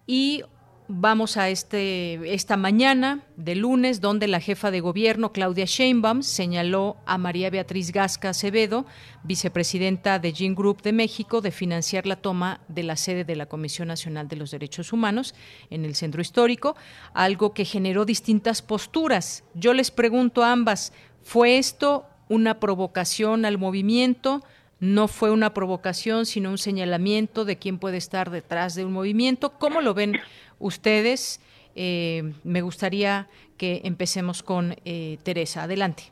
[0.06, 0.42] y
[0.88, 6.96] vamos a este, esta mañana de lunes, donde la jefa de gobierno, Claudia Sheinbaum, señaló
[7.06, 8.86] a María Beatriz Gasca Acevedo,
[9.24, 13.46] vicepresidenta de Gin Group de México, de financiar la toma de la sede de la
[13.46, 15.34] Comisión Nacional de los Derechos Humanos
[15.70, 16.76] en el Centro Histórico,
[17.14, 19.44] algo que generó distintas posturas.
[19.54, 20.92] Yo les pregunto a ambas,
[21.22, 24.42] ¿fue esto una provocación al movimiento,
[24.80, 29.52] no fue una provocación, sino un señalamiento de quién puede estar detrás de un movimiento.
[29.58, 30.18] ¿Cómo lo ven
[30.58, 31.40] ustedes?
[31.74, 33.26] Eh, me gustaría
[33.56, 35.64] que empecemos con eh, Teresa.
[35.64, 36.04] Adelante.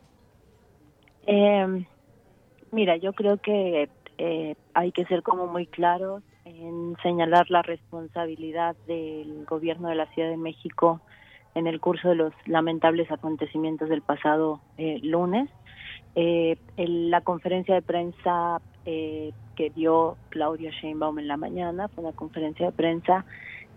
[1.27, 1.85] Em,
[2.71, 3.89] mira, yo creo que
[4.19, 10.07] eh, hay que ser como muy claros en señalar la responsabilidad del gobierno de la
[10.13, 11.01] Ciudad de México
[11.55, 14.61] en el curso de los lamentables acontecimientos del pasado
[15.03, 15.49] lunes.
[16.17, 22.15] Eh, la conferencia de prensa eh, que dio Claudia Sheinbaum en la mañana fue una
[22.15, 23.25] conferencia de prensa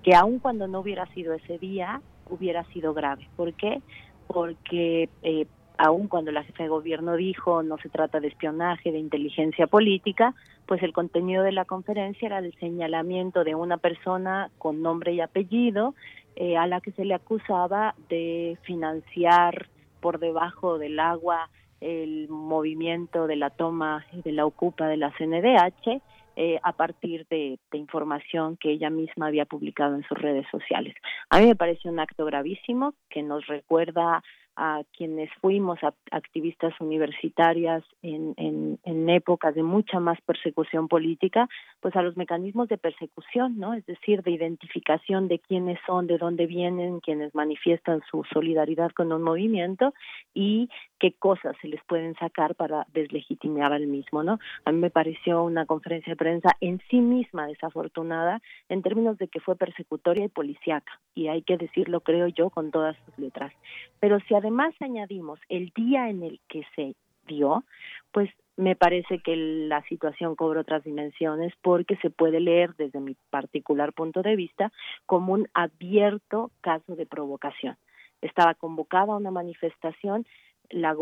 [0.04, 3.28] que aun cuando no hubiera sido ese día, hubiera sido grave.
[3.36, 3.82] ¿Por qué?
[4.28, 5.48] Porque eh,
[5.78, 10.34] aun cuando la jefa de gobierno dijo no se trata de espionaje, de inteligencia política,
[10.66, 15.22] pues el contenido de la conferencia era el señalamiento de una persona con nombre y
[15.22, 15.96] apellido
[16.36, 19.70] eh, a la que se le acusaba de financiar
[20.02, 21.50] por debajo del agua
[21.82, 26.02] el movimiento de la toma y de la ocupa de la CNDH
[26.40, 30.96] eh, a partir de, información que ella misma había publicado en sus redes sociales.
[31.32, 34.24] A mí me parece un acto gravísimo que nos recuerda
[34.58, 35.78] a quienes fuimos
[36.12, 41.48] activistas universitarias en, en, en, épocas de mucha más persecución política,
[41.80, 43.76] pues a los mecanismos de persecución, ¿no?
[43.76, 49.12] Es decir, de identificación de quiénes son, de dónde vienen, quienes manifiestan su solidaridad con
[49.12, 49.94] un movimiento
[50.34, 54.40] y qué cosas se les pueden sacar para deslegitimar al mismo, ¿no?
[54.66, 59.28] A mí me pareció una conferencia de prensa en sí misma desafortunada en términos de
[59.28, 63.54] que fue persecutoria y policíaca, y hay que decirlo, creo yo, con todas sus letras.
[64.00, 64.47] Pero si además
[64.82, 66.96] añadimos el día en el que se
[67.28, 67.64] dio,
[68.12, 73.16] pues me parece que la situación cobra otras dimensiones porque se puede leer desde mi
[73.30, 74.72] particular punto de vista
[75.06, 77.78] como un abierto caso de provocación.
[78.22, 80.26] Estaba convocada una manifestación,
[80.70, 80.96] la,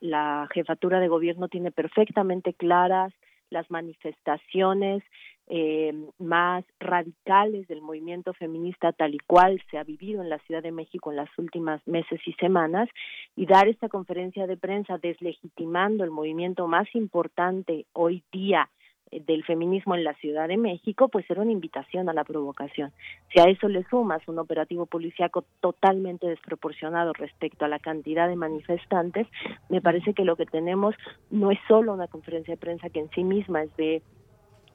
[0.00, 3.14] la jefatura de gobierno tiene perfectamente claras
[3.50, 5.04] las manifestaciones
[5.48, 10.62] eh, más radicales del movimiento feminista tal y cual se ha vivido en la Ciudad
[10.62, 12.88] de México en las últimas meses y semanas
[13.36, 18.68] y dar esta conferencia de prensa deslegitimando el movimiento más importante hoy día
[19.12, 22.92] eh, del feminismo en la Ciudad de México, pues era una invitación a la provocación.
[23.32, 28.34] Si a eso le sumas un operativo policíaco totalmente desproporcionado respecto a la cantidad de
[28.34, 29.28] manifestantes,
[29.68, 30.96] me parece que lo que tenemos
[31.30, 34.02] no es solo una conferencia de prensa que en sí misma es de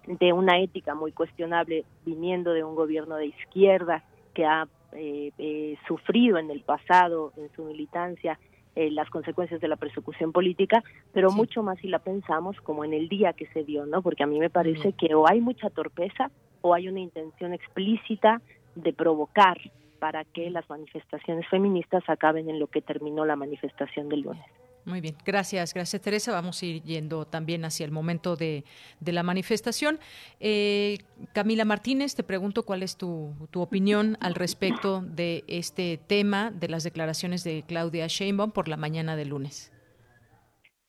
[0.07, 4.03] de una ética muy cuestionable viniendo de un gobierno de izquierda
[4.33, 8.39] que ha eh, eh, sufrido en el pasado, en su militancia,
[8.75, 10.83] eh, las consecuencias de la persecución política,
[11.13, 14.01] pero mucho más si la pensamos como en el día que se dio, ¿no?
[14.01, 18.41] Porque a mí me parece que o hay mucha torpeza o hay una intención explícita
[18.75, 19.57] de provocar
[19.99, 24.45] para que las manifestaciones feministas acaben en lo que terminó la manifestación del lunes.
[24.85, 26.31] Muy bien, gracias, gracias Teresa.
[26.31, 28.63] Vamos a ir yendo también hacia el momento de,
[29.05, 29.99] la manifestación.
[30.39, 30.97] Eh,
[31.33, 36.67] Camila Martínez, te pregunto cuál es tu, tu, opinión al respecto de este tema de
[36.67, 39.71] las declaraciones de Claudia Sheinbaum por la mañana de lunes.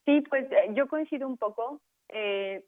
[0.07, 1.81] Sí, pues eh, yo coincido un poco.
[2.09, 2.65] Eh,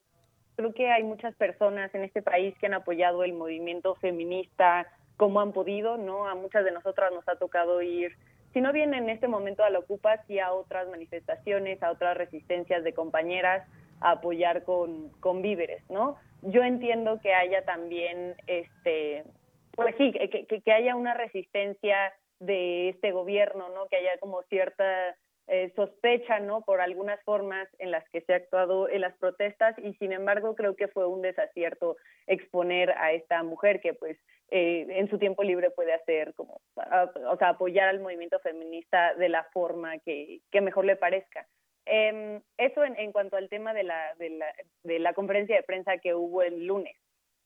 [0.57, 4.87] creo que hay muchas personas en este país que han apoyado el movimiento feminista
[5.17, 6.27] como han podido, ¿no?
[6.27, 8.13] A muchas de nosotras nos ha tocado ir
[8.55, 12.17] si no viene en este momento a la Ocupa, sí a otras manifestaciones, a otras
[12.17, 13.69] resistencias de compañeras,
[14.01, 16.17] a apoyar con, con víveres, ¿no?
[16.43, 19.25] Yo entiendo que haya también, este,
[19.73, 23.87] pues sí, que, que, que haya una resistencia de este gobierno, ¿no?
[23.89, 26.62] Que haya como cierta eh, sospecha, ¿no?
[26.62, 30.55] Por algunas formas en las que se ha actuado en las protestas y sin embargo
[30.55, 31.97] creo que fue un desacierto
[32.27, 34.16] exponer a esta mujer que pues
[34.51, 39.29] eh, en su tiempo libre puede hacer como, o sea, apoyar al movimiento feminista de
[39.29, 41.47] la forma que, que mejor le parezca.
[41.87, 44.47] Eh, eso en, en, cuanto al tema de la, de, la,
[44.85, 46.97] de la conferencia de prensa que hubo el lunes.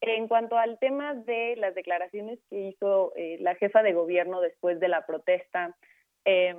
[0.01, 4.79] En cuanto al tema de las declaraciones que hizo eh, la jefa de gobierno después
[4.79, 5.77] de la protesta,
[6.25, 6.55] eh,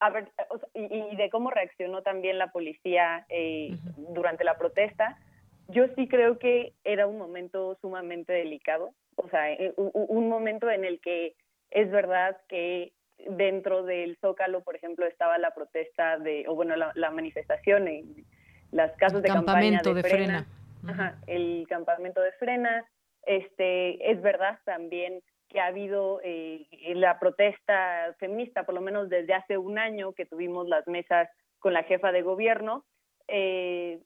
[0.00, 0.30] a ver,
[0.74, 5.18] y, de cómo reaccionó también la policía eh, durante la protesta,
[5.68, 10.84] yo sí creo que era un momento sumamente delicado, o sea, eh, un momento en
[10.84, 11.34] el que
[11.70, 17.10] es verdad que dentro del Zócalo, por ejemplo, estaba la protesta de, o bueno, la,
[17.10, 18.26] manifestación en
[18.72, 20.46] las casas de campaña de, frena,
[21.26, 22.84] el campamento de frena,
[23.22, 25.22] este, es verdad también
[25.56, 26.66] que ha habido eh,
[26.96, 31.30] la protesta feminista, por lo menos desde hace un año que tuvimos las mesas
[31.60, 32.84] con la jefa de gobierno,
[33.26, 34.02] eh,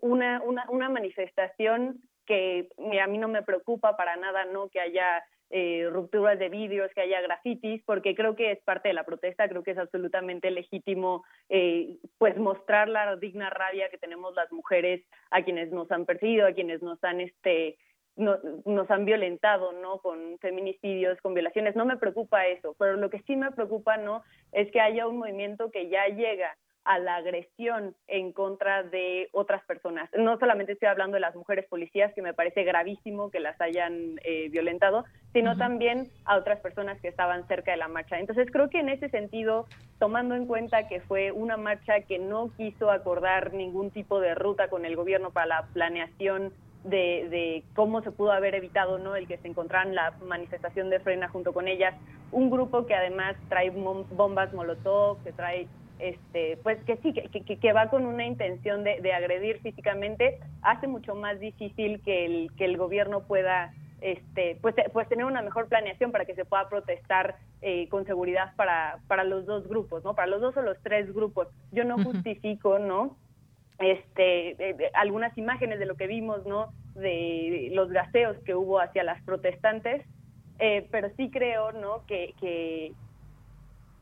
[0.00, 2.68] una, una, una, manifestación que
[3.00, 7.02] a mí no me preocupa para nada, no que haya eh, rupturas de vídeos, que
[7.02, 11.24] haya grafitis, porque creo que es parte de la protesta, creo que es absolutamente legítimo
[11.48, 16.48] eh, pues mostrar la digna rabia que tenemos las mujeres a quienes nos han perseguido,
[16.48, 17.78] a quienes nos han este
[18.20, 19.98] no, nos han violentado, ¿no?
[19.98, 21.74] Con feminicidios, con violaciones.
[21.74, 24.22] No me preocupa eso, pero lo que sí me preocupa, ¿no?
[24.52, 29.62] Es que haya un movimiento que ya llega a la agresión en contra de otras
[29.64, 30.08] personas.
[30.16, 34.18] No solamente estoy hablando de las mujeres policías, que me parece gravísimo que las hayan
[34.24, 38.18] eh, violentado, sino también a otras personas que estaban cerca de la marcha.
[38.18, 39.66] Entonces creo que en ese sentido,
[39.98, 44.68] tomando en cuenta que fue una marcha que no quiso acordar ningún tipo de ruta
[44.68, 46.52] con el gobierno para la planeación
[46.84, 51.28] de, cómo se pudo haber evitado no el que se encontraran la manifestación de frena
[51.28, 51.94] junto con ellas.
[52.32, 55.66] Un grupo que además trae bombas molotov que trae
[55.98, 60.38] este pues que sí que, que, que va con una intención de, de, agredir físicamente
[60.62, 65.42] hace mucho más difícil que el que el gobierno pueda este pues pues tener una
[65.42, 70.02] mejor planeación para que se pueda protestar eh, con seguridad para para los dos grupos
[70.02, 71.48] no para los dos o los tres grupos.
[71.70, 73.16] Yo no justifico no
[73.80, 74.56] este,
[74.94, 76.72] algunas imágenes de lo que vimos, ¿no?
[76.94, 80.04] De los gaseos que hubo hacia las protestantes,
[80.58, 82.04] eh, pero sí creo, ¿no?
[82.06, 82.92] Que, que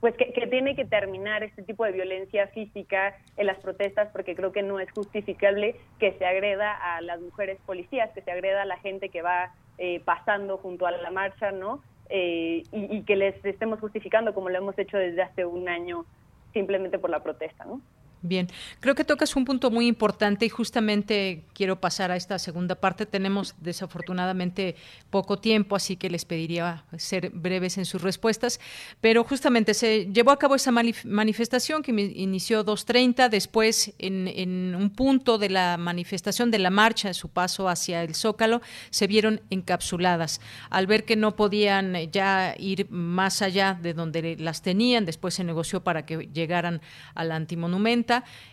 [0.00, 4.52] pues que, tiene que terminar este tipo de violencia física en las protestas porque creo
[4.52, 8.66] que no es justificable que se agreda a las mujeres policías, que se agreda a
[8.66, 11.82] la gente que va eh, pasando junto a la marcha, ¿no?
[12.10, 16.06] Eh, y, y, que les estemos justificando como lo hemos hecho desde hace un año
[16.54, 17.82] simplemente por la protesta, ¿no?
[18.20, 18.48] Bien,
[18.80, 23.06] creo que tocas un punto muy importante y justamente quiero pasar a esta segunda parte.
[23.06, 24.74] Tenemos desafortunadamente
[25.08, 28.58] poco tiempo, así que les pediría ser breves en sus respuestas.
[29.00, 35.38] Pero justamente se llevó a cabo esa manifestación que inició 2.30, después en, un punto
[35.38, 40.40] de la manifestación, de la marcha, su paso hacia el Zócalo, se vieron encapsuladas.
[40.70, 45.44] Al ver que no podían ya ir más allá de donde las tenían, después se
[45.44, 46.80] negoció para que llegaran
[47.14, 48.07] al antimonumento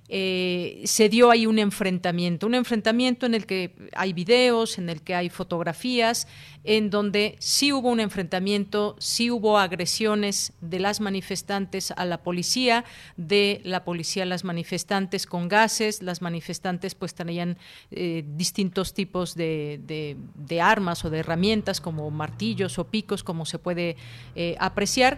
[0.08, 5.02] eh, se dio ahí un enfrentamiento, un enfrentamiento en el que hay videos, en el
[5.02, 6.28] que hay fotografías,
[6.64, 12.86] en donde sí hubo un enfrentamiento, sí hubo agresiones de las manifestantes a la policía,
[13.18, 17.58] de la policía a las manifestantes con gases, las manifestantes pues tenían
[17.90, 20.18] eh, distintos tipos de,
[20.62, 23.96] armas o de herramientas como martillos o picos, como se puede
[24.36, 25.18] eh, apreciar.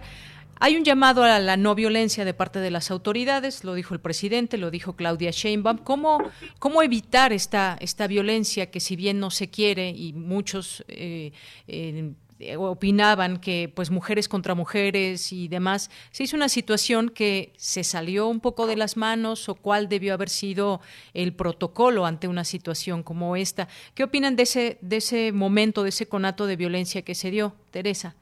[0.60, 4.00] Hay un llamado a la no violencia de parte de las autoridades, lo dijo el
[4.00, 5.78] presidente, lo dijo Claudia Sheinbaum.
[5.78, 6.18] ¿Cómo,
[6.58, 11.32] cómo evitar esta, esta violencia que si bien no se quiere y muchos eh,
[11.66, 12.12] eh,
[12.56, 18.28] opinaban que pues mujeres contra mujeres y demás, se hizo una situación que se salió
[18.28, 20.80] un poco de las manos o cuál debió haber sido
[21.14, 23.68] el protocolo ante una situación como esta.
[23.94, 27.54] ¿Qué opinan de ese, de ese momento, de ese conato de violencia que se dio,
[27.70, 28.14] Teresa?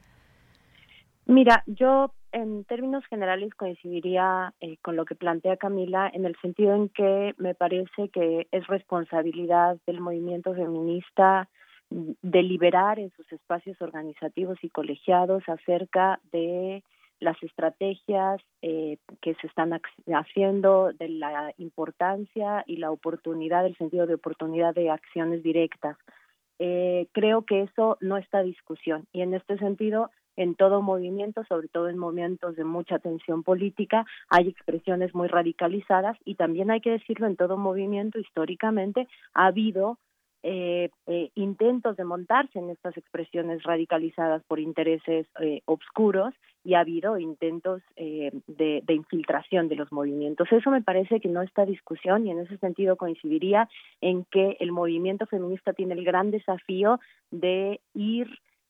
[1.25, 6.75] Mira, yo en términos generales coincidiría eh, con lo que plantea Camila en el sentido
[6.75, 11.47] en que me parece que es responsabilidad del movimiento feminista
[11.89, 16.83] deliberar en sus espacios organizativos y colegiados acerca de
[17.19, 19.79] las estrategias eh, que se están
[20.13, 25.97] haciendo, de la importancia y la oportunidad, el sentido de oportunidad de acciones directas.
[26.59, 31.67] Eh, creo que eso no está discusión y en este sentido en todo movimiento, sobre
[31.67, 36.91] todo en momentos de mucha tensión política, hay expresiones muy radicalizadas y también hay que
[36.91, 39.97] decirlo, en todo movimiento históricamente ha habido
[40.43, 46.33] eh, eh, intentos de montarse en estas expresiones radicalizadas por intereses eh, obscuros
[46.63, 50.47] y ha habido intentos de, de, infiltración de los movimientos.
[50.51, 53.67] Eso me parece que no está discusión y en ese sentido coincidiría
[53.99, 56.99] en que el movimiento feminista tiene el gran desafío
[57.31, 58.27] de ir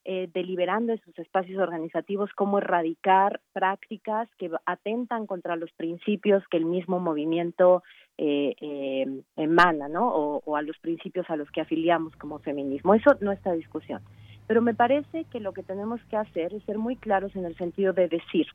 [0.10, 6.56] eh, deliberando en sus espacios organizativos cómo erradicar prácticas que atentan contra los principios que
[6.56, 7.84] el mismo movimiento
[8.18, 9.06] eh, eh,
[9.36, 10.08] emana, ¿no?
[10.08, 12.94] O, o, a los principios a los que afiliamos como feminismo.
[12.94, 14.02] Eso no está discusión.
[14.48, 17.58] Pero me parece que lo que tenemos que hacer es ser muy claros en el
[17.58, 18.48] sentido de decir,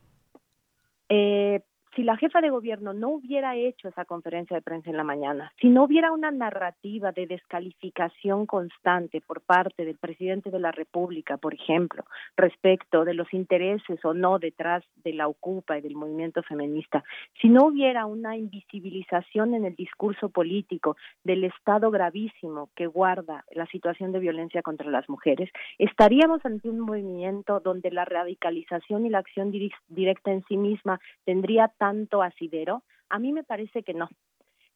[1.09, 1.61] eh,
[1.95, 5.51] si la jefa de gobierno no hubiera hecho esa conferencia de prensa en la mañana,
[5.59, 11.37] si no hubiera una narrativa de descalificación constante por parte del presidente de la República,
[11.37, 12.03] por ejemplo,
[12.35, 17.03] respecto de los intereses o no detrás de la Ocupa y del movimiento feminista,
[17.41, 23.67] si no hubiera una invisibilización en el discurso político del estado gravísimo que guarda la
[23.67, 29.19] situación de violencia contra las mujeres, estaríamos ante un movimiento donde la radicalización y la
[29.19, 29.51] acción
[29.89, 32.83] directa en sí misma tendría tanto asidero?
[33.09, 34.07] A mí me parece que no.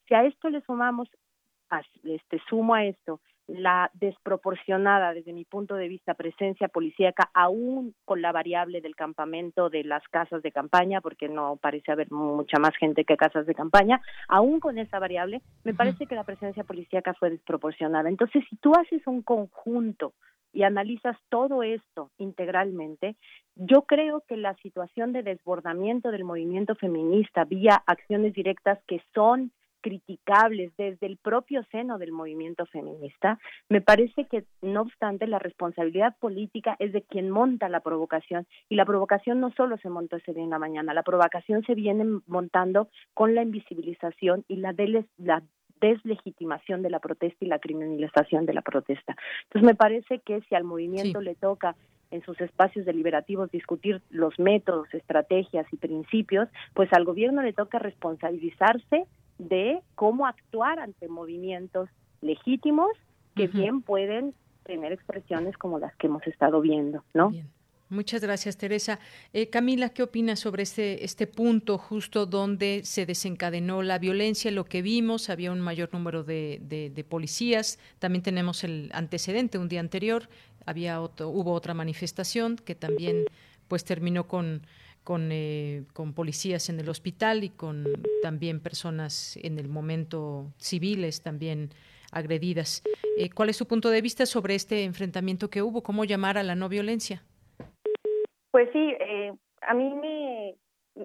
[0.10, 1.08] Si a esto le sumamos,
[2.04, 8.22] este, sumo a esto la desproporcionada, desde mi punto de vista, presencia policíaca, aún con
[8.22, 12.76] la variable del campamento de las casas de campaña, porque no parece haber mucha más
[12.78, 17.14] gente que casas de campaña, aún con esa variable, me parece que la presencia policíaca
[17.14, 18.10] fue desproporcionada.
[18.10, 20.14] Entonces, si tú haces un conjunto
[20.52, 23.16] y analizas todo esto integralmente,
[23.56, 29.52] yo creo que la situación de desbordamiento del movimiento feminista vía acciones directas que son
[29.88, 33.40] criticables desde el propio seno del movimiento feminista,
[33.70, 38.76] me parece que no obstante la responsabilidad política es de quien monta la provocación y
[38.76, 42.04] la provocación no solo se montó ese día en la mañana, la provocación se viene
[42.28, 44.76] montando con la invisibilización y la,
[45.18, 45.42] la
[45.80, 49.16] deslegitimación de la protesta y la criminalización de la protesta.
[49.44, 51.78] Entonces me parece que si al movimiento le toca
[52.12, 57.80] en sus espacios deliberativos discutir los métodos, estrategias y principios, pues al gobierno le toca
[57.80, 59.06] responsabilizarse
[59.38, 61.90] de cómo actuar ante movimientos
[62.22, 62.90] legítimos
[63.36, 64.34] que bien pueden
[64.64, 67.32] tener expresiones como las que hemos estado viendo, ¿no?
[67.90, 69.00] Muchas gracias, Teresa.
[69.32, 74.52] Eh, Camila, ¿qué opinas sobre este, este punto justo donde se desencadenó la violencia?
[74.52, 77.80] Lo que vimos, había un mayor número de, de, policías.
[78.00, 80.28] También tenemos el antecedente, un día anterior
[80.68, 83.24] había otro, hubo otra manifestación que también
[83.70, 84.68] pues terminó con,
[85.08, 87.86] con, eh, con, policías en el hospital y con
[88.22, 91.70] también personas en el momento civiles también
[92.12, 92.84] agredidas.
[93.18, 95.82] Eh, ¿Cuál es su punto de vista sobre este enfrentamiento que hubo?
[95.82, 97.24] ¿Cómo llamar a la no violencia?
[98.52, 99.32] Pues sí, eh,
[99.62, 100.56] a mí me,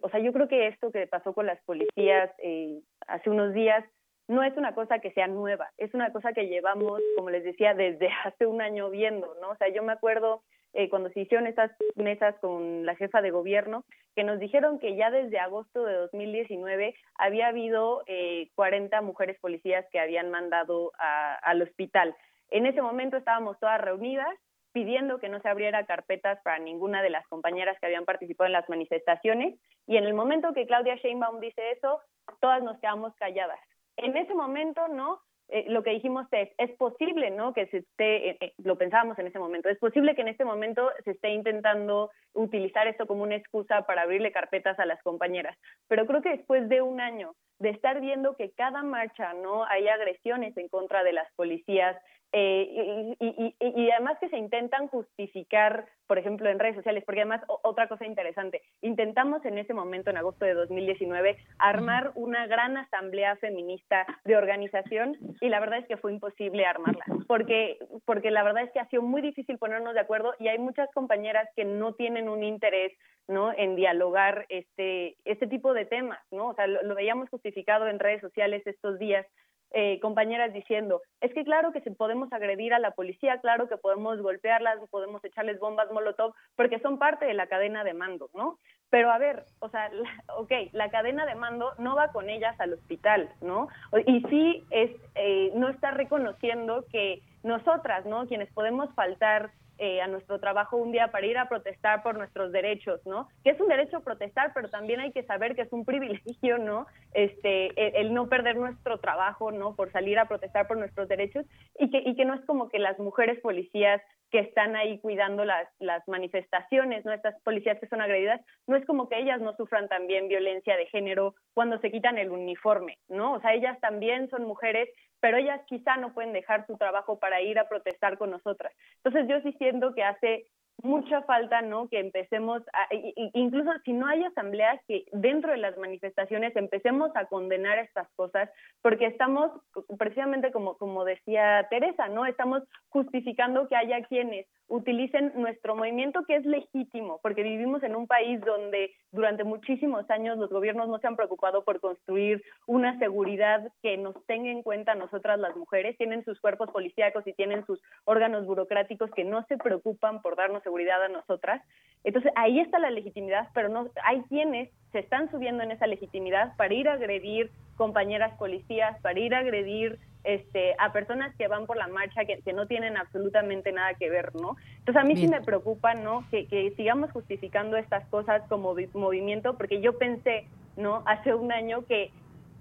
[0.03, 3.85] o sea, yo creo que esto que pasó con las policías eh, hace unos días
[4.27, 7.73] no es una cosa que sea nueva, es una cosa que llevamos, como les decía,
[7.75, 9.51] desde hace un año viendo, ¿no?
[9.51, 10.43] O sea, yo me acuerdo
[10.75, 13.85] eh, cuando se hicieron estas mesas con la jefa de gobierno,
[14.15, 19.85] que nos dijeron que ya desde agosto de 2019 había habido eh, 40 mujeres policías
[19.91, 22.15] que habían mandado al hospital.
[22.51, 24.29] En ese momento estábamos todas reunidas
[24.73, 28.53] pidiendo que no se abriera carpetas para ninguna de las compañeras que habían participado en
[28.53, 32.01] las manifestaciones y en el momento que Claudia Sheinbaum dice eso,
[32.41, 33.61] todas nos quedamos calladas.
[33.97, 35.21] En ese momento, ¿no?
[35.49, 37.53] Eh, lo que dijimos es, es posible, ¿no?
[37.53, 40.45] Que se esté, eh, eh, lo pensábamos en ese momento, es posible que en este
[40.45, 45.57] momento se esté intentando utilizar esto como una excusa para abrirle carpetas a las compañeras.
[45.89, 49.65] Pero creo que después de un año de estar viendo que cada marcha, ¿no?
[49.67, 51.97] Hay agresiones en contra de las policías,
[52.35, 57.89] eh, y, además que se intentan justificar, por ejemplo, en redes sociales, porque además otra
[57.89, 64.07] cosa interesante, intentamos en ese momento, en agosto de 2019, armar una gran asamblea feminista
[64.25, 68.73] de organización y la verdad es que fue imposible armarla, porque, porque la verdad es
[68.73, 72.31] que ha sido muy difícil ponernos de acuerdo y hay muchas compañeras que no tienen
[72.31, 72.93] un interés
[73.29, 73.53] ¿no?
[73.53, 76.49] en dialogar este, este tipo de temas, ¿no?
[76.49, 79.27] O sea, lo veíamos justificado en redes sociales estos días
[79.75, 83.79] eh, compañeras diciendo, es que claro que se podemos agredir a la policía, claro que
[83.79, 88.59] podemos golpearlas, podemos echarles bombas molotov, porque son parte de la cadena de mando, ¿no?
[88.91, 89.91] Pero a ver, o sea,
[90.37, 93.69] ok, la cadena de mando no va con ellas al hospital, ¿no?
[94.05, 98.27] Y sí es, eh, no está reconociendo que nosotras, ¿no?
[98.27, 99.53] Quienes podemos faltar
[99.85, 103.29] eh, a nuestro trabajo un día para ir a protestar por nuestros derechos, ¿no?
[103.43, 106.87] Que es un derecho protestar, pero también hay que saber que es un privilegio, ¿no?
[107.15, 109.75] Este, el, no perder nuestro trabajo, ¿no?
[109.75, 111.45] Por salir a protestar por nuestros derechos
[111.81, 114.01] y que, y que no es como que las mujeres policías
[114.33, 117.13] que están ahí cuidando las, las manifestaciones, ¿no?
[117.13, 120.87] Estas policías que son agredidas, no es como que ellas no sufran también violencia de
[120.87, 123.35] género cuando se quitan el uniforme, ¿no?
[123.35, 124.89] O sea, ellas también son mujeres
[125.23, 128.73] pero ellas quizá no pueden dejar su trabajo para ir a protestar con nosotras.
[129.05, 130.47] Entonces yo sí siento que hace
[130.83, 131.89] mucha falta, ¿no?
[131.89, 132.89] Que empecemos, a,
[133.35, 138.51] incluso si no hay asambleas, que dentro de las manifestaciones empecemos a condenar estas cosas,
[138.81, 139.51] porque estamos,
[139.99, 142.27] precisamente como, como decía Teresa, ¿no?
[142.27, 148.07] Estamos justificando que haya quienes utilicen nuestro movimiento que es legítimo, porque vivimos en un
[148.07, 153.71] país donde durante muchísimos años los gobiernos no se han preocupado por construir una seguridad
[153.83, 157.83] que nos tenga en cuenta nosotras las mujeres, tienen sus cuerpos policíacos y tienen sus
[158.05, 161.63] órganos burocráticos que no se preocupan por darnos seguridad a nosotras.
[162.05, 166.57] Entonces ahí está la legitimidad, pero no hay quienes se están subiendo en esa legitimidad
[166.57, 171.67] para ir a agredir compañeras policías, para ir a agredir este, a personas que van
[171.67, 174.57] por la marcha que, no tienen absolutamente nada que ver, ¿no?
[174.79, 176.25] Entonces a mí sí me preocupa, ¿no?
[176.31, 181.03] Que, sigamos justificando estas cosas como movimiento, porque yo pensé, ¿no?
[181.07, 182.11] Hace un año que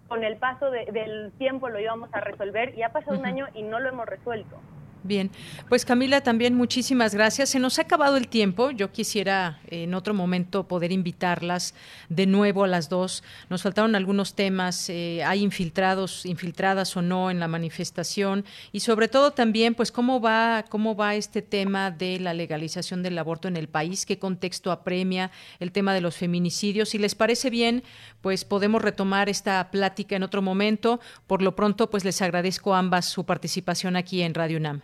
[0.07, 3.63] con el paso del tiempo lo íbamos a resolver y ha pasado un año y
[3.63, 4.57] no lo hemos resuelto.
[5.03, 5.31] Bien,
[5.67, 7.49] pues Camila, también muchísimas gracias.
[7.49, 8.69] Se nos ha acabado el tiempo.
[8.69, 11.73] Yo quisiera en otro momento poder invitarlas
[12.09, 13.23] de nuevo a las dos.
[13.49, 19.07] Nos faltaron algunos temas, eh, hay infiltrados, infiltradas o no en la manifestación y sobre
[19.07, 23.57] todo también, pues cómo va, cómo va este tema de la legalización del aborto en
[23.57, 26.89] el país, qué contexto apremia el tema de los feminicidios.
[26.89, 27.81] Si les parece bien,
[28.21, 30.99] pues podemos retomar esta plática en otro momento.
[31.25, 34.83] Por lo pronto, pues les agradezco a ambas su participación aquí en Radio UNAM.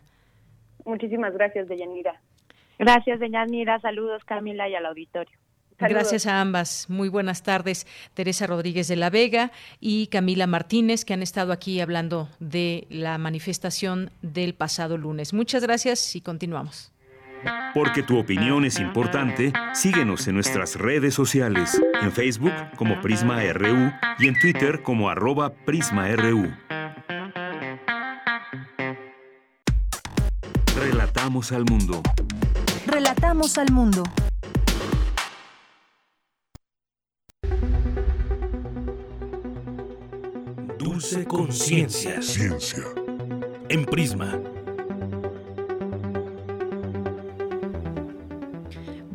[0.88, 2.22] Muchísimas gracias, Deyanira.
[2.80, 3.80] Gracias, Deyanira.
[3.82, 5.38] Saludos, Camila, y al auditorio.
[5.80, 6.90] Gracias a ambas.
[6.90, 7.86] Muy buenas tardes,
[8.16, 13.20] Teresa Rodríguez de la Vega y Camila Martínez, que han estado aquí hablando de la
[13.20, 15.34] manifestación del pasado lunes.
[15.34, 16.92] Muchas gracias y continuamos.
[17.76, 23.92] Porque tu opinión es importante, síguenos en nuestras redes sociales, en Facebook como Prisma RU
[24.18, 26.67] y en Twitter como arroba PrismaRU.
[31.28, 32.02] Relatamos al mundo.
[32.86, 34.04] Relatamos al mundo.
[40.80, 42.22] Dulce conciencia.
[42.22, 42.86] Ciencia.
[43.68, 44.40] En Prisma.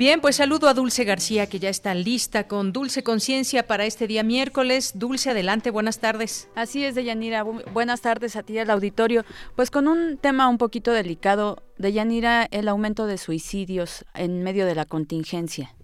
[0.03, 4.09] Bien, pues saludo a Dulce García, que ya está lista con Dulce Conciencia para este
[4.09, 4.95] día miércoles.
[4.97, 6.49] Dulce, adelante, buenas tardes.
[6.57, 7.45] Así es, Deyanira.
[7.45, 9.25] Buenas tardes a ti, al auditorio.
[9.55, 14.75] Pues con un tema un poquito delicado, Deyanira, el aumento de suicidios en medio de
[14.75, 15.75] la contingencia.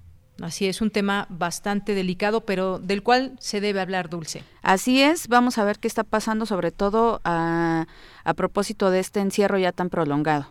[0.40, 4.44] Así es, un tema bastante delicado, pero del cual se debe hablar, Dulce.
[4.62, 7.88] Así es, vamos a ver qué está pasando, sobre todo a,
[8.22, 10.46] a propósito de este encierro ya tan prolongado.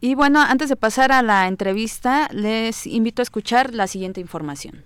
[0.00, 4.84] Y bueno, antes de pasar a la entrevista, les invito a escuchar la siguiente información.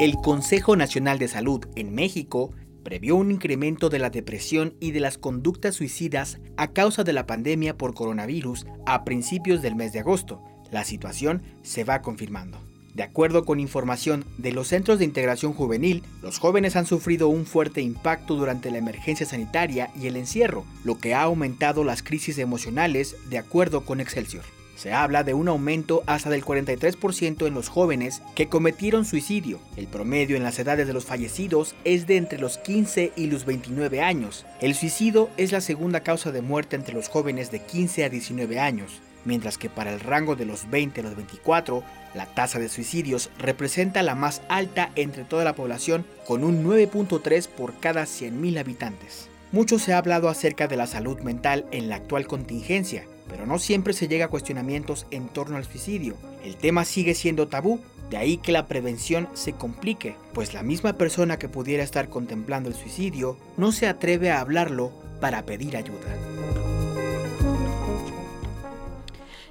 [0.00, 2.50] El Consejo Nacional de Salud en México
[2.82, 7.26] previó un incremento de la depresión y de las conductas suicidas a causa de la
[7.26, 10.42] pandemia por coronavirus a principios del mes de agosto.
[10.72, 12.58] La situación se va confirmando.
[12.92, 17.46] De acuerdo con información de los centros de integración juvenil, los jóvenes han sufrido un
[17.46, 22.38] fuerte impacto durante la emergencia sanitaria y el encierro, lo que ha aumentado las crisis
[22.38, 24.44] emocionales, de acuerdo con Excelsior.
[24.76, 29.60] Se habla de un aumento hasta del 43% en los jóvenes que cometieron suicidio.
[29.76, 33.44] El promedio en las edades de los fallecidos es de entre los 15 y los
[33.44, 34.44] 29 años.
[34.60, 38.58] El suicidio es la segunda causa de muerte entre los jóvenes de 15 a 19
[38.58, 41.82] años mientras que para el rango de los 20 a los 24,
[42.14, 47.48] la tasa de suicidios representa la más alta entre toda la población con un 9.3
[47.48, 49.28] por cada 100.000 habitantes.
[49.52, 53.58] Mucho se ha hablado acerca de la salud mental en la actual contingencia, pero no
[53.58, 56.16] siempre se llega a cuestionamientos en torno al suicidio.
[56.44, 57.80] El tema sigue siendo tabú,
[58.10, 62.68] de ahí que la prevención se complique, pues la misma persona que pudiera estar contemplando
[62.68, 66.14] el suicidio no se atreve a hablarlo para pedir ayuda.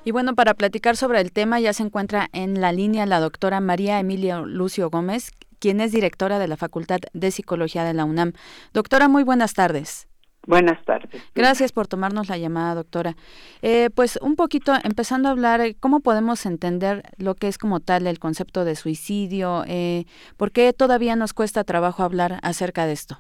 [0.06, 3.62] Y bueno, para platicar sobre el tema ya se encuentra en la línea la doctora
[3.62, 8.34] María Emilia Lucio Gómez, quien es directora de la Facultad de Psicología de la UNAM.
[8.74, 10.08] Doctora, muy buenas tardes.
[10.46, 11.24] Buenas tardes.
[11.34, 13.16] Gracias por tomarnos la llamada, doctora.
[13.62, 17.80] Eh, pues un poquito, empezando a hablar, eh, ¿cómo podemos entender lo que es como
[17.80, 19.64] tal el concepto de suicidio?
[19.68, 20.06] Eh,
[20.36, 23.20] ¿Por qué todavía nos cuesta trabajo hablar acerca de esto?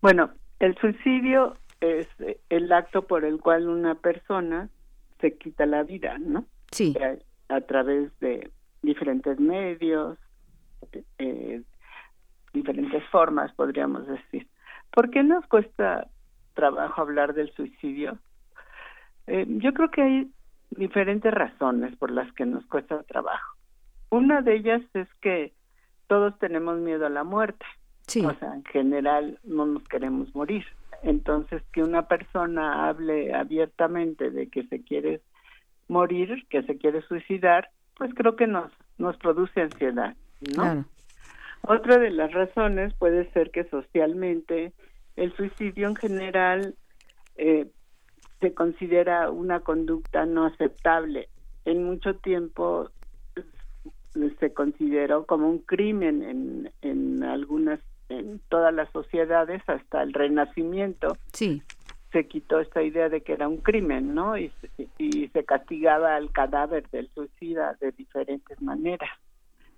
[0.00, 2.08] Bueno, el suicidio es
[2.48, 4.70] el acto por el cual una persona
[5.20, 6.46] se quita la vida, ¿no?
[6.70, 6.94] Sí.
[7.48, 8.50] A, través de
[8.82, 10.18] diferentes medios,
[11.18, 11.62] eh,
[12.52, 14.46] diferentes formas, podríamos decir.
[14.92, 16.06] ¿Por qué nos cuesta
[16.54, 18.18] trabajo hablar del suicidio?
[19.26, 20.30] Eh, yo creo que hay
[20.70, 23.56] diferentes razones por las que nos cuesta trabajo.
[24.10, 25.52] Una de ellas es que
[26.06, 27.64] todos tenemos miedo a la muerte.
[28.06, 28.24] Sí.
[28.24, 30.64] O sea, en general no nos queremos morir.
[31.02, 35.22] Entonces, que una persona hable abiertamente de que se quiere
[35.88, 40.14] morir, que se quiere suicidar, pues creo que nos, nos produce ansiedad,
[40.56, 40.84] ¿no?
[41.66, 44.72] Otra de las razones puede ser que socialmente
[45.16, 46.74] el suicidio en general
[47.36, 47.66] eh,
[48.40, 51.28] se considera una conducta no aceptable.
[51.64, 52.90] En mucho tiempo
[54.40, 61.16] se consideró como un crimen en, en algunas en todas las sociedades hasta el Renacimiento.
[61.32, 61.62] Sí.
[62.12, 64.36] Se quitó esta idea de que era un crimen, ¿no?
[64.36, 64.52] Y,
[64.98, 69.08] y se castigaba al cadáver del suicida de diferentes maneras.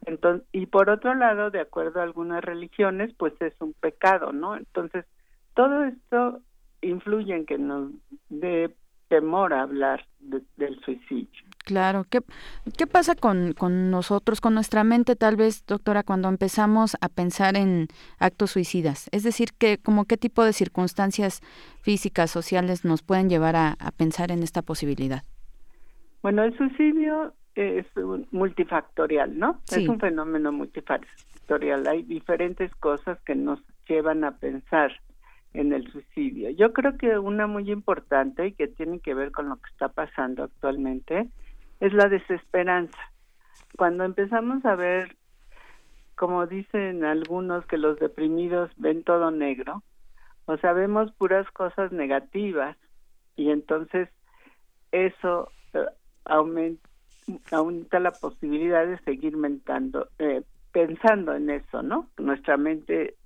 [0.07, 4.57] Entonces, y por otro lado, de acuerdo a algunas religiones, pues es un pecado, ¿no?
[4.57, 5.05] Entonces,
[5.55, 6.41] todo esto
[6.83, 7.91] influye en que nos
[8.29, 8.75] dé
[9.09, 11.29] temor a hablar del suicidio.
[11.65, 12.21] Claro, ¿qué,
[12.77, 17.57] qué pasa con, con nosotros, con nuestra mente tal vez, doctora, cuando empezamos a pensar
[17.57, 19.09] en actos suicidas?
[19.13, 21.41] Es decir, que, como qué tipo de circunstancias
[21.81, 25.23] físicas, sociales nos pueden llevar a, pensar en esta posibilidad?
[26.23, 27.87] Bueno, el suicidio es
[28.31, 29.61] multifactorial, ¿no?
[29.71, 31.87] Es un fenómeno multifactorial.
[31.87, 34.93] Hay diferentes cosas que nos llevan a pensar
[35.53, 36.51] en el suicidio.
[36.51, 39.89] Yo creo que una muy importante y que tiene que ver con lo que está
[39.89, 41.29] pasando actualmente
[41.81, 42.99] es la desesperanza.
[43.77, 45.17] Cuando empezamos a ver,
[46.17, 49.83] como dicen algunos, que los deprimidos ven todo negro,
[50.47, 52.77] o sea, vemos puras cosas negativas
[53.37, 54.09] y entonces
[54.93, 55.87] eso eh,
[57.27, 60.43] aumenta, aumenta, la posibilidad de seguir mentando, eh,
[60.73, 62.09] pensando en eso, ¿no?
[62.19, 63.17] Nuestra mente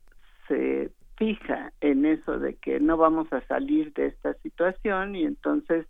[0.47, 5.87] se fija en eso de que no vamos a salir de esta situación y entonces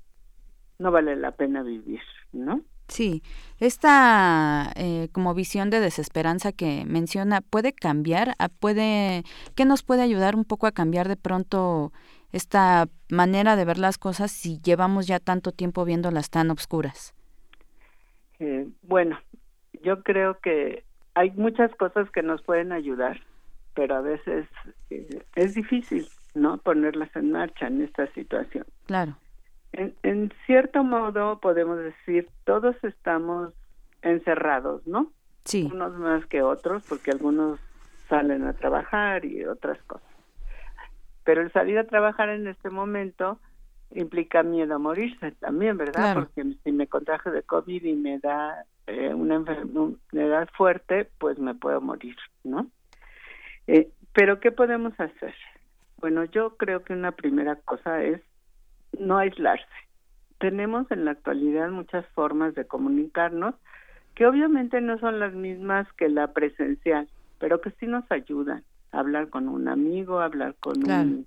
[0.78, 2.00] no vale la pena vivir,
[2.32, 2.62] ¿no?
[2.88, 3.22] Sí,
[3.58, 9.24] esta eh, como visión de desesperanza que menciona puede cambiar, ah, puede,
[9.54, 11.92] ¿qué nos puede ayudar un poco a cambiar de pronto
[12.32, 17.14] esta manera de ver las cosas si llevamos ya tanto tiempo viéndolas tan oscuras?
[18.40, 19.18] Eh, bueno,
[19.82, 20.84] yo creo que
[21.14, 23.20] hay muchas cosas que nos pueden ayudar,
[23.74, 24.46] pero a veces
[24.90, 26.58] eh, es difícil, ¿no?
[26.58, 28.64] Ponerlas en marcha en esta situación.
[28.86, 29.16] Claro.
[29.72, 33.52] En, en cierto modo podemos decir, todos estamos
[34.02, 35.12] encerrados, ¿no?
[35.44, 35.68] Sí.
[35.72, 37.58] Unos más que otros, porque algunos
[38.08, 40.06] salen a trabajar y otras cosas.
[41.24, 43.38] Pero el salir a trabajar en este momento
[43.94, 46.14] implica miedo a morirse también, ¿verdad?
[46.14, 51.54] Porque si me contraje de COVID y me da eh, una enfermedad fuerte, pues me
[51.54, 52.66] puedo morir, ¿no?
[53.66, 55.34] Eh, pero ¿qué podemos hacer?
[56.00, 58.20] Bueno, yo creo que una primera cosa es
[58.98, 59.66] no aislarse.
[60.38, 63.54] Tenemos en la actualidad muchas formas de comunicarnos
[64.14, 67.08] que obviamente no son las mismas que la presencial,
[67.38, 71.26] pero que sí nos ayudan a hablar con un amigo, hablar con un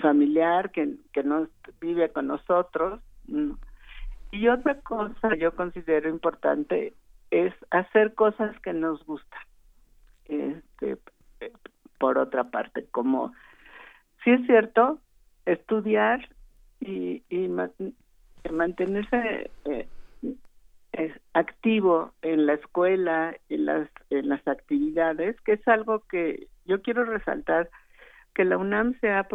[0.00, 1.48] familiar que, que no
[1.80, 3.00] vive con nosotros.
[4.30, 6.94] Y otra cosa yo considero importante
[7.30, 9.40] es hacer cosas que nos gustan.
[10.26, 10.98] Este,
[11.40, 11.52] eh,
[11.98, 13.32] por otra parte, como
[14.24, 14.98] sí es cierto,
[15.46, 16.28] estudiar
[16.80, 17.48] y, y
[18.50, 19.86] mantenerse eh,
[21.32, 27.04] activo en la escuela, en las, en las actividades, que es algo que yo quiero
[27.04, 27.70] resaltar,
[28.34, 29.26] que la UNAM se ha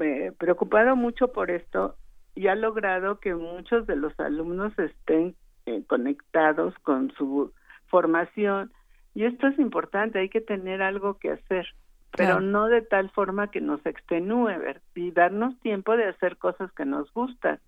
[0.00, 1.96] eh, preocupado mucho por esto
[2.34, 5.34] y ha logrado que muchos de los alumnos estén
[5.66, 7.52] eh, conectados con su
[7.86, 8.72] formación.
[9.14, 11.66] Y esto es importante, hay que tener algo que hacer,
[12.10, 16.70] pero no de tal forma que nos extenúe, ver, y darnos tiempo de hacer cosas
[16.72, 17.58] que nos gustan.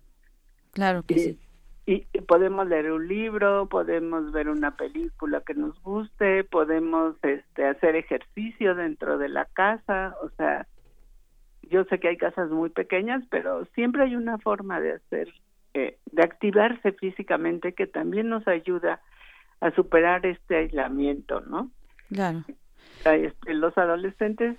[0.71, 1.39] Claro que sí
[1.89, 7.95] y podemos leer un libro, podemos ver una película que nos guste, podemos este hacer
[7.95, 10.67] ejercicio dentro de la casa, o sea,
[11.63, 15.33] yo sé que hay casas muy pequeñas, pero siempre hay una forma de hacer
[15.73, 19.01] eh, de activarse físicamente que también nos ayuda
[19.59, 21.71] a superar este aislamiento, ¿no?
[22.13, 22.43] Claro.
[23.03, 24.57] Este, los adolescentes,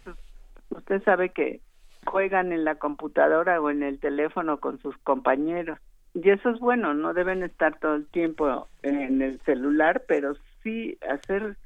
[0.71, 1.61] usted sabe que
[2.07, 5.79] juegan en la computadora o en el teléfono con sus compañeros
[6.15, 10.99] y eso es bueno, no deben estar todo el tiempo en el celular, pero sí
[11.09, 11.57] hacer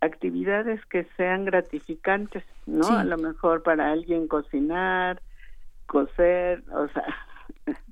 [0.00, 2.88] actividades que sean gratificantes, ¿no?
[2.88, 5.20] A lo mejor para alguien cocinar,
[5.86, 7.04] coser, o sea...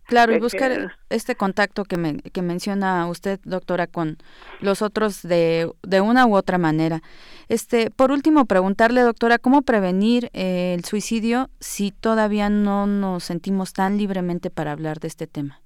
[0.06, 4.18] Claro, y buscar este contacto que, me, que menciona usted, doctora, con
[4.60, 7.00] los otros de, de una u otra manera.
[7.48, 13.72] Este, por último, preguntarle, doctora, ¿cómo prevenir eh, el suicidio si todavía no nos sentimos
[13.72, 15.63] tan libremente para hablar de este tema?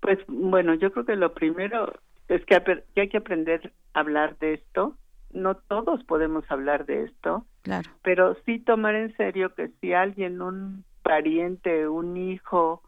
[0.00, 1.92] Pues bueno, yo creo que lo primero
[2.28, 4.96] es que, hay que aprender a hablar de esto.
[5.32, 7.90] No todos podemos hablar de esto, claro.
[8.02, 12.82] pero sí tomar en serio que si alguien, un pariente, un hijo,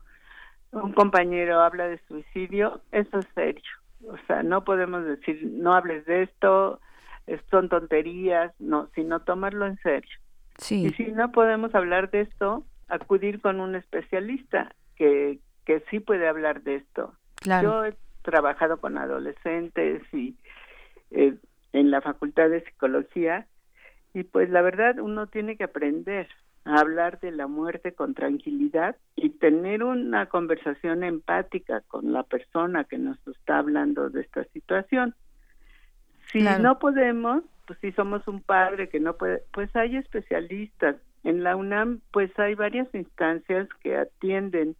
[0.72, 3.70] un compañero habla de suicidio, eso es serio.
[4.08, 6.80] O sea, no podemos decir, no hables de esto,
[7.50, 10.10] son tonterías, no, sino tomarlo en serio.
[10.56, 10.86] Sí.
[10.86, 16.28] Y si no podemos hablar de esto, acudir con un especialista que, que sí puede
[16.28, 17.14] hablar de esto.
[17.44, 20.36] Yo he trabajado con adolescentes y
[21.10, 21.34] eh,
[21.72, 23.46] en la Facultad de Psicología
[24.12, 26.28] y pues la verdad uno tiene que aprender
[26.64, 32.84] a hablar de la muerte con tranquilidad y tener una conversación empática con la persona
[32.84, 35.14] que nos está hablando de esta situación.
[36.32, 40.96] Si no podemos, pues si somos un padre que no puede, pues hay especialistas.
[41.24, 44.76] En la UNAM pues hay varias instancias que atienden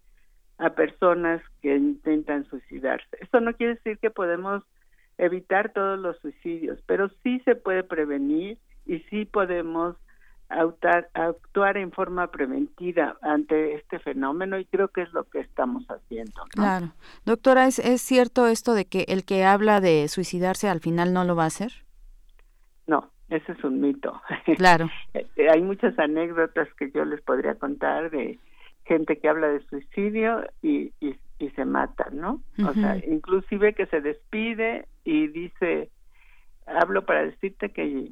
[0.61, 3.16] a personas que intentan suicidarse.
[3.20, 4.62] Esto no quiere decir que podemos
[5.16, 9.97] evitar todos los suicidios, pero sí se puede prevenir y sí podemos
[10.51, 16.43] actuar en forma preventiva ante este fenómeno y creo que es lo que estamos haciendo.
[16.51, 16.93] Claro.
[17.24, 21.24] Doctora, ¿es, ¿es cierto esto de que el que habla de suicidarse al final no
[21.24, 21.73] lo va a hacer?
[22.87, 24.20] No, ese es un mito.
[24.57, 24.91] Claro.
[25.15, 28.39] Hay muchas anécdotas que yo les podría contar de
[28.91, 31.17] gente que habla de suicidio y, y,
[31.55, 32.43] se mata, ¿no?
[32.67, 35.91] O sea, inclusive que se despide y dice,
[36.67, 38.09] hablo para decirte que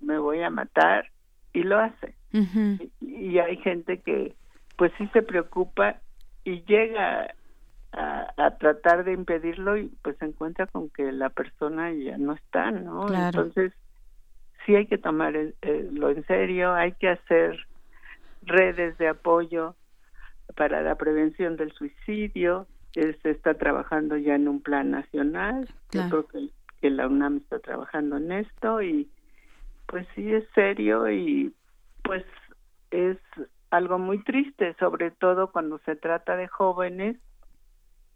[0.00, 1.10] me, voy a matar
[1.52, 2.14] y lo hace.
[3.00, 4.34] y, hay gente que
[4.76, 5.96] pues sí se preocupa
[6.44, 7.34] y llega
[7.92, 12.34] a, a, tratar de impedirlo y pues se encuentra con que la persona ya no
[12.34, 13.12] está, ¿no?
[13.12, 13.72] Entonces
[14.64, 15.34] sí hay que tomar
[15.90, 17.66] lo en serio, hay que hacer
[18.42, 19.74] redes de apoyo
[20.56, 26.26] para la prevención del suicidio, se está trabajando ya en un plan nacional, yo creo
[26.26, 26.48] que,
[26.80, 29.08] que, la UNAM está trabajando en esto y
[29.86, 31.54] pues sí es serio y
[32.02, 32.24] pues
[32.90, 33.18] es
[33.70, 37.16] algo muy triste, sobre todo cuando se trata de jóvenes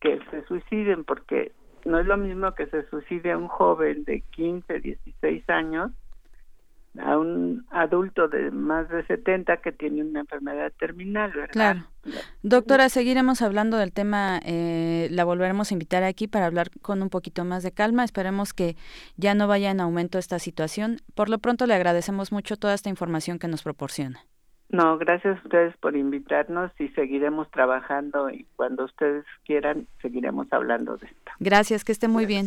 [0.01, 1.53] que se suiciden, porque
[1.85, 5.93] no es lo mismo que se suicide un joven de 15, 16 años
[6.99, 11.53] a un adulto de más de 70 que tiene una enfermedad terminal, ¿verdad?
[11.53, 11.81] Claro.
[12.43, 17.09] Doctora, seguiremos hablando del tema, eh, la volveremos a invitar aquí para hablar con un
[17.09, 18.05] poquito más de calma.
[18.05, 18.77] Esperemos que
[19.17, 20.99] ya no vaya en aumento esta situación.
[21.15, 24.21] Por lo pronto le agradecemos mucho toda esta información que nos proporciona.
[24.69, 30.97] No, gracias a ustedes por invitarnos y seguiremos trabajando y cuando ustedes quieran seguiremos hablando
[30.97, 31.33] de esto.
[31.41, 32.47] Gracias, que esté muy bien.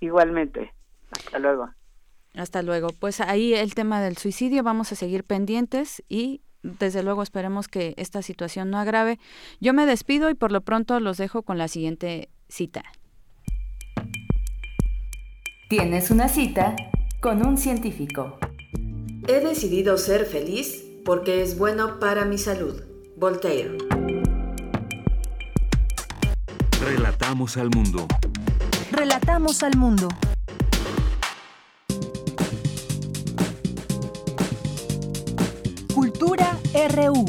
[0.00, 0.72] Igualmente.
[1.10, 1.70] Hasta luego.
[2.34, 2.88] Hasta luego.
[2.98, 7.94] Pues ahí el tema del suicidio, vamos a seguir pendientes y desde luego esperemos que
[7.96, 9.18] esta situación no agrave.
[9.60, 12.82] Yo me despido y por lo pronto los dejo con la siguiente cita.
[15.68, 16.74] Tienes una cita
[17.20, 18.38] con un científico.
[19.28, 22.82] He decidido ser feliz porque es bueno para mi salud.
[23.16, 23.78] Voltaire.
[26.80, 28.06] Relatamos al mundo.
[28.90, 30.08] Relatamos al mundo.
[36.96, 37.24] RU.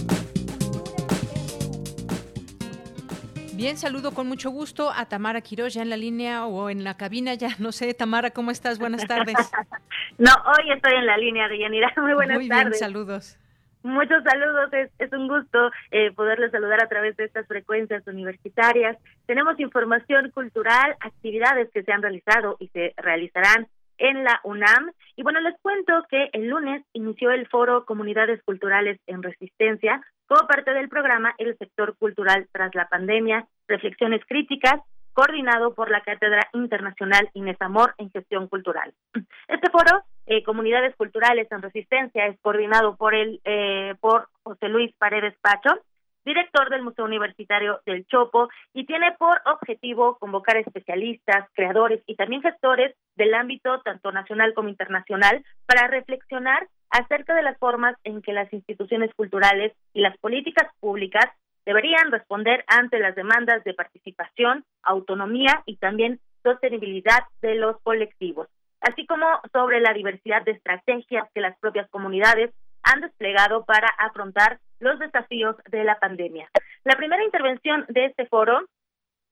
[3.53, 6.97] Bien, saludo con mucho gusto a Tamara Quiroz ya en la línea o en la
[6.97, 7.93] cabina, ya no sé.
[7.93, 8.79] Tamara, ¿cómo estás?
[8.79, 9.35] Buenas tardes.
[10.17, 11.91] no, hoy estoy en la línea, Yanira.
[11.97, 12.65] Muy buenas Muy tardes.
[12.65, 13.39] bien, saludos.
[13.81, 18.97] Muchos saludos, es, es un gusto eh, poderles saludar a través de estas frecuencias universitarias.
[19.25, 23.67] Tenemos información cultural, actividades que se han realizado y se realizarán
[23.97, 24.91] en la UNAM.
[25.15, 30.47] Y bueno, les cuento que el lunes inició el foro Comunidades Culturales en Resistencia como
[30.47, 34.81] parte del programa El Sector Cultural tras la Pandemia, Reflexiones Críticas,
[35.13, 38.93] coordinado por la Cátedra Internacional Inés Amor en Gestión Cultural.
[39.47, 44.93] Este foro, eh, Comunidades Culturales en Resistencia, es coordinado por el eh, por José Luis
[44.97, 45.79] Paredes Pacho,
[46.25, 52.41] director del Museo Universitario del Chopo, y tiene por objetivo convocar especialistas, creadores y también
[52.41, 58.33] gestores del ámbito tanto nacional como internacional para reflexionar acerca de las formas en que
[58.33, 61.25] las instituciones culturales y las políticas públicas
[61.65, 68.47] deberían responder ante las demandas de participación, autonomía y también sostenibilidad de los colectivos,
[68.81, 72.51] así como sobre la diversidad de estrategias que las propias comunidades
[72.83, 76.49] han desplegado para afrontar los desafíos de la pandemia.
[76.83, 78.67] La primera intervención de este foro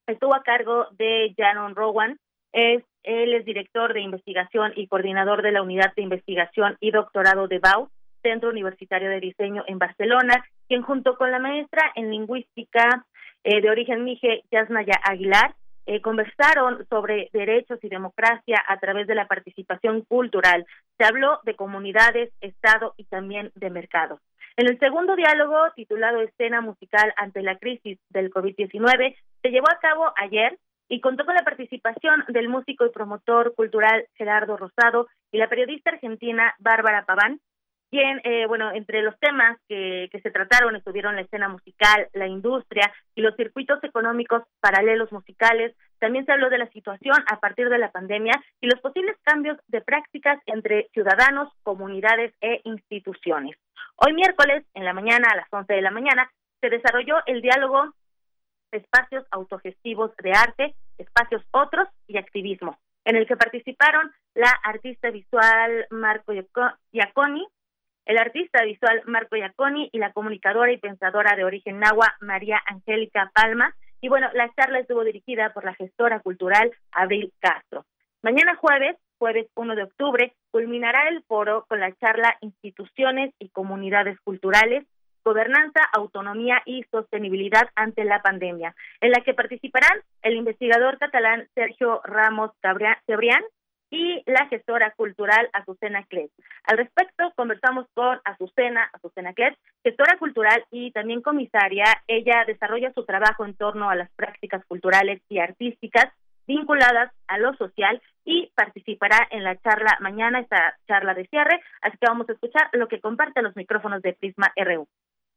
[0.07, 2.18] estuvo a cargo de Janon Rowan,
[2.52, 7.48] es, él es director de investigación y coordinador de la unidad de investigación y doctorado
[7.48, 7.90] de BAU,
[8.22, 13.06] Centro Universitario de Diseño en Barcelona, quien junto con la maestra en lingüística
[13.44, 15.56] eh, de origen mije, Yasnaya Aguilar,
[15.86, 20.65] eh, conversaron sobre derechos y democracia a través de la participación cultural.
[20.98, 24.22] Se habló de comunidades, Estado y también de mercado.
[24.56, 29.80] En el segundo diálogo, titulado Escena musical ante la crisis del COVID-19, se llevó a
[29.80, 30.60] cabo ayer
[30.90, 35.90] y contó con la participación del músico y promotor cultural Gerardo Rosado y la periodista
[35.90, 37.40] argentina Bárbara Paván,
[37.90, 42.28] quien, eh, bueno, entre los temas que, que se trataron estuvieron la escena musical, la
[42.28, 45.76] industria y los circuitos económicos paralelos musicales.
[46.04, 49.58] También se habló de la situación a partir de la pandemia y los posibles cambios
[49.70, 53.56] de prácticas entre ciudadanos, comunidades e instituciones.
[53.96, 57.94] Hoy miércoles, en la mañana, a las 11 de la mañana, se desarrolló el diálogo
[58.74, 65.88] Espacios Autogestivos de Arte, Espacios Otros y Activismo, en el que participaron la artista visual
[65.90, 67.48] Marco Iaconi,
[68.04, 73.32] el artista visual Marco Iaconi y la comunicadora y pensadora de origen nahua María Angélica
[73.34, 73.74] Palma.
[74.04, 77.86] Y bueno, la charla estuvo dirigida por la gestora cultural Abril Castro.
[78.22, 84.20] Mañana jueves, jueves 1 de octubre, culminará el foro con la charla Instituciones y Comunidades
[84.26, 84.86] Culturales,
[85.24, 92.02] Gobernanza, Autonomía y Sostenibilidad ante la Pandemia, en la que participarán el investigador catalán Sergio
[92.04, 92.52] Ramos
[93.06, 93.42] Cebrián
[93.94, 96.32] y la gestora cultural Azucena Clet.
[96.64, 101.86] Al respecto, conversamos con Azucena, Azucena Clet, gestora cultural y también comisaria.
[102.07, 106.11] Ella desarrolla su trabajo en torno a las prácticas culturales y artísticas
[106.48, 111.61] vinculadas a lo social y participará en la charla mañana, esta charla de cierre.
[111.84, 114.88] Así que vamos a escuchar lo que comparte los micrófonos de Prisma RU.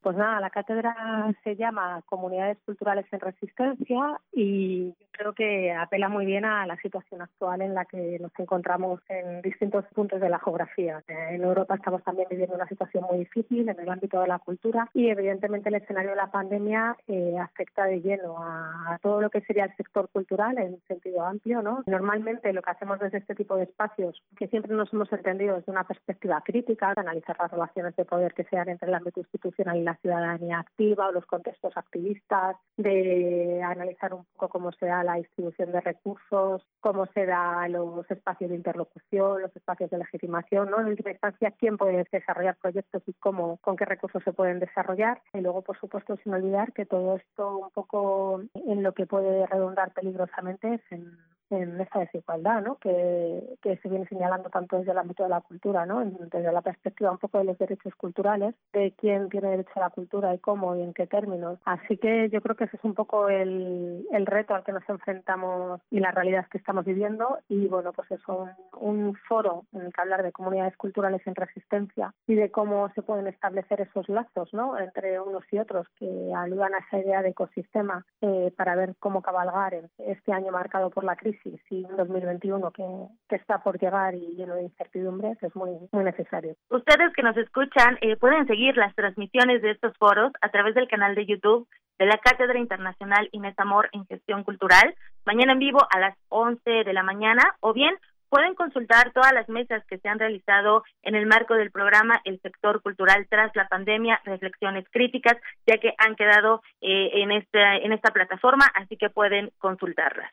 [0.06, 6.08] Pues nada, la cátedra se llama Comunidades Culturales en Resistencia y yo creo que apela
[6.08, 10.28] muy bien a la situación actual en la que nos encontramos en distintos puntos de
[10.28, 11.02] la geografía.
[11.08, 14.88] En Europa estamos también viviendo una situación muy difícil en el ámbito de la cultura
[14.94, 19.28] y evidentemente el escenario de la pandemia eh, afecta de lleno a, a, todo lo
[19.28, 21.62] que sería el sector cultural en sentido amplio.
[21.62, 21.82] ¿no?
[21.86, 25.72] Normalmente lo que hacemos desde este tipo de espacios, que siempre nos hemos entendido desde
[25.72, 29.76] una perspectiva crítica, de analizar las relaciones de poder que sean entre el ámbito institucional
[29.78, 35.02] y la ciudadanía activa o los contextos activistas, de analizar un poco cómo se da
[35.02, 40.70] la distribución de recursos, cómo se da los espacios de interlocución, los espacios de legitimación,
[40.70, 40.80] ¿no?
[40.80, 45.22] En última instancia, quién puede desarrollar proyectos y cómo, con qué recursos se pueden desarrollar.
[45.32, 49.46] Y luego, por supuesto, sin olvidar que todo esto un poco en lo que puede
[49.46, 51.16] redundar peligrosamente es en
[51.50, 52.76] en esa desigualdad ¿no?
[52.76, 56.04] que, que se viene señalando tanto desde el ámbito de la cultura, ¿no?
[56.04, 59.90] desde la perspectiva un poco de los derechos culturales, de quién tiene derecho a la
[59.90, 61.58] cultura y cómo y en qué términos.
[61.64, 64.88] Así que yo creo que ese es un poco el, el reto al que nos
[64.88, 68.50] enfrentamos y la realidad que estamos viviendo y bueno, pues es un,
[68.80, 73.02] un foro en el que hablar de comunidades culturales en resistencia y de cómo se
[73.02, 74.78] pueden establecer esos lazos ¿no?
[74.78, 79.22] entre unos y otros que ayudan a esa idea de ecosistema eh, para ver cómo
[79.22, 82.84] cabalgar en este año marcado por la crisis sí, un 2021 que,
[83.28, 86.56] que, está por llegar y lleno de incertidumbres es muy, muy necesario.
[86.70, 90.88] Ustedes que nos escuchan eh, pueden seguir las transmisiones de estos foros a través del
[90.88, 91.68] canal de YouTube
[91.98, 94.94] de la Cátedra Internacional Inés Amor en Gestión Cultural,
[95.24, 97.94] mañana en vivo a las 11 de la mañana, o bien
[98.28, 102.40] pueden consultar todas las mesas que se han realizado en el marco del programa El
[102.40, 105.36] sector cultural tras la pandemia, reflexiones críticas,
[105.66, 110.32] ya que han quedado eh, en, esta, en esta plataforma, así que pueden consultarlas.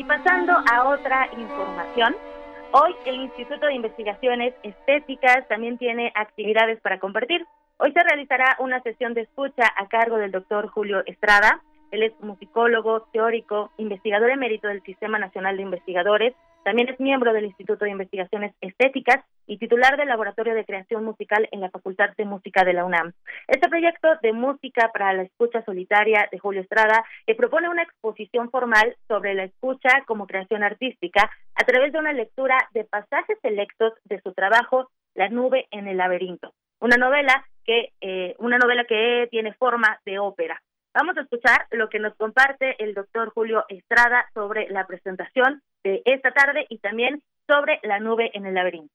[0.00, 2.16] Y pasando a otra información,
[2.72, 7.46] hoy el Instituto de Investigaciones Estéticas también tiene actividades para compartir.
[7.76, 11.60] Hoy se realizará una sesión de escucha a cargo del doctor Julio Estrada.
[11.90, 16.32] Él es musicólogo, teórico, investigador emérito del Sistema Nacional de Investigadores,
[16.64, 21.48] también es miembro del Instituto de Investigaciones Estéticas y titular del Laboratorio de Creación Musical
[21.52, 23.12] en la Facultad de Música de la UNAM.
[23.48, 28.50] Este proyecto de música para la escucha solitaria de Julio Estrada le propone una exposición
[28.50, 33.94] formal sobre la escucha como creación artística a través de una lectura de pasajes selectos
[34.04, 39.28] de su trabajo La nube en el laberinto, una novela que eh, una novela que
[39.30, 40.62] tiene forma de ópera.
[40.92, 46.02] Vamos a escuchar lo que nos comparte el doctor Julio Estrada sobre la presentación de
[46.04, 48.92] esta tarde y también sobre la nube en el laberinto.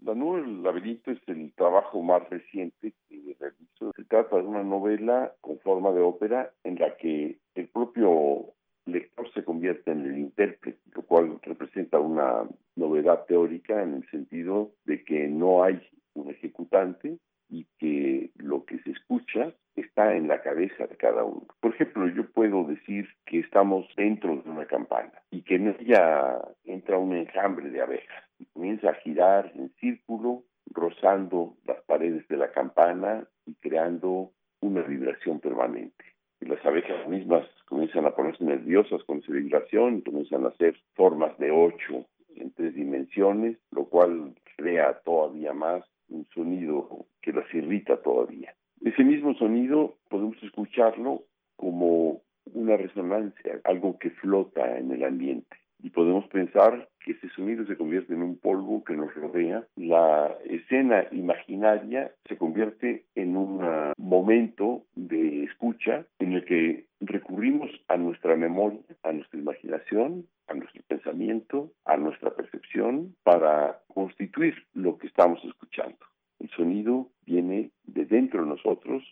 [0.00, 3.92] La nube en el laberinto es el trabajo más reciente que realizo.
[3.94, 8.54] Se trata de una novela con forma de ópera en la que el propio
[8.86, 14.72] lector se convierte en el intérprete, lo cual representa una novedad teórica en el sentido
[14.86, 15.80] de que no hay
[16.14, 17.18] un ejecutante
[17.48, 21.46] y que lo que se escucha está en la cabeza de cada uno.
[21.60, 26.40] Por ejemplo, yo puedo decir que estamos dentro de una campana y que en ella
[26.64, 32.36] entra un enjambre de abejas y comienza a girar en círculo, rozando las paredes de
[32.36, 36.04] la campana y creando una vibración permanente.
[36.40, 41.36] Y las abejas mismas comienzan a ponerse nerviosas con esa vibración comienzan a hacer formas
[41.38, 42.06] de ocho
[42.36, 48.54] en tres dimensiones, lo cual crea todavía más un sonido que las irrita todavía.
[48.84, 51.24] Ese mismo sonido podemos escucharlo
[51.56, 52.22] como
[52.54, 55.56] una resonancia, algo que flota en el ambiente.
[55.80, 59.64] Y podemos pensar que ese sonido se convierte en un polvo que nos rodea.
[59.76, 63.60] La escena imaginaria se convierte en un
[63.96, 70.82] momento de escucha en el que recurrimos a nuestra memoria, a nuestra imaginación, a nuestro
[70.88, 75.98] pensamiento, a nuestra percepción para constituir lo que estamos escuchando.
[76.40, 79.04] El sonido viene de dentro de nosotros,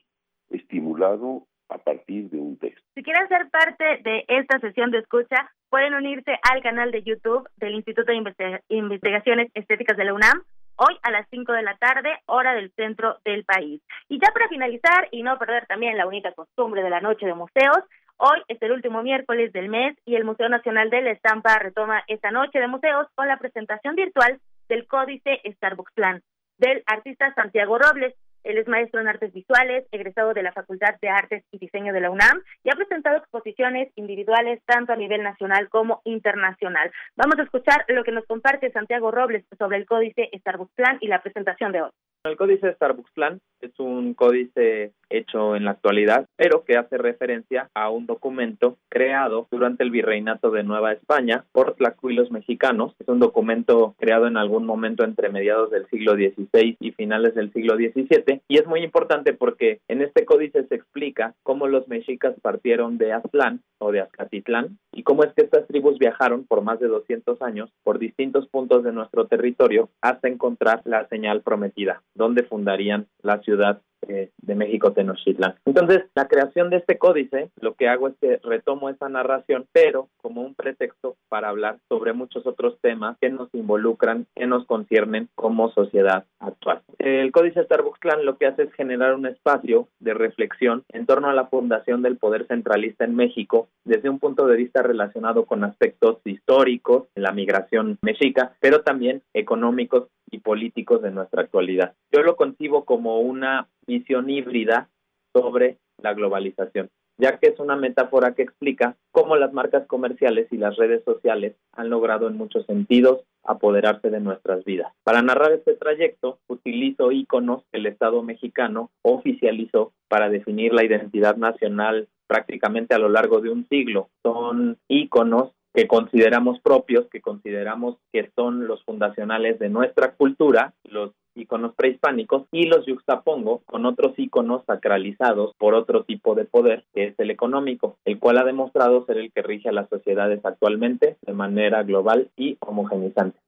[0.51, 2.83] estimulado a partir de un texto.
[2.95, 7.49] Si quieren ser parte de esta sesión de escucha, pueden unirse al canal de YouTube
[7.57, 10.43] del Instituto de Investigaciones Estéticas de la UNAM
[10.77, 13.81] hoy a las 5 de la tarde, hora del centro del país.
[14.11, 17.33] Y ya para finalizar y no perder también la bonita costumbre de la noche de
[17.33, 17.79] museos,
[18.19, 22.05] hoy es el último miércoles del mes y el Museo Nacional de la Estampa retoma
[22.09, 24.39] esta noche de museos con la presentación virtual
[24.69, 26.23] del Códice Starbucks Plan
[26.59, 28.15] del artista Santiago Robles.
[28.47, 32.01] Él es maestro en artes visuales, egresado de la Facultad de Artes y Diseño de
[32.01, 36.93] la UNAM y ha presentado exposiciones individuales tanto a nivel nacional como internacional.
[37.17, 41.09] Vamos a escuchar lo que nos comparte Santiago Robles sobre el códice Starbucks Plan y
[41.09, 41.91] la presentación de hoy.
[42.27, 47.71] El códice Starbucks Plan es un códice hecho en la actualidad, pero que hace referencia
[47.75, 52.95] a un documento creado durante el virreinato de Nueva España por tlacuilos mexicanos.
[52.99, 57.53] Es un documento creado en algún momento entre mediados del siglo XVI y finales del
[57.53, 62.35] siglo XVII y es muy importante porque en este códice se explica cómo los mexicas
[62.43, 66.81] partieron de Aztlán o de Azcatitlán y cómo es que estas tribus viajaron por más
[66.81, 72.43] de 200 años por distintos puntos de nuestro territorio hasta encontrar la señal prometida, donde
[72.43, 75.55] fundarían la ciudad eh, de México Tenochtitlan.
[75.65, 80.09] Entonces, la creación de este códice, lo que hago es que retomo esa narración, pero
[80.23, 85.29] como un pretexto para hablar sobre muchos otros temas que nos involucran, que nos conciernen
[85.35, 86.83] como sociedad actual.
[86.99, 91.29] El códice Starbucks Clan lo que hace es generar un espacio de reflexión en torno
[91.29, 95.65] a la fundación del poder centralista en México desde un punto de vista relacionado con
[95.65, 101.95] aspectos históricos, la migración mexica, pero también económicos y políticos de nuestra actualidad.
[102.13, 104.89] Yo lo concibo como una visión híbrida
[105.33, 110.57] sobre la globalización, ya que es una metáfora que explica cómo las marcas comerciales y
[110.57, 114.93] las redes sociales han logrado en muchos sentidos apoderarse de nuestras vidas.
[115.05, 121.37] Para narrar este trayecto, utilizo íconos que el Estado mexicano oficializó para definir la identidad
[121.37, 124.09] nacional prácticamente a lo largo de un siglo.
[124.23, 131.13] Son íconos que consideramos propios, que consideramos que son los fundacionales de nuestra cultura, los
[131.37, 137.09] iconos prehispánicos, y los yuxtapongo con otros iconos sacralizados por otro tipo de poder, que
[137.09, 141.17] es el económico, el cual ha demostrado ser el que rige a las sociedades actualmente
[141.23, 143.39] de manera global y homogenizante.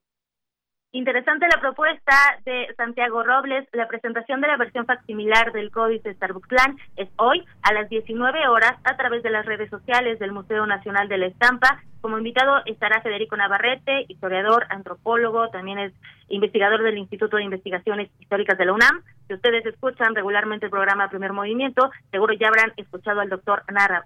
[0.92, 2.14] Interesante la propuesta
[2.46, 3.68] de Santiago Robles.
[3.72, 8.48] La presentación de la versión facsimilar del Códice Starbucks Plan es hoy a las 19
[8.48, 11.82] horas a través de las redes sociales del Museo Nacional de la Estampa.
[12.00, 15.92] Como invitado estará Federico Navarrete, historiador, antropólogo, también es
[16.28, 19.02] investigador del Instituto de Investigaciones Históricas de la UNAM.
[19.26, 23.62] Si ustedes escuchan regularmente el programa Primer Movimiento, seguro ya habrán escuchado al doctor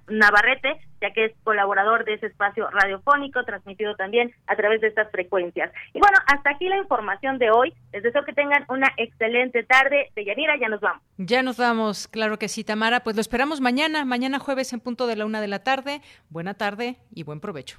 [0.09, 5.11] Navarrete, ya que es colaborador de ese espacio radiofónico, transmitido también a través de estas
[5.13, 5.73] frecuencias.
[5.95, 7.73] Y bueno, hasta aquí la información de hoy.
[7.93, 10.11] Les deseo que tengan una excelente tarde.
[10.17, 11.03] De Yanira, ya nos vamos.
[11.19, 13.01] Ya nos vamos, claro que sí, Tamara.
[13.01, 16.01] Pues lo esperamos mañana, mañana jueves en punto de la una de la tarde.
[16.31, 17.79] Buena tarde y buen provecho.